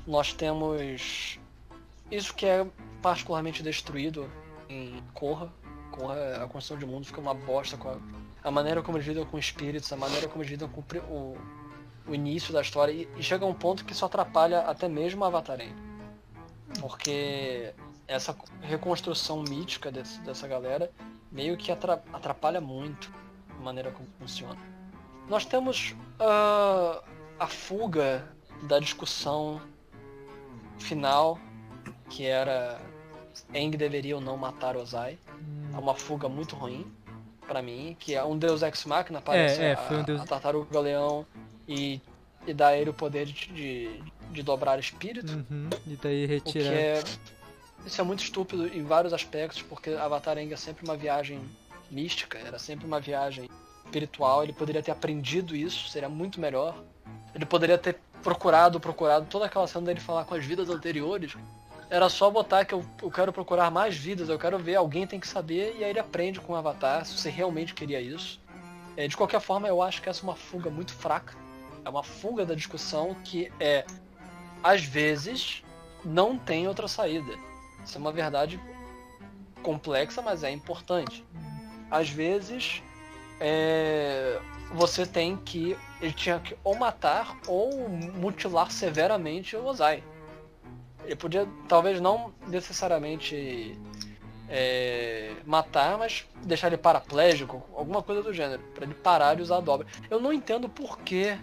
nós 0.07 0.33
temos 0.33 1.39
isso 2.09 2.33
que 2.33 2.45
é 2.45 2.65
particularmente 3.01 3.61
destruído 3.61 4.29
em 4.69 5.01
Korra. 5.13 5.51
Korra, 5.91 6.43
a 6.43 6.47
construção 6.47 6.77
de 6.77 6.85
mundo 6.85 7.05
fica 7.05 7.19
uma 7.19 7.33
bosta 7.33 7.75
com 7.75 7.89
a, 7.89 7.97
a 8.43 8.51
maneira 8.51 8.81
como 8.81 8.97
eles 8.97 9.07
lidam 9.07 9.25
com 9.25 9.37
espíritos, 9.37 9.91
a 9.93 9.95
maneira 9.97 10.27
como 10.27 10.41
eles 10.43 10.51
lidam 10.51 10.67
com 10.69 10.81
o 10.81 10.83
o, 12.07 12.13
início 12.15 12.51
da 12.53 12.61
história 12.61 12.91
e, 12.91 13.07
e 13.17 13.23
chega 13.23 13.45
a 13.45 13.47
um 13.47 13.53
ponto 13.53 13.85
que 13.85 13.93
isso 13.93 14.03
atrapalha 14.05 14.61
até 14.61 14.87
mesmo 14.87 15.23
a. 15.23 15.73
Porque 16.79 17.73
essa 18.07 18.35
reconstrução 18.61 19.43
mítica 19.43 19.91
desse- 19.91 20.19
dessa 20.21 20.47
galera 20.47 20.91
meio 21.31 21.55
que 21.57 21.71
atra- 21.71 22.03
atrapalha 22.11 22.59
muito 22.59 23.11
a 23.57 23.61
maneira 23.61 23.91
como 23.91 24.07
funciona. 24.19 24.57
Nós 25.27 25.45
temos 25.45 25.95
ah, 26.19 27.01
a 27.39 27.47
fuga 27.47 28.27
da 28.63 28.79
discussão 28.79 29.61
final, 30.79 31.37
que 32.09 32.25
era 32.25 32.79
Aang 33.53 33.77
deveria 33.77 34.15
ou 34.15 34.21
não 34.21 34.35
matar 34.37 34.75
Ozai. 34.75 35.17
É 35.73 35.77
uma 35.77 35.95
fuga 35.95 36.27
muito 36.27 36.55
ruim 36.55 36.91
pra 37.51 37.61
mim, 37.61 37.97
que 37.99 38.15
é 38.15 38.23
um 38.23 38.37
Deus 38.37 38.61
Ex 38.61 38.85
Machina, 38.85 39.19
aparece 39.19 39.61
é, 39.61 39.73
a, 39.73 39.77
foi 39.77 39.97
um 39.97 40.03
Deus- 40.03 40.21
a 40.21 40.25
Tartaruga 40.25 40.79
Leão 40.79 41.25
e, 41.67 41.99
e 42.47 42.53
dá 42.53 42.67
a 42.69 42.77
ele 42.77 42.89
o 42.89 42.93
poder 42.93 43.25
de, 43.25 43.33
de, 43.47 44.01
de 44.31 44.41
dobrar 44.41 44.79
espírito. 44.79 45.33
Uhum, 45.33 45.69
E 45.85 45.97
daí 45.97 46.25
retirar. 46.25 46.73
é. 46.73 47.03
Isso 47.85 47.99
é 47.99 48.03
muito 48.05 48.23
estúpido 48.23 48.67
em 48.67 48.83
vários 48.85 49.11
aspectos, 49.13 49.61
porque 49.63 49.89
Avatar 49.89 50.37
Aang 50.37 50.53
é 50.53 50.55
sempre 50.55 50.85
uma 50.85 50.95
viagem 50.95 51.41
mística, 51.89 52.37
era 52.37 52.57
sempre 52.57 52.85
uma 52.85 53.01
viagem 53.01 53.49
espiritual. 53.83 54.43
Ele 54.43 54.53
poderia 54.53 54.81
ter 54.81 54.91
aprendido 54.91 55.53
isso, 55.53 55.89
seria 55.89 56.07
muito 56.07 56.39
melhor. 56.39 56.75
Ele 57.35 57.45
poderia 57.45 57.77
ter 57.77 57.99
procurado, 58.23 58.79
procurado 58.79 59.25
toda 59.29 59.45
aquela 59.47 59.67
cena 59.67 59.87
dele 59.87 59.99
falar 59.99 60.23
com 60.23 60.35
as 60.35 60.45
vidas 60.45 60.69
anteriores. 60.69 61.33
Era 61.91 62.07
só 62.07 62.29
botar 62.31 62.63
que 62.63 62.73
eu, 62.73 62.85
eu 63.03 63.11
quero 63.11 63.33
procurar 63.33 63.69
mais 63.69 63.97
vidas, 63.97 64.29
eu 64.29 64.39
quero 64.39 64.57
ver, 64.57 64.75
alguém 64.75 65.05
tem 65.05 65.19
que 65.19 65.27
saber, 65.27 65.75
e 65.77 65.83
aí 65.83 65.89
ele 65.89 65.99
aprende 65.99 66.39
com 66.39 66.53
o 66.53 66.55
Avatar, 66.55 67.05
se 67.05 67.17
você 67.17 67.29
realmente 67.29 67.73
queria 67.73 67.99
isso. 67.99 68.39
É, 68.95 69.09
de 69.09 69.17
qualquer 69.17 69.41
forma, 69.41 69.67
eu 69.67 69.81
acho 69.81 70.01
que 70.01 70.07
essa 70.07 70.21
é 70.21 70.23
uma 70.23 70.35
fuga 70.37 70.69
muito 70.69 70.93
fraca. 70.93 71.35
É 71.83 71.89
uma 71.89 72.01
fuga 72.01 72.45
da 72.45 72.55
discussão 72.55 73.13
que 73.25 73.51
é, 73.59 73.85
às 74.63 74.85
vezes, 74.85 75.65
não 76.05 76.37
tem 76.37 76.65
outra 76.65 76.87
saída. 76.87 77.37
Isso 77.83 77.97
é 77.97 77.99
uma 77.99 78.13
verdade 78.13 78.57
complexa, 79.61 80.21
mas 80.21 80.45
é 80.45 80.49
importante. 80.49 81.25
Às 81.89 82.09
vezes, 82.09 82.81
é, 83.37 84.39
você 84.73 85.05
tem 85.05 85.35
que. 85.35 85.75
Ele 85.99 86.13
tinha 86.13 86.39
que 86.39 86.55
ou 86.63 86.73
matar 86.73 87.37
ou 87.47 87.89
mutilar 87.89 88.71
severamente 88.71 89.57
o 89.57 89.65
Ozai. 89.65 90.01
Ele 91.05 91.15
podia, 91.15 91.47
talvez 91.67 91.99
não 91.99 92.33
necessariamente 92.47 93.77
é, 94.49 95.33
matar, 95.45 95.97
mas 95.97 96.25
deixar 96.43 96.67
ele 96.67 96.77
paraplégico, 96.77 97.63
alguma 97.75 98.01
coisa 98.03 98.21
do 98.21 98.33
gênero, 98.33 98.61
pra 98.75 98.85
ele 98.85 98.93
parar 98.93 99.35
de 99.35 99.41
usar 99.41 99.57
a 99.57 99.61
dobra. 99.61 99.87
Eu 100.09 100.19
não 100.19 100.31
entendo 100.33 100.67
por 100.69 100.99
quê. 100.99 101.37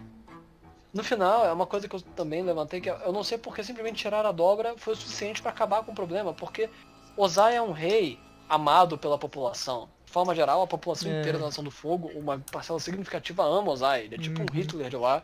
No 0.93 1.05
final, 1.05 1.45
é 1.47 1.53
uma 1.53 1.67
coisa 1.67 1.87
que 1.89 1.95
eu 1.95 2.01
também 2.01 2.43
levantei, 2.43 2.81
que 2.81 2.89
eu 2.91 3.13
não 3.13 3.23
sei 3.23 3.37
porque 3.39 3.63
simplesmente 3.63 3.97
tirar 4.03 4.25
a 4.25 4.33
dobra 4.33 4.75
foi 4.79 4.95
o 4.95 4.97
suficiente 4.97 5.43
pra 5.43 5.51
acabar 5.51 5.83
com 5.85 5.93
o 5.93 5.95
problema, 5.95 6.33
porque 6.33 6.69
Ozai 7.17 7.57
é 7.57 7.63
um 7.63 7.73
rei 7.73 8.19
amado 8.49 8.97
pela 8.97 9.19
população. 9.19 9.89
De 10.07 10.13
forma 10.13 10.35
geral, 10.35 10.63
a 10.63 10.67
população 10.67 11.11
É. 11.11 11.19
inteira 11.21 11.39
da 11.39 11.45
Nação 11.47 11.63
do 11.63 11.71
Fogo, 11.71 12.11
uma 12.15 12.39
parcela 12.51 12.81
significativa 12.81 13.43
ama 13.45 13.71
Ozai. 13.73 14.05
Ele 14.05 14.15
é 14.15 14.19
tipo 14.19 14.41
Uhum. 14.41 14.47
um 14.51 14.55
Hitler 14.55 14.89
de 14.89 14.97
lá. 14.97 15.23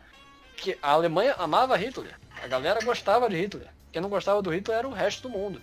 Que 0.56 0.78
a 0.82 0.90
Alemanha 0.92 1.34
amava 1.38 1.74
Hitler. 1.76 2.14
A 2.42 2.46
galera 2.46 2.78
gostava 2.84 3.28
de 3.28 3.36
Hitler. 3.36 3.68
Quem 3.94 4.02
não 4.02 4.08
gostava 4.08 4.42
do 4.42 4.50
Hitler 4.50 4.76
era 4.78 4.88
o 4.88 4.92
resto 4.92 5.22
do 5.22 5.30
mundo. 5.30 5.62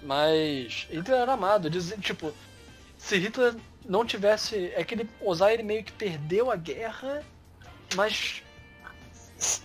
Mas 0.00 0.86
Hitler 0.88 1.18
era 1.22 1.32
amado. 1.32 1.68
Diz, 1.68 1.92
tipo, 2.00 2.32
se 2.96 3.18
Hitler 3.18 3.56
não 3.84 4.06
tivesse. 4.06 4.70
É 4.76 4.84
que 4.84 4.94
ele, 4.94 5.10
Ozai 5.20 5.54
ele 5.54 5.64
meio 5.64 5.82
que 5.82 5.90
perdeu 5.90 6.48
a 6.48 6.54
guerra, 6.54 7.24
mas 7.96 8.40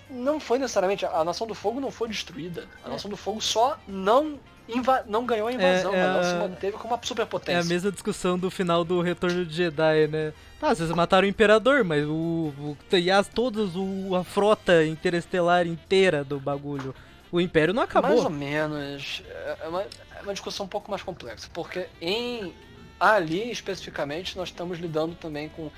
não 0.10 0.40
foi 0.40 0.58
necessariamente. 0.58 1.06
A 1.06 1.24
Nação 1.24 1.46
do 1.46 1.54
Fogo 1.54 1.80
não 1.80 1.92
foi 1.92 2.08
destruída. 2.08 2.68
A 2.84 2.90
Nação 2.90 3.08
do 3.08 3.16
Fogo 3.16 3.40
só 3.40 3.78
não, 3.88 4.40
inva, 4.68 5.04
não 5.08 5.24
ganhou 5.24 5.48
a 5.48 5.54
invasão, 5.54 5.94
É, 5.94 6.00
é 6.00 6.04
mas 6.08 6.16
ela 6.16 6.24
se 6.24 6.36
a- 6.36 6.40
manteve 6.40 6.78
como 6.78 6.96
uma 6.96 7.00
É 7.04 7.06
superpotência. 7.06 7.62
a 7.62 7.64
mesma 7.66 7.92
discussão 7.92 8.36
do 8.36 8.50
final 8.50 8.84
do 8.84 9.00
Retorno 9.00 9.46
de 9.46 9.54
Jedi, 9.56 10.08
né? 10.08 10.34
Ah, 10.60 10.74
vocês 10.74 10.90
mataram 10.90 11.28
o 11.28 11.30
Imperador, 11.30 11.84
mas 11.84 12.04
o, 12.04 12.52
o 12.58 12.78
e 12.96 13.12
as 13.12 13.28
todas 13.28 13.76
o, 13.76 14.16
a 14.16 14.24
frota 14.24 14.84
interestelar 14.84 15.68
inteira 15.68 16.24
do 16.24 16.40
bagulho. 16.40 16.96
O 17.32 17.40
Império 17.40 17.74
não 17.74 17.82
Mais 17.82 17.90
acabou. 17.90 18.24
ou 18.24 18.30
menos. 18.30 19.24
É 19.62 19.68
uma, 19.68 19.82
é 19.84 20.22
uma 20.22 20.34
discussão 20.34 20.66
um 20.66 20.70
pouco 20.70 20.90
mais 20.92 21.02
complexa, 21.02 21.48
porque 21.54 21.88
em 22.02 22.54
ali 23.00 23.50
especificamente 23.52 24.38
nós 24.38 24.50
estamos 24.50 24.78
lidando 24.80 25.16
também 25.16 25.50
com 25.50 25.72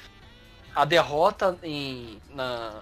a 0.76 0.84
derrota 0.84 1.58
em 1.64 2.20
na 2.34 2.82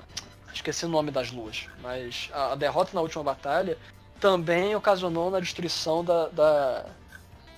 esqueci 0.53 0.85
o 0.85 0.89
nome 0.89 1.11
das 1.11 1.31
luas, 1.31 1.67
mas 1.81 2.29
a, 2.33 2.53
a 2.53 2.55
derrota 2.55 2.91
na 2.93 3.01
última 3.01 3.23
batalha 3.23 3.77
também 4.19 4.75
ocasionou 4.75 5.29
na 5.29 5.39
destruição 5.39 6.03
da 6.03 6.27
da, 6.29 6.85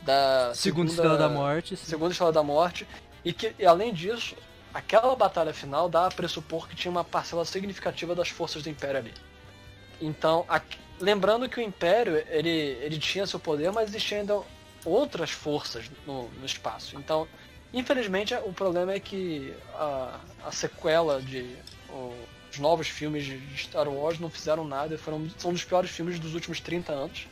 da 0.01 0.51
Segundo 0.55 0.89
segunda, 0.89 0.91
Estrela 0.91 1.18
da 1.18 1.30
Morte. 1.30 1.76
sim. 1.78 1.86
Segunda 1.86 2.11
Estrela 2.11 2.32
da 2.34 2.43
Morte 2.43 2.88
e 3.24 3.32
que 3.32 3.55
e 3.57 3.66
além 3.66 3.93
disso 3.93 4.36
aquela 4.74 5.16
batalha 5.16 5.53
final 5.53 5.88
dá 5.88 6.07
a 6.07 6.11
pressupor 6.11 6.68
que 6.68 6.76
tinha 6.76 6.91
uma 6.91 7.03
parcela 7.03 7.45
significativa 7.45 8.14
das 8.16 8.30
forças 8.30 8.61
do 8.64 8.70
Império 8.70 8.97
ali. 8.99 9.14
Então, 10.01 10.43
aqui- 10.49 10.80
lembrando 11.00 11.48
que 11.50 11.60
o 11.60 11.62
Império 11.64 12.24
ele, 12.30 12.50
ele 12.50 12.98
tinha 12.98 13.26
seu 13.28 13.39
poder, 13.39 13.72
mas 13.72 13.89
existiam 13.89 14.20
ainda 14.22 14.39
outras 14.86 15.32
forças 15.32 15.86
no, 16.06 16.30
no 16.30 16.46
espaço. 16.46 16.96
Então, 16.98 17.28
infelizmente, 17.74 18.34
o 18.46 18.54
problema 18.54 18.94
é 18.94 19.00
que 19.00 19.54
a, 19.76 20.20
a 20.46 20.52
sequela 20.52 21.22
de 21.22 21.56
o- 21.89 22.14
os 22.52 22.60
novos 22.60 22.88
filmes 22.88 23.24
de 23.26 23.39
Star 23.58 23.88
Wars 23.89 24.20
não 24.20 24.30
fizeram 24.30 24.64
nada, 24.64 24.96
foram, 24.98 25.28
são 25.38 25.50
um 25.52 25.54
dos 25.54 25.64
piores 25.64 25.89
filmes 25.89 26.20
dos 26.20 26.36
últimos 26.36 26.60
30 26.60 26.91
anos. 26.94 27.28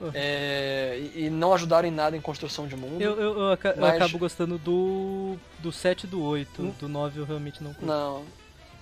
Uhum. 0.00 0.10
É, 0.14 0.98
e, 1.14 1.26
e 1.26 1.30
não 1.30 1.52
ajudaram 1.52 1.86
em 1.86 1.90
nada 1.90 2.16
em 2.16 2.20
construção 2.22 2.66
de 2.66 2.74
mundo. 2.74 3.00
Eu, 3.02 3.20
eu, 3.20 3.38
eu, 3.38 3.52
aca- 3.52 3.74
eu 3.76 3.80
Mas- 3.82 3.94
acabo 3.96 4.18
gostando 4.18 4.56
do, 4.58 5.36
do 5.58 5.70
7 5.70 6.04
e 6.04 6.06
do 6.06 6.22
8. 6.24 6.62
Hum. 6.62 6.74
Do 6.80 6.88
9 6.88 7.20
eu 7.20 7.24
realmente 7.26 7.62
não 7.62 7.72
curto. 7.74 7.84
Não. 7.86 8.24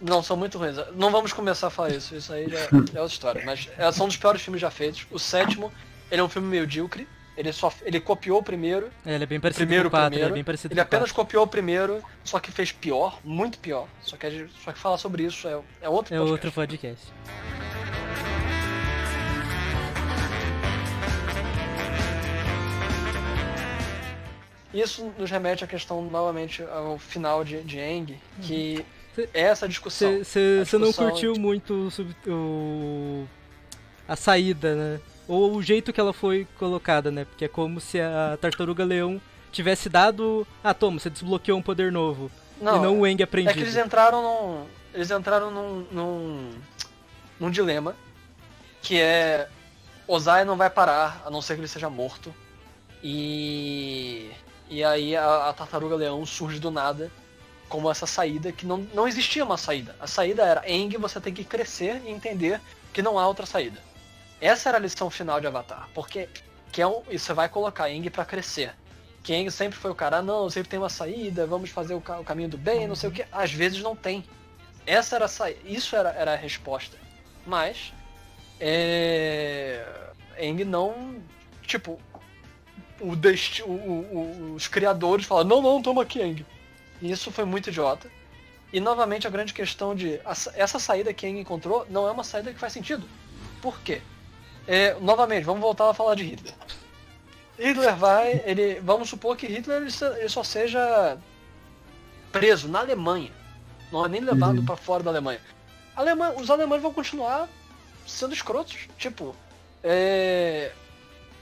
Não, 0.01 0.23
são 0.23 0.37
muito 0.37 0.59
ruins. 0.59 0.77
Não 0.95 1.11
vamos 1.11 1.33
começar 1.33 1.67
a 1.67 1.71
falar 1.71 1.91
isso, 1.91 2.15
isso 2.15 2.33
aí 2.33 2.49
já, 2.49 2.59
é 2.71 2.75
outra 3.01 3.05
história. 3.07 3.43
Mas 3.45 3.69
é, 3.77 3.91
são 3.93 4.07
um 4.07 4.09
dos 4.09 4.17
piores 4.17 4.41
filmes 4.43 4.61
já 4.61 4.71
feitos. 4.71 5.07
O 5.11 5.19
sétimo, 5.19 5.73
ele 6.11 6.21
é 6.21 6.25
um 6.25 6.29
filme 6.29 6.47
medíocre. 6.49 7.09
Ele 7.37 7.53
só 7.53 7.73
ele 7.83 8.01
copiou 8.01 8.41
o 8.41 8.43
primeiro. 8.43 8.91
É, 9.07 9.15
ele 9.15 9.23
é 9.23 9.27
bem 9.27 9.39
parecido 9.39 9.65
Primeiro, 9.67 9.89
com 9.91 9.97
o 9.97 10.01
4, 10.01 10.07
ele 10.07 10.11
primeiro. 10.17 10.33
é 10.33 10.35
bem 10.35 10.45
parecido 10.45 10.75
Ele 10.75 10.81
apenas 10.81 11.13
4. 11.13 11.15
copiou 11.25 11.45
o 11.45 11.47
primeiro, 11.47 12.03
só 12.25 12.41
que 12.41 12.51
fez 12.51 12.73
pior, 12.73 13.21
muito 13.23 13.59
pior. 13.61 13.87
Só 14.03 14.17
que, 14.17 14.29
gente- 14.29 14.53
só 14.65 14.73
que 14.73 14.79
falar 14.79 14.99
sobre 14.99 15.23
isso 15.23 15.47
é, 15.47 15.53
é 15.83 15.89
outro 15.89 16.13
É 16.15 16.19
podcast. 16.19 16.31
outro 16.33 16.53
podcast. 16.53 17.13
Isso 24.73 25.13
nos 25.19 25.31
remete 25.31 25.65
à 25.65 25.67
questão, 25.67 26.03
novamente, 26.03 26.63
ao 26.63 26.99
final 26.99 27.43
de, 27.43 27.63
de 27.63 27.79
Eng, 27.79 28.19
que 28.43 28.81
é 28.81 28.85
essa 29.33 29.69
discussão. 29.69 30.19
Você 30.25 30.79
não 30.79 30.93
curtiu 30.93 31.35
muito 31.39 31.89
o, 32.27 32.31
o- 32.33 33.29
a 34.07 34.17
saída, 34.17 34.75
né? 34.75 35.01
Ou 35.27 35.55
o 35.57 35.63
jeito 35.63 35.93
que 35.93 36.01
ela 36.01 36.13
foi 36.13 36.47
colocada, 36.59 37.11
né? 37.11 37.25
Porque 37.25 37.45
é 37.45 37.49
como 37.49 37.81
se 37.81 38.01
a 38.01 38.39
Tartaruga 38.41 38.85
Leão 38.85 39.21
tivesse 39.53 39.89
dado. 39.89 40.47
Ah, 40.65 40.73
toma, 40.73 40.99
você 40.99 41.11
desbloqueou 41.11 41.59
um 41.59 41.63
poder 41.63 41.93
novo. 41.93 42.31
e 42.61 42.65
não 42.65 43.01
o 43.01 43.07
Eng 43.07 43.21
É 43.21 43.25
aprendido. 43.25 43.55
que 43.55 43.61
eles 43.61 43.77
entraram 43.77 44.23
num. 44.23 44.67
Eles 44.95 45.11
entraram 45.11 45.51
num. 45.51 45.87
num, 45.91 46.51
num 47.39 47.51
dilema. 47.51 47.95
Que 48.83 49.01
é. 49.01 49.49
Ozai 50.07 50.45
não 50.47 50.57
vai 50.57 50.71
parar, 50.71 51.23
a 51.27 51.31
não 51.31 51.43
ser 51.43 51.55
que 51.55 51.61
ele 51.61 51.69
seja 51.69 51.91
morto. 51.91 52.33
E. 53.03 54.31
E 54.71 54.85
aí 54.85 55.17
a, 55.17 55.49
a 55.49 55.53
tartaruga 55.53 55.95
leão 55.97 56.25
surge 56.27 56.59
do 56.59 56.71
nada 56.71 57.11
como 57.69 57.91
essa 57.91 58.07
saída 58.07 58.51
que 58.53 58.65
não, 58.67 58.79
não 58.95 59.07
existia 59.07 59.45
uma 59.45 59.57
saída. 59.57 59.95
A 60.01 60.07
saída 60.07 60.43
era 60.45 60.69
Eng, 60.71 60.97
você 60.97 61.21
tem 61.21 61.33
que 61.35 61.45
crescer 61.45 62.01
e 62.05 62.11
entender 62.11 62.61
que 62.93 63.03
não 63.03 63.19
há 63.19 63.27
outra 63.27 63.47
saída. 63.47 63.81
Essa 64.41 64.69
era 64.71 64.79
a 64.79 64.81
lição 64.81 65.11
final 65.11 65.41
de 65.41 65.47
Avatar, 65.47 65.89
porque 65.95 66.29
que 66.73 66.81
é 66.83 66.87
um, 66.87 67.03
você 67.11 67.33
vai 67.33 67.49
colocar 67.49 67.91
Eng 67.91 68.09
pra 68.11 68.25
crescer. 68.25 68.75
Que 69.23 69.35
Aang 69.35 69.51
sempre 69.51 69.79
foi 69.79 69.91
o 69.91 69.95
cara, 69.95 70.19
ah, 70.19 70.23
não, 70.23 70.49
sempre 70.49 70.71
tem 70.71 70.79
uma 70.79 70.89
saída, 70.89 71.47
vamos 71.47 71.71
fazer 71.71 71.93
o, 71.93 71.99
o 71.99 72.25
caminho 72.25 72.49
do 72.49 72.57
bem, 72.57 72.87
não 72.87 72.95
sei 72.95 73.09
o 73.11 73.13
que. 73.13 73.27
Às 73.33 73.53
vezes 73.53 73.83
não 73.83 73.95
tem. 73.95 74.25
Essa 74.87 75.17
era 75.17 75.27
a 75.27 75.51
isso 75.67 75.95
era, 75.97 76.11
era 76.11 76.33
a 76.33 76.37
resposta. 76.37 76.97
Mas, 77.47 77.93
é... 78.61 79.85
Aang 80.41 80.65
não, 80.65 81.17
tipo, 81.63 81.99
o 83.01 83.17
desti 83.17 83.63
o- 83.63 83.67
o- 83.67 84.55
os 84.55 84.69
criadores 84.69 85.27
falaram, 85.27 85.49
não, 85.49 85.63
não, 85.63 85.83
toma 85.83 86.03
aqui, 86.03 86.23
Aang. 86.23 86.47
E 87.01 87.11
isso 87.11 87.31
foi 87.31 87.45
muito 87.45 87.71
idiota. 87.71 88.11
E 88.73 88.81
novamente 88.81 89.27
a 89.27 89.31
grande 89.31 89.55
questão 89.55 89.95
de 89.95 90.21
essa 90.55 90.79
saída 90.79 91.15
que 91.15 91.27
Aang 91.27 91.41
encontrou 91.41 91.87
não 91.89 92.07
é 92.07 92.11
uma 92.11 92.25
saída 92.25 92.53
que 92.53 92.59
faz 92.59 92.73
sentido. 92.73 93.09
Por 93.63 93.81
quê? 93.81 94.03
É, 94.67 94.95
novamente, 95.01 95.45
vamos 95.45 95.63
voltar 95.63 95.89
a 95.89 95.95
falar 95.95 96.15
de 96.15 96.25
Hitler. 96.25 96.55
Hitler 97.59 97.97
vai, 97.97 98.43
ele, 98.45 98.79
vamos 98.81 99.09
supor 99.09 99.37
que 99.37 99.47
Hitler 99.47 99.83
ele, 99.83 100.29
só 100.29 100.45
seja 100.45 101.17
preso 102.31 102.69
na 102.69 102.81
Alemanha, 102.81 103.33
não 103.91 104.05
é 104.05 104.09
nem 104.09 104.21
levado 104.21 104.59
Uhum. 104.59 104.65
pra 104.67 104.77
fora 104.77 105.03
da 105.03 105.11
Alemanha. 105.11 105.41
Alemanha. 105.97 106.35
Os 106.39 106.51
alemães 106.51 106.83
vão 106.83 106.93
continuar 106.93 107.49
sendo 108.07 108.35
escrotos, 108.35 108.87
tipo, 108.99 109.35
é, 109.83 110.71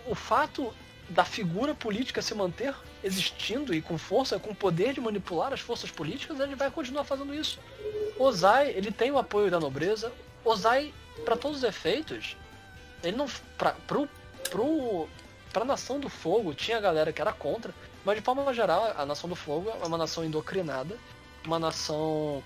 o 0.07 0.15
fato 0.15 0.73
da 1.09 1.25
figura 1.25 1.75
política 1.75 2.21
se 2.21 2.35
manter 2.35 2.75
existindo 3.03 3.75
e 3.75 3.81
com 3.81 3.97
força, 3.97 4.39
com 4.39 4.55
poder 4.55 4.93
de 4.93 5.01
manipular 5.01 5.53
as 5.53 5.61
forças 5.61 5.91
políticas, 5.91 6.41
ele 6.41 6.55
vai 6.55 6.71
continuar 6.71 7.05
fazendo 7.05 7.35
isso. 7.35 7.59
Ozai, 8.19 8.71
ele 8.71 8.91
tem 8.91 9.11
o 9.11 9.19
apoio 9.19 9.51
da 9.51 9.61
nobreza. 9.61 10.13
Ozai 10.45 10.93
pra 11.25 11.37
todos 11.37 11.59
os 11.59 11.65
efeitos, 11.65 12.37
ele 13.03 13.17
não. 13.17 13.27
Pra, 13.57 13.73
pro, 13.87 14.09
pro, 14.51 15.09
pra 15.53 15.65
Nação 15.65 16.01
do 16.01 16.09
Fogo 16.09 16.55
tinha 16.55 16.81
galera 16.81 17.13
que 17.13 17.21
era 17.21 17.33
contra, 17.33 17.75
mas 18.05 18.17
de 18.17 18.23
forma 18.23 18.53
geral, 18.53 18.95
a 18.97 19.07
Nação 19.07 19.29
do 19.29 19.37
Fogo 19.37 19.71
é 19.71 19.87
uma 19.87 19.99
nação 19.99 20.25
endocrinada, 20.25 20.97
uma 21.45 21.59
nação 21.59 22.43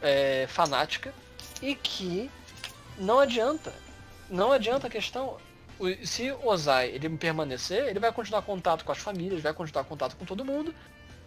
é, 0.00 0.46
fanática, 0.48 1.12
e 1.60 1.74
que 1.74 2.30
não 2.98 3.18
adianta. 3.18 3.72
Não 4.28 4.52
adianta 4.52 4.86
a 4.86 4.90
questão. 4.90 5.38
O- 5.78 6.06
Se 6.06 6.30
o 6.32 6.46
Ozai 6.48 6.88
ele 6.90 7.08
permanecer, 7.10 7.86
ele 7.88 7.98
vai 8.00 8.12
continuar 8.12 8.42
contato 8.42 8.84
com 8.84 8.92
as 8.92 8.98
famílias, 8.98 9.42
vai 9.42 9.52
continuar 9.52 9.84
contato 9.84 10.16
com 10.16 10.24
todo 10.24 10.44
mundo 10.44 10.74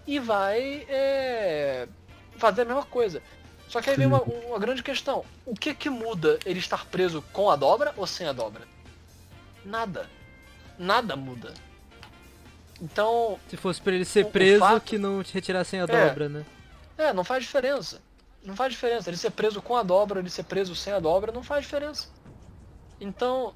e 0.06 0.20
vai 0.20 0.86
é, 0.90 1.88
fazer 2.38 2.64
a 2.64 2.66
mesma 2.66 2.84
coisa. 2.86 3.22
Só 3.68 3.82
que 3.82 3.90
aí 3.90 3.96
vem 3.96 4.06
uma, 4.08 4.22
uma 4.22 4.60
grande 4.60 4.84
questão. 4.84 5.24
O 5.46 5.56
que 5.56 5.74
que 5.74 5.90
muda 5.90 6.38
ele 6.46 6.60
estar 6.60 6.86
preso 6.88 7.22
com 7.32 7.50
a 7.50 7.56
dobra 7.56 7.94
ou 7.96 8.06
sem 8.06 8.28
a 8.28 8.34
dobra? 8.34 8.64
Nada. 9.64 10.10
Nada 10.78 11.16
muda. 11.16 11.54
Então, 12.82 13.40
Se 13.48 13.56
fosse 13.58 13.80
pra 13.82 13.94
ele 13.94 14.06
ser 14.06 14.26
O- 14.26 14.28
o 14.28 14.32
preso, 14.32 14.60
fato- 14.60 14.82
que 14.84 14.98
não 14.98 15.22
retirassem 15.22 15.80
a 15.80 15.84
É. 15.84 15.88
dobra, 15.88 16.28
né? 16.30 16.46
é, 16.98 17.14
não 17.14 17.24
faz 17.24 17.44
diferença. 17.44 18.02
Não 18.44 18.56
faz 18.56 18.74
diferença. 18.74 19.10
Ele 19.10 19.18
ser 19.18 19.32
preso 19.32 19.62
com 19.62 19.76
a 19.76 19.84
dobra, 19.84 20.20
ele 20.20 20.30
ser 20.30 20.44
preso 20.44 20.76
sem 20.76 20.92
a 20.94 21.00
dobra, 21.00 21.32
não 21.32 21.44
faz 21.44 21.64
diferença. 21.64 22.10
Então, 23.00 23.54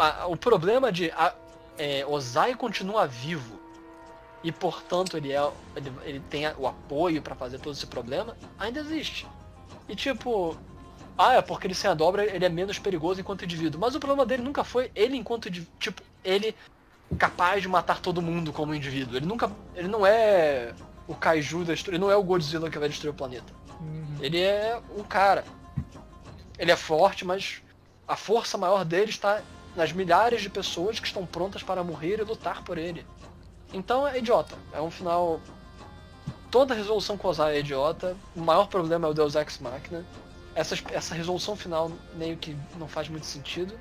a- 0.00 0.26
o 0.26 0.36
problema 0.36 0.90
de 0.90 1.10
a, 1.12 1.34
é, 1.78 2.04
Ozai 2.06 2.54
continua 2.54 3.06
vivo 3.06 3.60
e, 4.42 4.50
portanto, 4.50 5.16
ele, 5.16 5.32
é, 5.32 5.50
ele, 5.76 5.92
ele 6.04 6.20
tem 6.30 6.46
o 6.58 6.66
apoio 6.66 7.20
pra 7.20 7.34
fazer 7.34 7.58
todo 7.58 7.74
esse 7.74 7.86
problema, 7.86 8.36
ainda 8.58 8.80
existe. 8.80 9.26
E 9.88 9.94
tipo, 9.94 10.56
ah, 11.18 11.34
é 11.34 11.42
porque 11.42 11.66
ele 11.66 11.74
sem 11.74 11.90
a 11.90 11.94
dobra 11.94 12.24
ele 12.24 12.44
é 12.44 12.48
menos 12.48 12.78
perigoso 12.78 13.20
enquanto 13.20 13.44
indivíduo. 13.44 13.80
Mas 13.80 13.94
o 13.94 14.00
problema 14.00 14.24
dele 14.24 14.42
nunca 14.42 14.64
foi 14.64 14.90
ele 14.94 15.16
enquanto. 15.16 15.50
Tipo, 15.50 16.02
ele 16.24 16.54
capaz 17.18 17.60
de 17.60 17.68
matar 17.68 18.00
todo 18.00 18.22
mundo 18.22 18.52
como 18.52 18.74
indivíduo. 18.74 19.16
Ele 19.16 19.26
nunca. 19.26 19.50
Ele 19.74 19.88
não 19.88 20.06
é 20.06 20.72
o 21.06 21.14
Kaiju 21.14 21.64
da 21.64 21.74
história. 21.74 21.96
Ele 21.96 22.04
não 22.04 22.10
é 22.10 22.16
o 22.16 22.22
Godzilla 22.22 22.70
que 22.70 22.78
vai 22.78 22.88
destruir 22.88 23.10
o 23.10 23.14
planeta. 23.14 23.52
Ele 24.20 24.40
é 24.40 24.80
um 24.96 25.02
cara. 25.02 25.44
Ele 26.58 26.70
é 26.70 26.76
forte, 26.76 27.24
mas 27.24 27.60
a 28.06 28.16
força 28.16 28.56
maior 28.56 28.84
dele 28.84 29.10
está 29.10 29.42
nas 29.76 29.92
milhares 29.92 30.42
de 30.42 30.50
pessoas 30.50 30.98
que 31.00 31.06
estão 31.06 31.24
prontas 31.26 31.62
para 31.62 31.82
morrer 31.84 32.18
e 32.18 32.22
lutar 32.22 32.62
por 32.64 32.76
ele. 32.78 33.06
Então 33.72 34.06
é 34.06 34.18
idiota. 34.18 34.56
É 34.72 34.80
um 34.80 34.90
final. 34.90 35.40
Toda 36.50 36.74
resolução 36.74 37.18
Ozai 37.22 37.56
é 37.56 37.60
idiota. 37.60 38.16
O 38.34 38.40
maior 38.40 38.66
problema 38.66 39.06
é 39.06 39.10
o 39.10 39.14
Deus 39.14 39.34
Ex 39.36 39.58
Machina. 39.60 40.04
Essa, 40.54 40.74
essa 40.92 41.14
resolução 41.14 41.54
final 41.54 41.90
meio 42.16 42.36
que 42.36 42.56
não 42.76 42.88
faz 42.88 43.08
muito 43.08 43.24
sentido. 43.26 43.78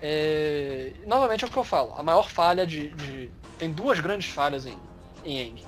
É, 0.00 0.92
Novamente 1.06 1.44
é 1.44 1.48
o 1.48 1.50
que 1.50 1.56
eu 1.56 1.64
falo. 1.64 1.94
A 1.96 2.02
maior 2.02 2.28
falha 2.30 2.66
de. 2.66 2.90
de- 2.90 3.30
Tem 3.58 3.72
duas 3.72 3.98
grandes 4.00 4.30
falhas 4.30 4.64
em, 4.66 4.78
em 5.24 5.42
Aang. 5.50 5.64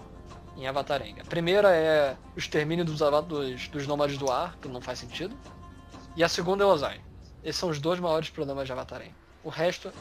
Em 0.56 0.66
Avatar 0.68 1.02
Aang. 1.02 1.20
A 1.20 1.24
primeira 1.24 1.70
é 1.74 2.16
o 2.36 2.38
extermínio 2.38 2.84
dos, 2.84 3.00
dos, 3.26 3.68
dos 3.68 3.86
nômades 3.86 4.16
do 4.18 4.30
ar, 4.30 4.56
que 4.60 4.68
não 4.68 4.80
faz 4.80 5.00
sentido. 5.00 5.36
E 6.16 6.22
a 6.22 6.28
segunda 6.28 6.62
é 6.62 6.66
o 6.66 6.70
Ozai. 6.70 7.00
Esses 7.42 7.58
são 7.58 7.68
os 7.68 7.80
dois 7.80 7.98
maiores 7.98 8.30
problemas 8.30 8.66
de 8.66 8.72
Avatar 8.72 9.00
Aang. 9.00 9.12
O 9.44 9.48
resto 9.48 9.92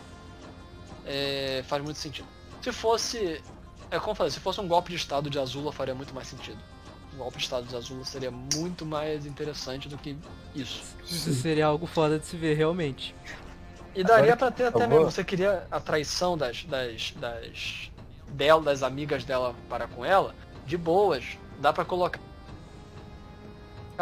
é, 1.05 1.63
faz 1.67 1.83
muito 1.83 1.97
sentido. 1.97 2.27
Se 2.61 2.71
fosse. 2.71 3.41
É 3.89 3.99
como 3.99 4.11
eu 4.11 4.15
falei, 4.15 4.31
se 4.31 4.39
fosse 4.39 4.61
um 4.61 4.67
golpe 4.67 4.91
de 4.91 4.97
estado 4.97 5.29
de 5.29 5.37
Azula 5.37 5.71
faria 5.71 5.93
muito 5.93 6.13
mais 6.13 6.27
sentido. 6.27 6.57
Um 7.13 7.17
golpe 7.17 7.37
de 7.37 7.43
estado 7.43 7.65
de 7.67 7.75
Azula 7.75 8.05
seria 8.05 8.31
muito 8.31 8.85
mais 8.85 9.25
interessante 9.25 9.89
do 9.89 9.97
que 9.97 10.15
isso. 10.55 10.81
Isso 11.05 11.33
seria 11.33 11.65
algo 11.65 11.85
foda 11.85 12.17
de 12.17 12.25
se 12.25 12.37
ver, 12.37 12.55
realmente. 12.55 13.13
E 13.93 14.03
daria 14.03 14.37
pra 14.37 14.49
ter 14.49 14.65
até 14.65 14.87
mesmo, 14.87 15.05
você 15.05 15.23
queria 15.23 15.67
a 15.69 15.79
traição 15.79 16.37
das, 16.37 16.63
das, 16.63 17.11
das 17.17 17.91
dela, 18.29 18.61
das 18.61 18.83
amigas 18.83 19.25
dela 19.25 19.53
para 19.67 19.87
com 19.87 20.05
ela, 20.05 20.33
de 20.65 20.77
boas, 20.77 21.37
dá 21.59 21.73
pra 21.73 21.83
colocar 21.83 22.19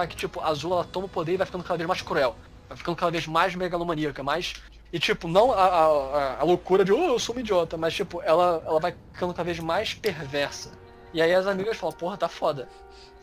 que 0.08 0.16
tipo, 0.16 0.40
a 0.40 0.48
Azul 0.48 0.72
ela 0.72 0.86
toma 0.86 1.08
o 1.08 1.10
poder 1.10 1.34
e 1.34 1.38
vai 1.38 1.46
ficando 1.46 1.64
cada 1.64 1.76
vez 1.76 1.88
mais 1.88 2.02
cruel, 2.02 2.36
vai 2.70 2.78
ficando 2.78 2.96
cada 2.96 3.12
vez 3.12 3.28
mais 3.28 3.54
megalomaníaca, 3.54 4.24
mais 4.24 4.54
e 4.92 5.00
tipo, 5.00 5.28
não 5.28 5.52
a, 5.52 5.64
a, 5.66 6.40
a- 6.40 6.44
loucura 6.44 6.84
de, 6.84 6.92
oh, 6.92 6.98
eu 7.14 7.20
sou 7.20 7.36
uma 7.36 7.42
idiota, 7.42 7.78
mas 7.78 7.94
tipo, 7.94 8.22
ela, 8.24 8.62
ela 8.66 8.80
vai 8.80 8.96
ficando 9.14 9.34
cada 9.34 9.44
vez 9.46 9.60
mais 9.60 9.94
perversa. 9.94 10.72
E 11.14 11.22
aí 11.22 11.34
as 11.34 11.48
amigas 11.48 11.78
falam, 11.78 11.96
porra, 11.96 12.18
tá 12.18 12.28
foda. 12.28 12.68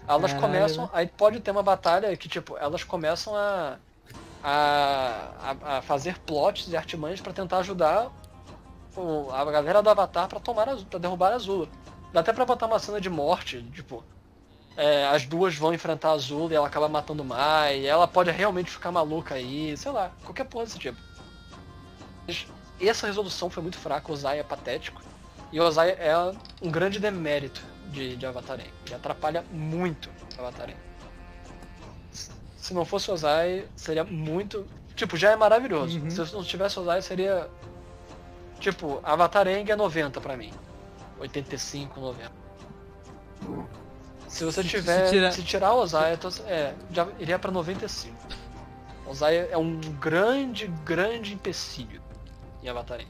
Elas 0.08 0.32
Caralho, 0.32 0.40
começam, 0.52 0.90
aí 0.92 1.06
pode 1.06 1.40
ter 1.40 1.50
uma 1.50 1.62
batalha 1.62 2.16
que 2.16 2.28
tipo, 2.28 2.56
elas 2.58 2.84
começam 2.84 3.34
a 3.34 3.76
a, 4.42 5.56
a, 5.64 5.82
fazer 5.82 6.18
plots 6.20 6.68
e 6.68 6.76
artimanhas 6.76 7.20
pra 7.20 7.32
tentar 7.32 7.58
ajudar 7.58 8.10
o- 8.96 9.28
a 9.32 9.44
galera 9.50 9.82
do 9.82 9.90
Avatar 9.90 10.28
pra 10.28 10.38
tomar 10.38 10.68
a, 10.68 10.76
pra 10.76 10.98
derrubar 11.00 11.32
a 11.32 11.34
Azula. 11.34 11.66
Dá 12.12 12.20
até 12.20 12.32
pra 12.32 12.44
botar 12.44 12.66
uma 12.66 12.78
cena 12.78 13.00
de 13.00 13.10
morte, 13.10 13.60
tipo, 13.74 14.04
é, 14.76 15.06
as 15.06 15.26
duas 15.26 15.56
vão 15.56 15.74
enfrentar 15.74 16.10
a 16.10 16.12
Azula 16.12 16.52
e 16.52 16.56
ela 16.56 16.66
acaba 16.68 16.88
matando 16.88 17.22
o 17.22 17.26
Mai, 17.26 17.84
ela 17.86 18.06
pode 18.06 18.30
realmente 18.30 18.70
ficar 18.70 18.92
maluca 18.92 19.34
aí, 19.34 19.76
sei 19.76 19.90
lá, 19.90 20.12
qualquer 20.24 20.44
porra 20.44 20.64
desse 20.64 20.78
tipo. 20.78 20.98
Essa 22.80 23.06
resolução 23.06 23.48
foi 23.48 23.62
muito 23.62 23.78
fraca, 23.78 24.10
o 24.10 24.14
Ozai 24.14 24.38
é 24.38 24.42
patético, 24.42 25.00
e 25.52 25.58
o 25.60 25.64
Ozai 25.64 25.90
é 25.98 26.12
um 26.60 26.70
grande 26.70 26.98
demérito 27.00 27.62
de, 27.90 28.16
de 28.16 28.26
Avatar 28.26 28.58
Aang. 28.58 28.70
Ele 28.86 28.94
atrapalha 28.94 29.44
muito 29.50 30.10
Avatar 30.38 30.68
Aang. 30.68 30.76
Se 32.10 32.74
não 32.74 32.84
fosse 32.84 33.10
o 33.10 33.14
Ozai, 33.14 33.64
seria 33.76 34.04
muito. 34.04 34.66
Tipo, 34.94 35.16
já 35.16 35.30
é 35.30 35.36
maravilhoso. 35.36 35.98
Uhum. 36.00 36.10
Se 36.10 36.34
não 36.34 36.42
tivesse 36.42 36.78
o 36.78 36.82
Ozai, 36.82 37.00
seria. 37.00 37.48
Tipo, 38.58 39.00
Avatar 39.04 39.46
Aang 39.46 39.70
é 39.70 39.76
90 39.76 40.20
pra 40.20 40.36
mim. 40.36 40.52
85, 41.20 42.00
90. 42.00 42.32
Se 44.28 44.44
você 44.44 44.62
Se- 44.62 44.68
tiver. 44.68 45.04
se 45.06 45.12
tirar- 45.12 45.32
Se 45.32 45.42
tirar 45.42 45.72
o 45.74 45.78
Ozai, 45.78 46.14
então, 46.14 46.30
é, 46.46 46.74
já 46.90 47.06
iria 47.18 47.38
pra 47.38 47.50
95. 47.50 48.14
O 49.06 49.10
Ozai 49.10 49.48
é 49.50 49.56
um 49.56 49.78
grande, 50.00 50.66
grande 50.84 51.32
empecilho 51.32 52.02
Aang. 52.68 53.06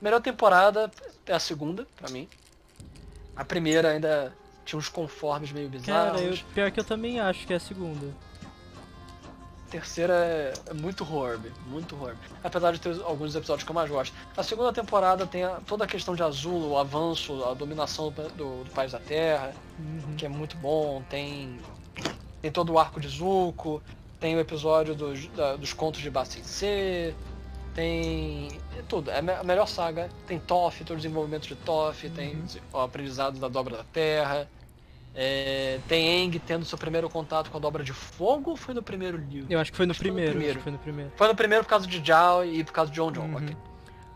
Melhor 0.00 0.20
temporada 0.20 0.90
é 1.26 1.32
a 1.32 1.38
segunda, 1.38 1.86
pra 1.96 2.10
mim. 2.10 2.28
A 3.36 3.44
primeira 3.44 3.90
ainda 3.90 4.32
tinha 4.64 4.78
uns 4.78 4.88
conformes 4.88 5.52
meio 5.52 5.68
bizarros. 5.68 6.20
Cara, 6.20 6.20
eu, 6.22 6.38
pior 6.54 6.70
que 6.70 6.80
eu 6.80 6.84
também 6.84 7.18
acho 7.20 7.46
que 7.46 7.52
é 7.52 7.56
a 7.56 7.60
segunda. 7.60 8.06
terceira 9.70 10.12
é, 10.12 10.52
é 10.66 10.74
muito 10.74 11.02
Horb, 11.02 11.50
muito 11.66 11.96
Horb. 12.00 12.16
Apesar 12.44 12.72
de 12.72 12.78
ter 12.80 13.00
alguns 13.04 13.34
episódios 13.34 13.64
que 13.64 13.70
eu 13.70 13.74
mais 13.74 13.88
gosto. 13.90 14.14
A 14.36 14.42
segunda 14.42 14.70
temporada 14.72 15.26
tem 15.26 15.44
a- 15.44 15.60
toda 15.66 15.84
a 15.84 15.86
questão 15.86 16.14
de 16.14 16.22
Azul, 16.22 16.72
o 16.72 16.78
avanço, 16.78 17.42
a 17.44 17.54
dominação 17.54 18.10
do, 18.10 18.22
do, 18.30 18.64
do 18.64 18.70
País 18.72 18.92
da 18.92 18.98
Terra, 18.98 19.54
Uhum. 19.78 20.14
que 20.16 20.26
é 20.26 20.28
muito 20.28 20.58
bom. 20.58 21.02
Tem, 21.08 21.58
tem 22.42 22.52
todo 22.52 22.70
o 22.74 22.78
arco 22.78 23.00
de 23.00 23.08
Zuko, 23.08 23.82
tem 24.20 24.36
o 24.36 24.40
episódio 24.40 24.94
dos, 24.94 25.26
da- 25.28 25.56
dos 25.56 25.72
contos 25.72 26.02
de 26.02 26.10
Bassin 26.10 26.42
C, 26.44 27.14
tem 27.74 28.48
é 28.78 28.82
tudo. 28.88 29.10
É 29.10 29.18
a 29.18 29.22
me- 29.22 29.32
a 29.32 29.42
melhor 29.44 29.66
saga. 29.66 30.08
Tem 30.26 30.38
Toph, 30.38 30.80
todo 30.80 30.92
o 30.92 30.96
desenvolvimento 30.96 31.46
de 31.48 31.54
Toph, 31.56 32.04
tem 32.14 32.42
o 32.72 32.78
aprendizado 32.78 33.38
da 33.38 33.48
dobra 33.48 33.78
da 33.78 33.84
Terra. 33.84 34.48
É, 35.14 35.78
tem 35.88 36.22
Aang 36.24 36.38
tendo 36.38 36.64
seu 36.64 36.78
primeiro 36.78 37.08
contato 37.10 37.50
com 37.50 37.58
a 37.58 37.60
dobra 37.60 37.84
de 37.84 37.92
fogo 37.92 38.50
ou 38.52 38.56
foi 38.56 38.72
no 38.74 38.82
primeiro 38.82 39.18
livro? 39.18 39.46
Eu 39.52 39.60
acho 39.60 39.70
que 39.70 39.76
foi 39.76 39.84
no 39.86 39.94
primeiro. 39.94 40.30
primeiro. 40.32 40.60
foi 40.60 40.72
no 40.72 40.78
primeiro. 40.78 41.12
Foi 41.16 41.28
no 41.28 41.34
primeiro 41.34 41.64
por 41.64 41.70
causa 41.70 41.86
de 41.86 42.02
Jao 42.04 42.44
e 42.44 42.64
por 42.64 42.72
causa 42.72 42.90
de 42.90 42.96
John 42.96 43.12
John, 43.12 43.24
Uhum. 43.26 43.36
ok. 43.36 43.56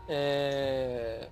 É, 0.09 1.27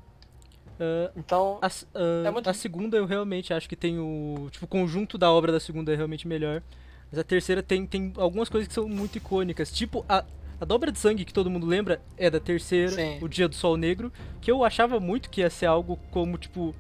Ah, 0.78 1.10
Então, 1.16 1.58
a, 1.62 1.68
ah, 1.68 2.28
É 2.28 2.32
muito- 2.32 2.50
a 2.50 2.54
segunda 2.54 2.98
eu 2.98 3.06
realmente 3.06 3.54
acho 3.54 3.68
que 3.70 3.78
tem 3.78 3.98
o. 3.98 4.50
Tipo, 4.52 4.66
o 4.66 4.68
conjunto 4.68 5.18
da 5.18 5.32
obra 5.32 5.50
da 5.52 5.60
segunda 5.60 5.94
é 5.94 5.96
realmente 5.96 6.28
melhor. 6.28 6.62
Mas 7.10 7.18
a 7.18 7.24
terceira 7.24 7.64
tem, 7.64 7.86
tem 7.86 8.12
algumas 8.18 8.50
coisas 8.50 8.68
que 8.68 8.74
são 8.74 8.86
muito 8.90 9.18
icônicas. 9.18 9.72
Tipo, 9.72 10.04
a, 10.10 10.26
a 10.60 10.66
dobra 10.66 10.92
de 10.92 11.00
sangue 11.00 11.26
que 11.26 11.34
todo 11.34 11.50
mundo 11.50 11.66
lembra 11.66 12.02
é 12.18 12.30
da 12.30 12.40
terceira, 12.40 12.92
Sim. 12.92 13.20
o 13.22 13.28
Dia 13.28 13.48
do 13.48 13.56
Sol 13.56 13.76
Negro. 13.78 14.12
Que 14.42 14.50
eu 14.52 14.64
achava 14.64 15.00
muito 15.00 15.30
que 15.30 15.42
ia 15.42 15.50
ser 15.50 15.66
algo 15.66 15.98
como, 16.12 16.38
tipo. 16.38 16.74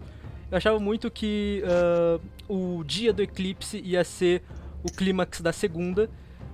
Eu 0.51 0.57
achava 0.57 0.79
muito 0.79 1.09
que 1.11 1.63
ah, 1.65 2.19
o 2.47 2.83
dia 2.85 3.11
do 3.11 3.21
eclipse 3.21 3.79
ia 3.83 4.03
ser 4.03 4.43
o 4.83 4.91
clímax 4.91 5.41
da 5.41 5.51
segunda. 5.51 6.09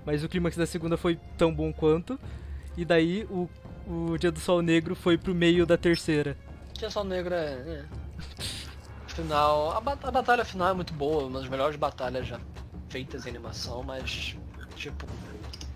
Mas 0.05 0.23
o 0.23 0.29
clímax 0.29 0.57
da 0.57 0.65
segunda 0.65 0.97
foi 0.97 1.19
tão 1.37 1.53
bom 1.53 1.71
quanto. 1.71 2.19
E 2.75 2.83
daí 2.83 3.27
o, 3.29 3.47
o 3.87 4.17
Dia 4.17 4.31
do 4.31 4.39
Sol 4.39 4.61
Negro 4.61 4.95
foi 4.95 5.17
pro 5.17 5.35
meio 5.35 5.65
da 5.65 5.77
terceira. 5.77 6.35
Tensão 6.79 7.03
Negra 7.03 7.35
é. 7.35 7.81
é. 7.81 7.85
Final. 9.07 9.71
A, 9.77 9.81
ba- 9.81 9.97
a 10.01 10.09
batalha 10.11 10.45
final 10.45 10.69
é 10.69 10.73
muito 10.73 10.93
boa, 10.93 11.25
uma 11.25 11.39
das 11.41 11.49
melhores 11.49 11.75
batalhas 11.75 12.25
já 12.25 12.39
feitas 12.89 13.25
em 13.25 13.29
animação, 13.29 13.83
mas. 13.83 14.35
Tipo. 14.75 15.05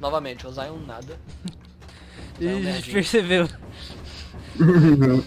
Novamente, 0.06 0.45
o 0.45 0.51
Zion 0.51 0.78
nada. 0.86 1.18
E 2.38 2.49
a 2.49 2.60
gente 2.60 2.91
percebeu. 2.91 3.47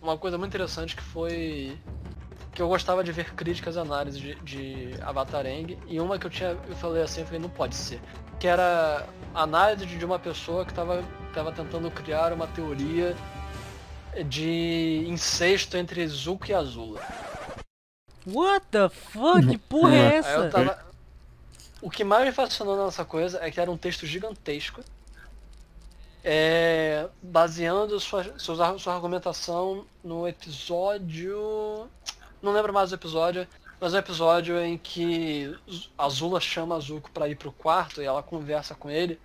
Uma 0.00 0.16
coisa 0.16 0.38
muito 0.38 0.50
interessante 0.50 0.96
que 0.96 1.02
foi. 1.02 1.76
que 2.54 2.62
eu 2.62 2.68
gostava 2.68 3.04
de 3.04 3.12
ver 3.12 3.34
críticas 3.34 3.76
e 3.76 3.78
análises 3.78 4.18
de, 4.18 4.34
de 4.36 4.94
Avatar 5.02 5.44
Aang, 5.44 5.78
e 5.86 6.00
uma 6.00 6.18
que 6.18 6.26
eu 6.26 6.30
tinha, 6.30 6.56
eu 6.68 6.74
falei 6.76 7.02
assim, 7.02 7.20
eu 7.20 7.26
falei, 7.26 7.38
não 7.38 7.50
pode 7.50 7.76
ser. 7.76 8.00
Que 8.38 8.46
era 8.48 9.06
análise 9.34 9.84
de 9.84 10.04
uma 10.06 10.18
pessoa 10.18 10.64
que 10.64 10.72
estava 10.72 11.04
tava 11.34 11.52
tentando 11.52 11.90
criar 11.90 12.32
uma 12.32 12.46
teoria 12.46 13.14
de 14.26 15.04
incesto 15.06 15.76
entre 15.76 16.06
Zuko 16.08 16.46
e 16.50 16.54
Azula. 16.54 17.02
What 18.26 18.66
the 18.70 18.88
fuck? 18.88 19.46
Que 19.46 19.58
porra 19.58 19.94
é 19.94 20.00
Aí 20.08 20.14
eu 20.14 20.18
essa? 20.18 20.48
tava... 20.48 20.89
O 21.82 21.90
que 21.90 22.04
mais 22.04 22.26
me 22.26 22.32
fascinou 22.32 22.84
nessa 22.84 23.04
coisa 23.04 23.38
é 23.42 23.50
que 23.50 23.60
era 23.60 23.70
um 23.70 23.76
texto 23.76 24.06
gigantesco, 24.06 24.82
é, 26.22 27.08
baseando 27.22 27.98
sua, 27.98 28.38
sua, 28.38 28.78
sua 28.78 28.94
argumentação 28.94 29.86
no 30.04 30.28
episódio. 30.28 31.88
Não 32.42 32.52
lembro 32.52 32.72
mais 32.72 32.92
o 32.92 32.94
episódio, 32.94 33.46
mas 33.80 33.94
é 33.94 33.96
um 33.96 34.00
episódio 34.00 34.60
em 34.60 34.76
que 34.76 35.56
a 35.96 36.04
Azula 36.04 36.40
chama 36.40 36.76
a 36.76 36.80
Zuko 36.80 37.10
pra 37.10 37.28
ir 37.28 37.36
pro 37.36 37.52
quarto 37.52 38.02
e 38.02 38.04
ela 38.04 38.22
conversa 38.22 38.74
com 38.74 38.90
ele. 38.90 39.18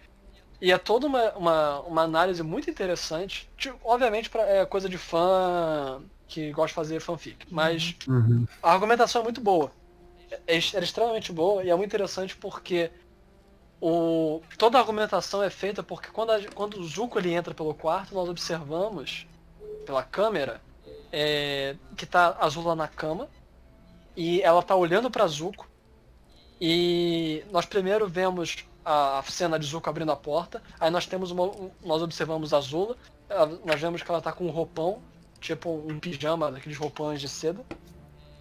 E 0.62 0.72
é 0.72 0.78
toda 0.78 1.06
uma, 1.08 1.32
uma, 1.34 1.80
uma 1.82 2.02
análise 2.04 2.42
muito 2.42 2.70
interessante. 2.70 3.50
Tipo, 3.58 3.78
obviamente 3.84 4.30
pra, 4.30 4.44
é 4.44 4.66
coisa 4.66 4.88
de 4.88 4.98
fã 4.98 6.02
que 6.28 6.52
gosta 6.52 6.70
de 6.70 6.74
fazer 6.74 7.00
fanfic, 7.02 7.46
mas 7.52 7.96
Uhum. 8.08 8.48
a 8.64 8.72
argumentação 8.72 9.22
é 9.22 9.24
muito 9.26 9.42
boa. 9.42 9.70
É, 10.48 10.56
é 10.56 10.58
extremamente 10.58 11.32
boa 11.32 11.64
e 11.64 11.70
é 11.70 11.76
muito 11.76 11.90
interessante 11.90 12.36
porque 12.36 12.92
o, 13.82 14.42
toda 14.58 14.78
a 14.78 14.82
argumentação 14.82 15.44
é 15.44 15.50
feita 15.50 15.84
porque 15.84 16.10
quando, 16.10 16.32
a- 16.32 16.52
quando 16.54 16.80
o 16.80 16.84
Zuko 16.88 17.20
ele 17.20 17.34
entra 17.34 17.54
pelo 17.54 17.74
quarto, 17.74 18.14
nós 18.16 18.28
observamos 18.30 19.28
pela 19.86 20.04
câmera 20.04 20.62
é, 21.12 21.76
que 21.96 22.06
tá 22.06 22.30
a 22.40 22.46
Azula 22.46 22.76
na 22.76 22.88
cama 22.88 23.28
e 24.16 24.42
ela 24.42 24.64
tá 24.64 24.76
olhando 24.76 25.12
pra 25.12 25.28
Zuko 25.28 25.68
e 26.60 27.44
nós 27.52 27.66
primeiro 27.66 28.08
vemos 28.08 28.58
a 28.84 29.24
cena 29.28 29.58
de 29.60 29.66
Zuko 29.66 29.90
abrindo 29.90 30.12
a 30.12 30.16
porta, 30.16 30.62
aí 30.80 30.90
nós 30.92 31.06
temos 31.06 31.32
uma, 31.32 31.44
um- 31.44 31.72
nós 31.84 32.02
observamos 32.02 32.54
a 32.54 32.58
Azula, 32.58 32.96
ela- 33.28 33.60
nós 33.66 33.82
vemos 33.82 34.02
que 34.04 34.10
ela 34.10 34.22
tá 34.22 34.32
com 34.32 34.46
um 34.46 34.52
roupão, 34.52 35.02
tipo 35.40 35.70
um 35.70 36.00
pijama, 36.00 36.52
daqueles 36.52 36.78
roupões 36.78 37.20
de 37.20 37.28
seda, 37.28 37.64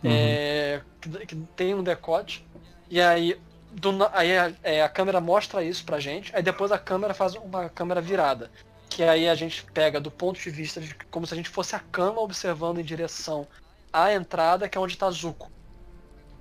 é, 0.05 0.81
que, 1.01 1.27
que 1.27 1.37
tem 1.57 1.75
um 1.75 1.83
decote, 1.83 2.47
e 2.91 3.01
aí, 3.01 3.41
do 3.73 3.91
aí 4.13 4.37
a, 4.37 4.53
é, 4.63 4.83
a 4.83 4.89
câmera 4.89 5.21
mostra 5.21 5.63
isso 5.65 5.85
pra 5.85 6.01
gente, 6.01 6.35
aí 6.35 6.43
depois 6.43 6.71
a 6.71 6.79
câmera 6.79 7.15
faz 7.15 7.35
uma 7.35 7.69
câmera 7.69 8.01
virada, 8.01 8.51
que 8.89 9.03
aí 9.03 9.29
a 9.29 9.35
gente 9.35 9.65
pega 9.73 10.01
do 10.01 10.11
ponto 10.11 10.41
de 10.41 10.51
vista 10.51 10.81
de 10.81 10.95
como 11.11 11.27
se 11.27 11.35
a 11.35 11.37
gente 11.37 11.49
fosse 11.49 11.75
a 11.75 11.81
cama 11.81 12.21
observando 12.21 12.79
em 12.79 12.85
direção 12.85 13.47
à 13.93 14.13
entrada, 14.13 14.69
que 14.69 14.79
é 14.79 14.81
onde 14.81 14.97
tá 14.97 15.11
Zuko. 15.11 15.51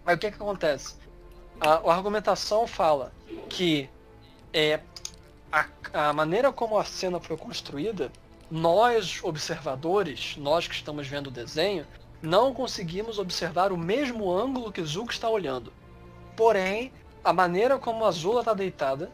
Aí 0.06 0.16
o 0.16 0.20
que 0.20 0.30
que 0.30 0.36
acontece? 0.36 0.96
A, 1.60 1.76
a 1.76 1.96
argumentação 1.96 2.68
fala 2.68 3.12
que 3.50 3.90
é, 4.52 4.80
a, 5.52 5.66
a 5.94 6.14
maneira 6.14 6.52
como 6.52 6.78
a 6.78 6.84
cena 6.84 7.20
foi 7.20 7.38
construída, 7.38 8.12
nós 8.52 9.20
observadores, 9.24 10.36
nós 10.38 10.68
que 10.68 10.76
estamos 10.76 11.08
vendo 11.08 11.28
o 11.28 11.32
desenho, 11.32 11.88
não 12.24 12.54
conseguimos 12.54 13.20
observar 13.20 13.74
o 13.74 13.78
mesmo 13.78 14.32
ângulo 14.32 14.72
que 14.72 14.82
Zuko 14.82 15.12
está 15.12 15.30
olhando. 15.30 15.74
Porém, 16.38 16.94
a 17.22 17.34
maneira 17.34 17.78
como 17.78 18.06
a 18.06 18.12
Zula 18.12 18.40
está 18.40 18.54
deitada, 18.54 19.12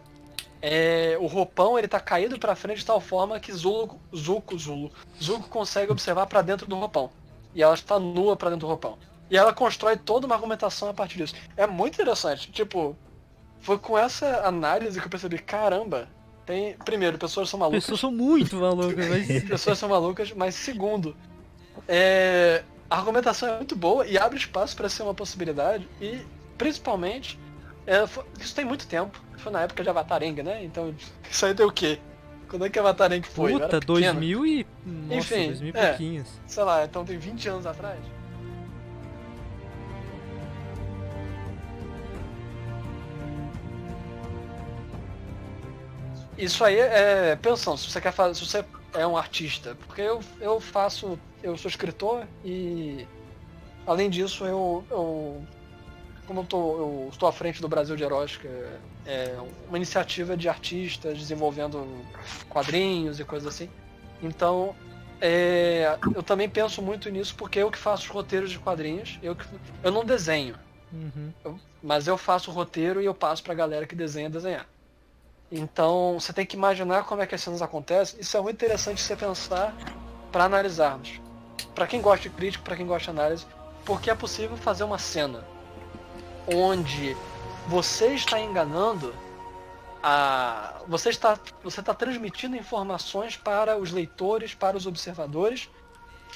é, 0.61 1.17
o 1.19 1.25
roupão 1.25 1.77
ele 1.77 1.87
tá 1.87 1.99
caído 1.99 2.37
para 2.37 2.55
frente 2.55 2.79
de 2.79 2.85
tal 2.85 3.01
forma 3.01 3.39
que 3.39 3.51
Zuko, 3.51 3.99
Zuko, 4.15 4.57
Zulo, 4.57 4.91
Zuko 5.21 5.49
consegue 5.49 5.91
observar 5.91 6.27
para 6.27 6.43
dentro 6.43 6.67
do 6.67 6.75
roupão. 6.75 7.09
E 7.55 7.63
ela 7.63 7.73
está 7.73 7.99
nua 7.99 8.35
para 8.35 8.51
dentro 8.51 8.67
do 8.67 8.69
roupão. 8.69 8.95
E 9.27 9.35
ela 9.35 9.53
constrói 9.53 9.97
toda 9.97 10.27
uma 10.27 10.35
argumentação 10.35 10.89
a 10.89 10.93
partir 10.93 11.17
disso. 11.17 11.33
É 11.57 11.65
muito 11.65 11.95
interessante. 11.95 12.51
Tipo, 12.51 12.95
foi 13.59 13.79
com 13.79 13.97
essa 13.97 14.45
análise 14.45 14.99
que 14.99 15.05
eu 15.07 15.09
percebi, 15.09 15.39
caramba, 15.39 16.07
tem. 16.45 16.75
Primeiro, 16.85 17.17
pessoas 17.17 17.49
são 17.49 17.59
malucas. 17.59 17.83
Pessoas 17.83 17.99
são 18.01 18.11
muito 18.11 18.55
malucas, 18.55 19.07
mas. 19.07 19.43
pessoas 19.45 19.79
são 19.79 19.89
malucas, 19.89 20.31
mas 20.31 20.55
segundo, 20.55 21.15
é, 21.87 22.63
a 22.89 22.97
argumentação 22.97 23.49
é 23.49 23.57
muito 23.57 23.75
boa 23.75 24.05
e 24.05 24.17
abre 24.17 24.37
espaço 24.37 24.75
para 24.75 24.89
ser 24.89 25.03
uma 25.03 25.13
possibilidade 25.13 25.87
e 26.01 26.21
principalmente 26.57 27.39
é, 27.85 28.05
fo- 28.07 28.25
isso 28.39 28.53
tem 28.55 28.65
muito 28.65 28.87
tempo. 28.87 29.19
Foi 29.37 29.51
na 29.51 29.61
época 29.61 29.83
de 29.83 29.89
Avatar 29.89 30.21
Aang, 30.23 30.43
né? 30.43 30.63
Então 30.63 30.93
isso 31.29 31.45
aí 31.45 31.53
deu 31.53 31.67
o 31.67 31.71
quê? 31.71 31.99
Quando 32.49 32.65
é 32.65 32.69
que 32.69 32.79
Avatar 32.79 33.11
Aang 33.11 33.25
foi? 33.27 33.53
Puta, 33.53 33.79
pequeno. 33.79 33.85
2000 33.85 34.45
e. 34.45 34.67
Nossa, 34.85 35.15
Enfim, 35.15 35.47
2000 35.47 35.73
e 35.75 35.77
é. 35.77 35.87
pouquinhos. 35.89 36.27
Sei 36.47 36.63
lá, 36.63 36.83
então 36.85 37.05
tem 37.05 37.17
20 37.17 37.47
anos 37.47 37.65
atrás. 37.65 37.99
Isso 46.37 46.63
aí 46.63 46.79
é 46.79 47.35
pensão, 47.35 47.75
se 47.75 47.89
você 47.89 47.99
quer 47.99 48.13
fazer, 48.13 48.35
se 48.35 48.45
você 48.45 48.63
é 48.93 49.05
um 49.05 49.17
artista, 49.17 49.75
porque 49.87 50.01
eu, 50.01 50.21
eu 50.39 50.59
faço, 50.61 51.19
eu 51.43 51.57
sou 51.57 51.69
escritor 51.69 52.27
e 52.43 53.05
além 53.85 54.09
disso 54.09 54.45
eu, 54.45 54.83
eu 54.89 55.43
como 56.25 56.41
eu, 56.41 56.45
tô, 56.45 56.77
eu 56.77 57.09
estou 57.11 57.27
à 57.27 57.31
frente 57.31 57.59
do 57.59 57.67
Brasil 57.67 57.95
de 57.95 58.03
Erótica, 58.03 58.47
é 59.03 59.35
uma 59.67 59.77
iniciativa 59.77 60.37
de 60.37 60.47
artistas 60.47 61.17
desenvolvendo 61.17 61.87
quadrinhos 62.47 63.19
e 63.19 63.25
coisas 63.25 63.51
assim. 63.51 63.67
Então, 64.21 64.75
é, 65.19 65.97
eu 66.13 66.21
também 66.21 66.47
penso 66.47 66.83
muito 66.83 67.09
nisso 67.09 67.33
porque 67.35 67.57
eu 67.57 67.71
que 67.71 67.79
faço 67.79 68.03
os 68.03 68.09
roteiros 68.09 68.51
de 68.51 68.59
quadrinhos, 68.59 69.17
eu, 69.23 69.35
que, 69.35 69.43
eu 69.81 69.91
não 69.91 70.05
desenho, 70.05 70.55
Uhum. 70.91 71.59
mas 71.83 72.07
eu 72.07 72.17
faço 72.17 72.49
o 72.51 72.53
roteiro 72.53 73.01
e 73.01 73.05
eu 73.05 73.13
passo 73.13 73.43
pra 73.43 73.53
galera 73.53 73.87
que 73.87 73.95
desenha 73.95 74.29
desenhar. 74.29 74.67
Então 75.51 76.19
você 76.19 76.31
tem 76.31 76.45
que 76.45 76.55
imaginar 76.55 77.05
como 77.05 77.21
é 77.21 77.27
que 77.27 77.33
as 77.33 77.41
cenas 77.41 77.61
acontecem. 77.61 78.19
Isso 78.19 78.37
é 78.37 78.41
muito 78.41 78.55
interessante 78.55 79.01
você 79.01 79.15
pensar 79.15 79.75
para 80.31 80.45
analisarmos. 80.45 81.19
Para 81.73 81.87
quem 81.87 82.01
gosta 82.01 82.29
de 82.29 82.35
crítico, 82.35 82.63
para 82.63 82.75
quem 82.75 82.85
gosta 82.85 83.11
de 83.11 83.19
análise, 83.19 83.45
porque 83.85 84.09
é 84.09 84.15
possível 84.15 84.57
fazer 84.57 84.83
uma 84.83 84.97
cena 84.97 85.43
onde 86.47 87.15
você 87.67 88.13
está 88.13 88.39
enganando 88.39 89.13
a 90.01 90.81
você 90.87 91.09
está 91.09 91.37
você 91.63 91.81
está 91.81 91.93
transmitindo 91.93 92.55
informações 92.55 93.35
para 93.35 93.77
os 93.77 93.91
leitores, 93.91 94.53
para 94.53 94.77
os 94.77 94.85
observadores, 94.87 95.69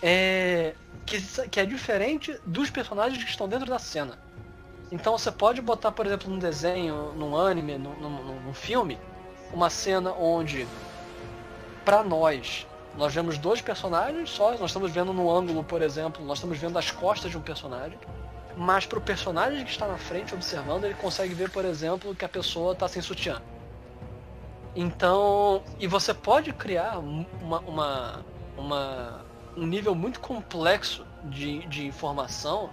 é, 0.02 0.76
que, 1.06 1.22
que 1.48 1.60
é 1.60 1.66
diferente 1.66 2.38
dos 2.46 2.70
personagens 2.70 3.24
que 3.24 3.30
estão 3.30 3.48
dentro 3.48 3.68
da 3.68 3.80
cena. 3.80 4.20
Então 4.92 5.18
você 5.18 5.32
pode 5.32 5.62
botar, 5.62 5.92
por 5.92 6.06
exemplo, 6.06 6.30
num 6.30 6.38
desenho, 6.38 7.14
num 7.14 7.36
anime, 7.36 7.78
num, 7.78 7.96
num, 7.96 8.42
num 8.42 8.54
filme, 8.54 9.00
uma 9.52 9.70
cena 9.70 10.12
onde, 10.12 10.68
para 11.84 12.04
nós, 12.04 12.68
nós 12.98 13.14
vemos 13.14 13.38
dois 13.38 13.62
personagens 13.62 14.30
só, 14.30 14.52
nós 14.52 14.70
estamos 14.70 14.92
vendo 14.92 15.14
no 15.14 15.30
ângulo, 15.32 15.64
por 15.64 15.82
exemplo, 15.82 16.24
nós 16.26 16.38
estamos 16.38 16.58
vendo 16.58 16.78
as 16.78 16.92
costas 16.92 17.32
de 17.32 17.38
um 17.38 17.42
personagem, 17.42 17.98
mas 18.56 18.86
para 18.86 19.00
o 19.00 19.02
personagem 19.02 19.64
que 19.66 19.72
está 19.72 19.88
na 19.88 19.98
frente 19.98 20.34
observando, 20.34 20.86
ele 20.86 20.94
consegue 20.94 21.34
ver, 21.34 21.50
por 21.50 21.66
exemplo, 21.66 22.14
que 22.14 22.24
a 22.24 22.30
pessoa 22.30 22.74
está 22.74 22.88
sem 22.88 23.02
sutiã. 23.02 23.42
Então, 24.76 25.64
e 25.80 25.88
você 25.88 26.14
pode 26.14 26.52
criar 26.54 27.00
uma, 27.00 27.60
uma, 27.60 28.26
uma 28.58 29.26
um 29.56 29.66
nível 29.66 29.94
muito 29.94 30.20
complexo 30.20 31.06
de, 31.26 31.66
de 31.68 31.86
informação 31.86 32.70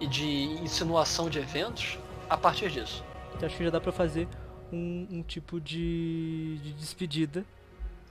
e 0.00 0.06
de 0.06 0.44
insinuação 0.60 1.30
de 1.30 1.38
eventos 1.38 1.98
a 2.28 2.36
partir 2.36 2.70
disso. 2.70 3.04
Então 3.34 3.46
acho 3.46 3.56
que 3.56 3.64
já 3.64 3.70
dá 3.70 3.80
pra 3.80 3.92
fazer 3.92 4.28
um, 4.72 5.06
um 5.10 5.22
tipo 5.22 5.60
de, 5.60 6.58
de 6.58 6.72
despedida. 6.72 7.44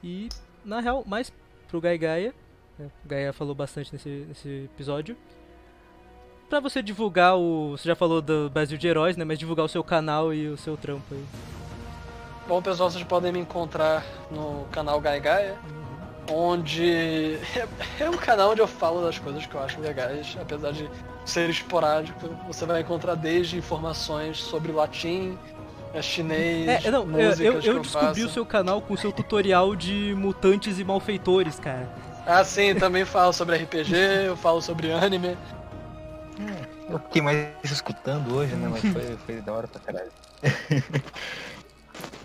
E, 0.04 0.30
na 0.64 0.80
real, 0.80 1.04
mais 1.06 1.32
pro 1.68 1.82
Gai 1.82 1.98
Gaia. 1.98 2.34
né, 2.78 2.90
O 3.06 3.08
Gaia 3.08 3.34
falou 3.34 3.56
bastante 3.56 3.94
nesse, 3.94 4.10
nesse 4.28 4.70
episódio. 4.74 5.16
Pra 6.50 6.60
você 6.60 6.82
divulgar 6.82 7.38
o. 7.38 7.72
Você 7.72 7.88
já 7.88 7.96
falou 7.96 8.22
do 8.22 8.50
Brasil 8.50 8.78
de 8.78 8.88
Heróis, 8.88 9.16
né? 9.16 9.24
Mas 9.24 9.40
divulgar 9.40 9.66
o 9.66 9.70
seu 9.70 9.84
canal 9.84 10.34
e 10.34 10.48
o 10.48 10.58
seu 10.58 10.76
trampo 10.76 11.14
aí. 11.14 11.24
Bom, 12.48 12.62
pessoal, 12.62 12.92
vocês 12.92 13.04
podem 13.06 13.32
me 13.32 13.40
encontrar 13.40 14.04
no 14.30 14.66
canal 14.72 15.00
Gai 15.00 15.20
Gaia, 15.22 15.58
onde 16.30 17.38
é 17.98 18.10
um 18.10 18.18
canal 18.18 18.52
onde 18.52 18.60
eu 18.60 18.68
falo 18.68 19.02
das 19.02 19.18
coisas 19.18 19.46
que 19.46 19.56
eu 19.56 19.62
acho 19.64 19.80
legais, 19.80 20.36
apesar 20.42 20.72
de 20.74 20.90
ser 21.26 21.50
esporádico. 21.50 22.20
Você 22.48 22.66
vai 22.66 22.82
encontrar 22.82 23.16
desde 23.16 23.58
informações 23.58 24.38
sobre 24.38 24.74
latim, 24.74 25.38
é, 25.94 26.02
chinês, 26.02 26.86
É, 26.86 26.92
não, 26.92 27.02
eu, 27.02 27.08
músicas 27.08 27.40
eu, 27.40 27.54
eu 27.54 27.76
eu 27.76 27.82
descobri 27.82 28.22
o 28.22 28.24
faço. 28.26 28.34
seu 28.34 28.46
canal 28.46 28.82
com 28.82 28.94
o 28.94 28.98
seu 28.98 29.12
tutorial 29.12 29.76
de 29.76 30.14
mutantes 30.18 30.80
e 30.80 30.84
malfeitores, 30.84 31.60
cara. 31.60 31.90
Ah, 32.26 32.44
sim, 32.44 32.76
também 32.76 33.04
falo 33.04 33.34
sobre 33.34 33.58
RPG, 33.58 33.96
eu 34.28 34.38
falo 34.38 34.62
sobre 34.62 34.92
anime. 34.92 35.38
Eu 36.90 37.00
fiquei 37.00 37.22
mais 37.22 37.48
escutando 37.64 38.36
hoje, 38.36 38.56
né? 38.56 38.68
Mas 38.68 38.82
foi, 38.82 39.18
foi 39.26 39.42
da 39.42 39.54
hora 39.54 39.68
pra 39.68 39.80
caralho. 39.82 40.12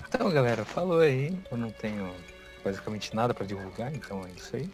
então, 0.08 0.30
galera, 0.30 0.64
falou 0.64 1.00
aí. 1.00 1.36
Eu 1.50 1.56
não 1.56 1.70
tenho 1.70 2.12
basicamente 2.64 3.14
nada 3.14 3.32
pra 3.32 3.46
divulgar, 3.46 3.94
então 3.94 4.22
é 4.26 4.30
isso 4.36 4.56
aí. 4.56 4.68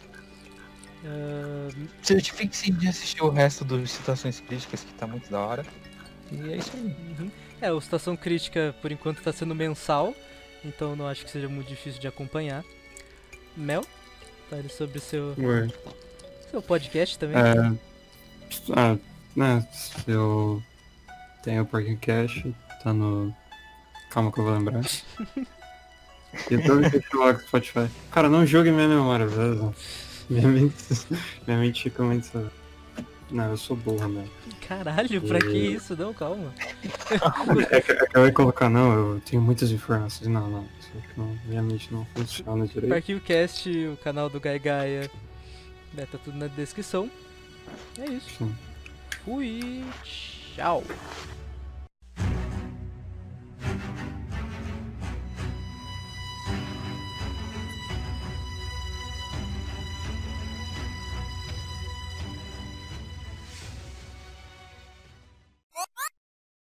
Você 2.01 2.21
fica 2.21 2.55
sim 2.55 2.73
de 2.73 2.89
assistir 2.89 3.23
o 3.23 3.31
resto 3.31 3.65
dos 3.65 3.91
Situações 3.91 4.41
Críticas, 4.41 4.83
que 4.85 4.93
tá 4.95 5.07
muito 5.07 5.31
da 5.31 5.41
hora. 5.41 5.65
E 6.31 6.53
é 6.53 6.57
isso 6.57 6.71
aí. 6.75 6.97
Uhum. 7.19 7.31
É, 7.63 7.73
o 7.73 7.79
Estação 7.79 8.17
Crítica 8.17 8.75
por 8.83 8.91
enquanto 8.91 9.19
está 9.19 9.33
sendo 9.33 9.55
mensal, 9.55 10.13
então 10.65 10.97
não 10.97 11.07
acho 11.07 11.25
que 11.25 11.31
seja 11.31 11.49
muito 11.49 11.69
difícil 11.69 12.01
de 12.01 12.09
acompanhar. 12.09 12.65
Mel, 13.57 13.85
fale 14.51 14.69
sobre 14.69 14.99
seu, 14.99 15.33
Ué. 15.39 15.69
seu 16.51 16.61
podcast 16.61 17.17
também. 17.17 17.37
É, 17.37 17.73
ah, 18.75 18.99
né, 19.37 19.65
eu 20.09 20.61
tenho 21.45 21.63
o 21.63 21.67
Parking 21.67 21.97
Cash, 21.99 22.45
tá 22.83 22.93
no. 22.93 23.33
Calma 24.11 24.33
que 24.33 24.41
eu 24.41 24.45
vou 24.45 24.55
lembrar. 24.55 24.83
YouTube 26.51 26.91
com 27.13 27.39
Spotify. 27.39 27.89
Cara, 28.11 28.29
não 28.29 28.45
jogue 28.45 28.73
minha 28.73 28.89
memória, 28.89 29.27
beleza? 29.27 29.73
Minha 30.29 30.49
mente. 30.49 30.75
Minha 31.47 31.61
mente 31.61 31.85
fica 31.85 32.03
muito. 32.03 32.51
Não, 33.33 33.51
eu 33.51 33.57
sou 33.57 33.75
burro, 33.77 34.09
né? 34.09 34.29
Caralho, 34.69 35.23
pra 35.23 35.39
que 35.39 35.47
E- 35.47 35.75
isso? 35.75 35.97
Não, 35.97 36.13
calma. 36.13 36.53
É 37.71 37.81
que, 37.81 37.93
é 37.93 38.07
que 38.07 38.17
eu 38.17 38.27
ia 38.27 38.33
colocar, 38.33 38.69
não, 38.69 38.93
eu 39.15 39.21
tenho 39.25 39.41
muitas 39.41 39.71
informações. 39.71 40.29
Não, 40.29 40.49
não. 40.49 40.69
Não 41.17 41.39
minha 41.47 41.63
mente 41.63 41.93
não 41.93 42.07
funciona 42.15 42.67
direito. 42.67 42.93
Arquivo 42.95 43.21
Cast, 43.21 43.69
o 43.89 43.97
canal 43.99 44.29
do 44.29 44.39
Gai 44.39 44.59
Gaia. 44.59 45.11
É, 45.97 46.07
tá 46.07 46.19
tudo 46.23 46.37
na 46.37 46.47
descrição. 46.49 47.11
É 47.99 48.11
isso. 48.11 48.29
Sim. 48.39 48.55
Fui. 49.25 49.85
Tchau. 50.55 50.83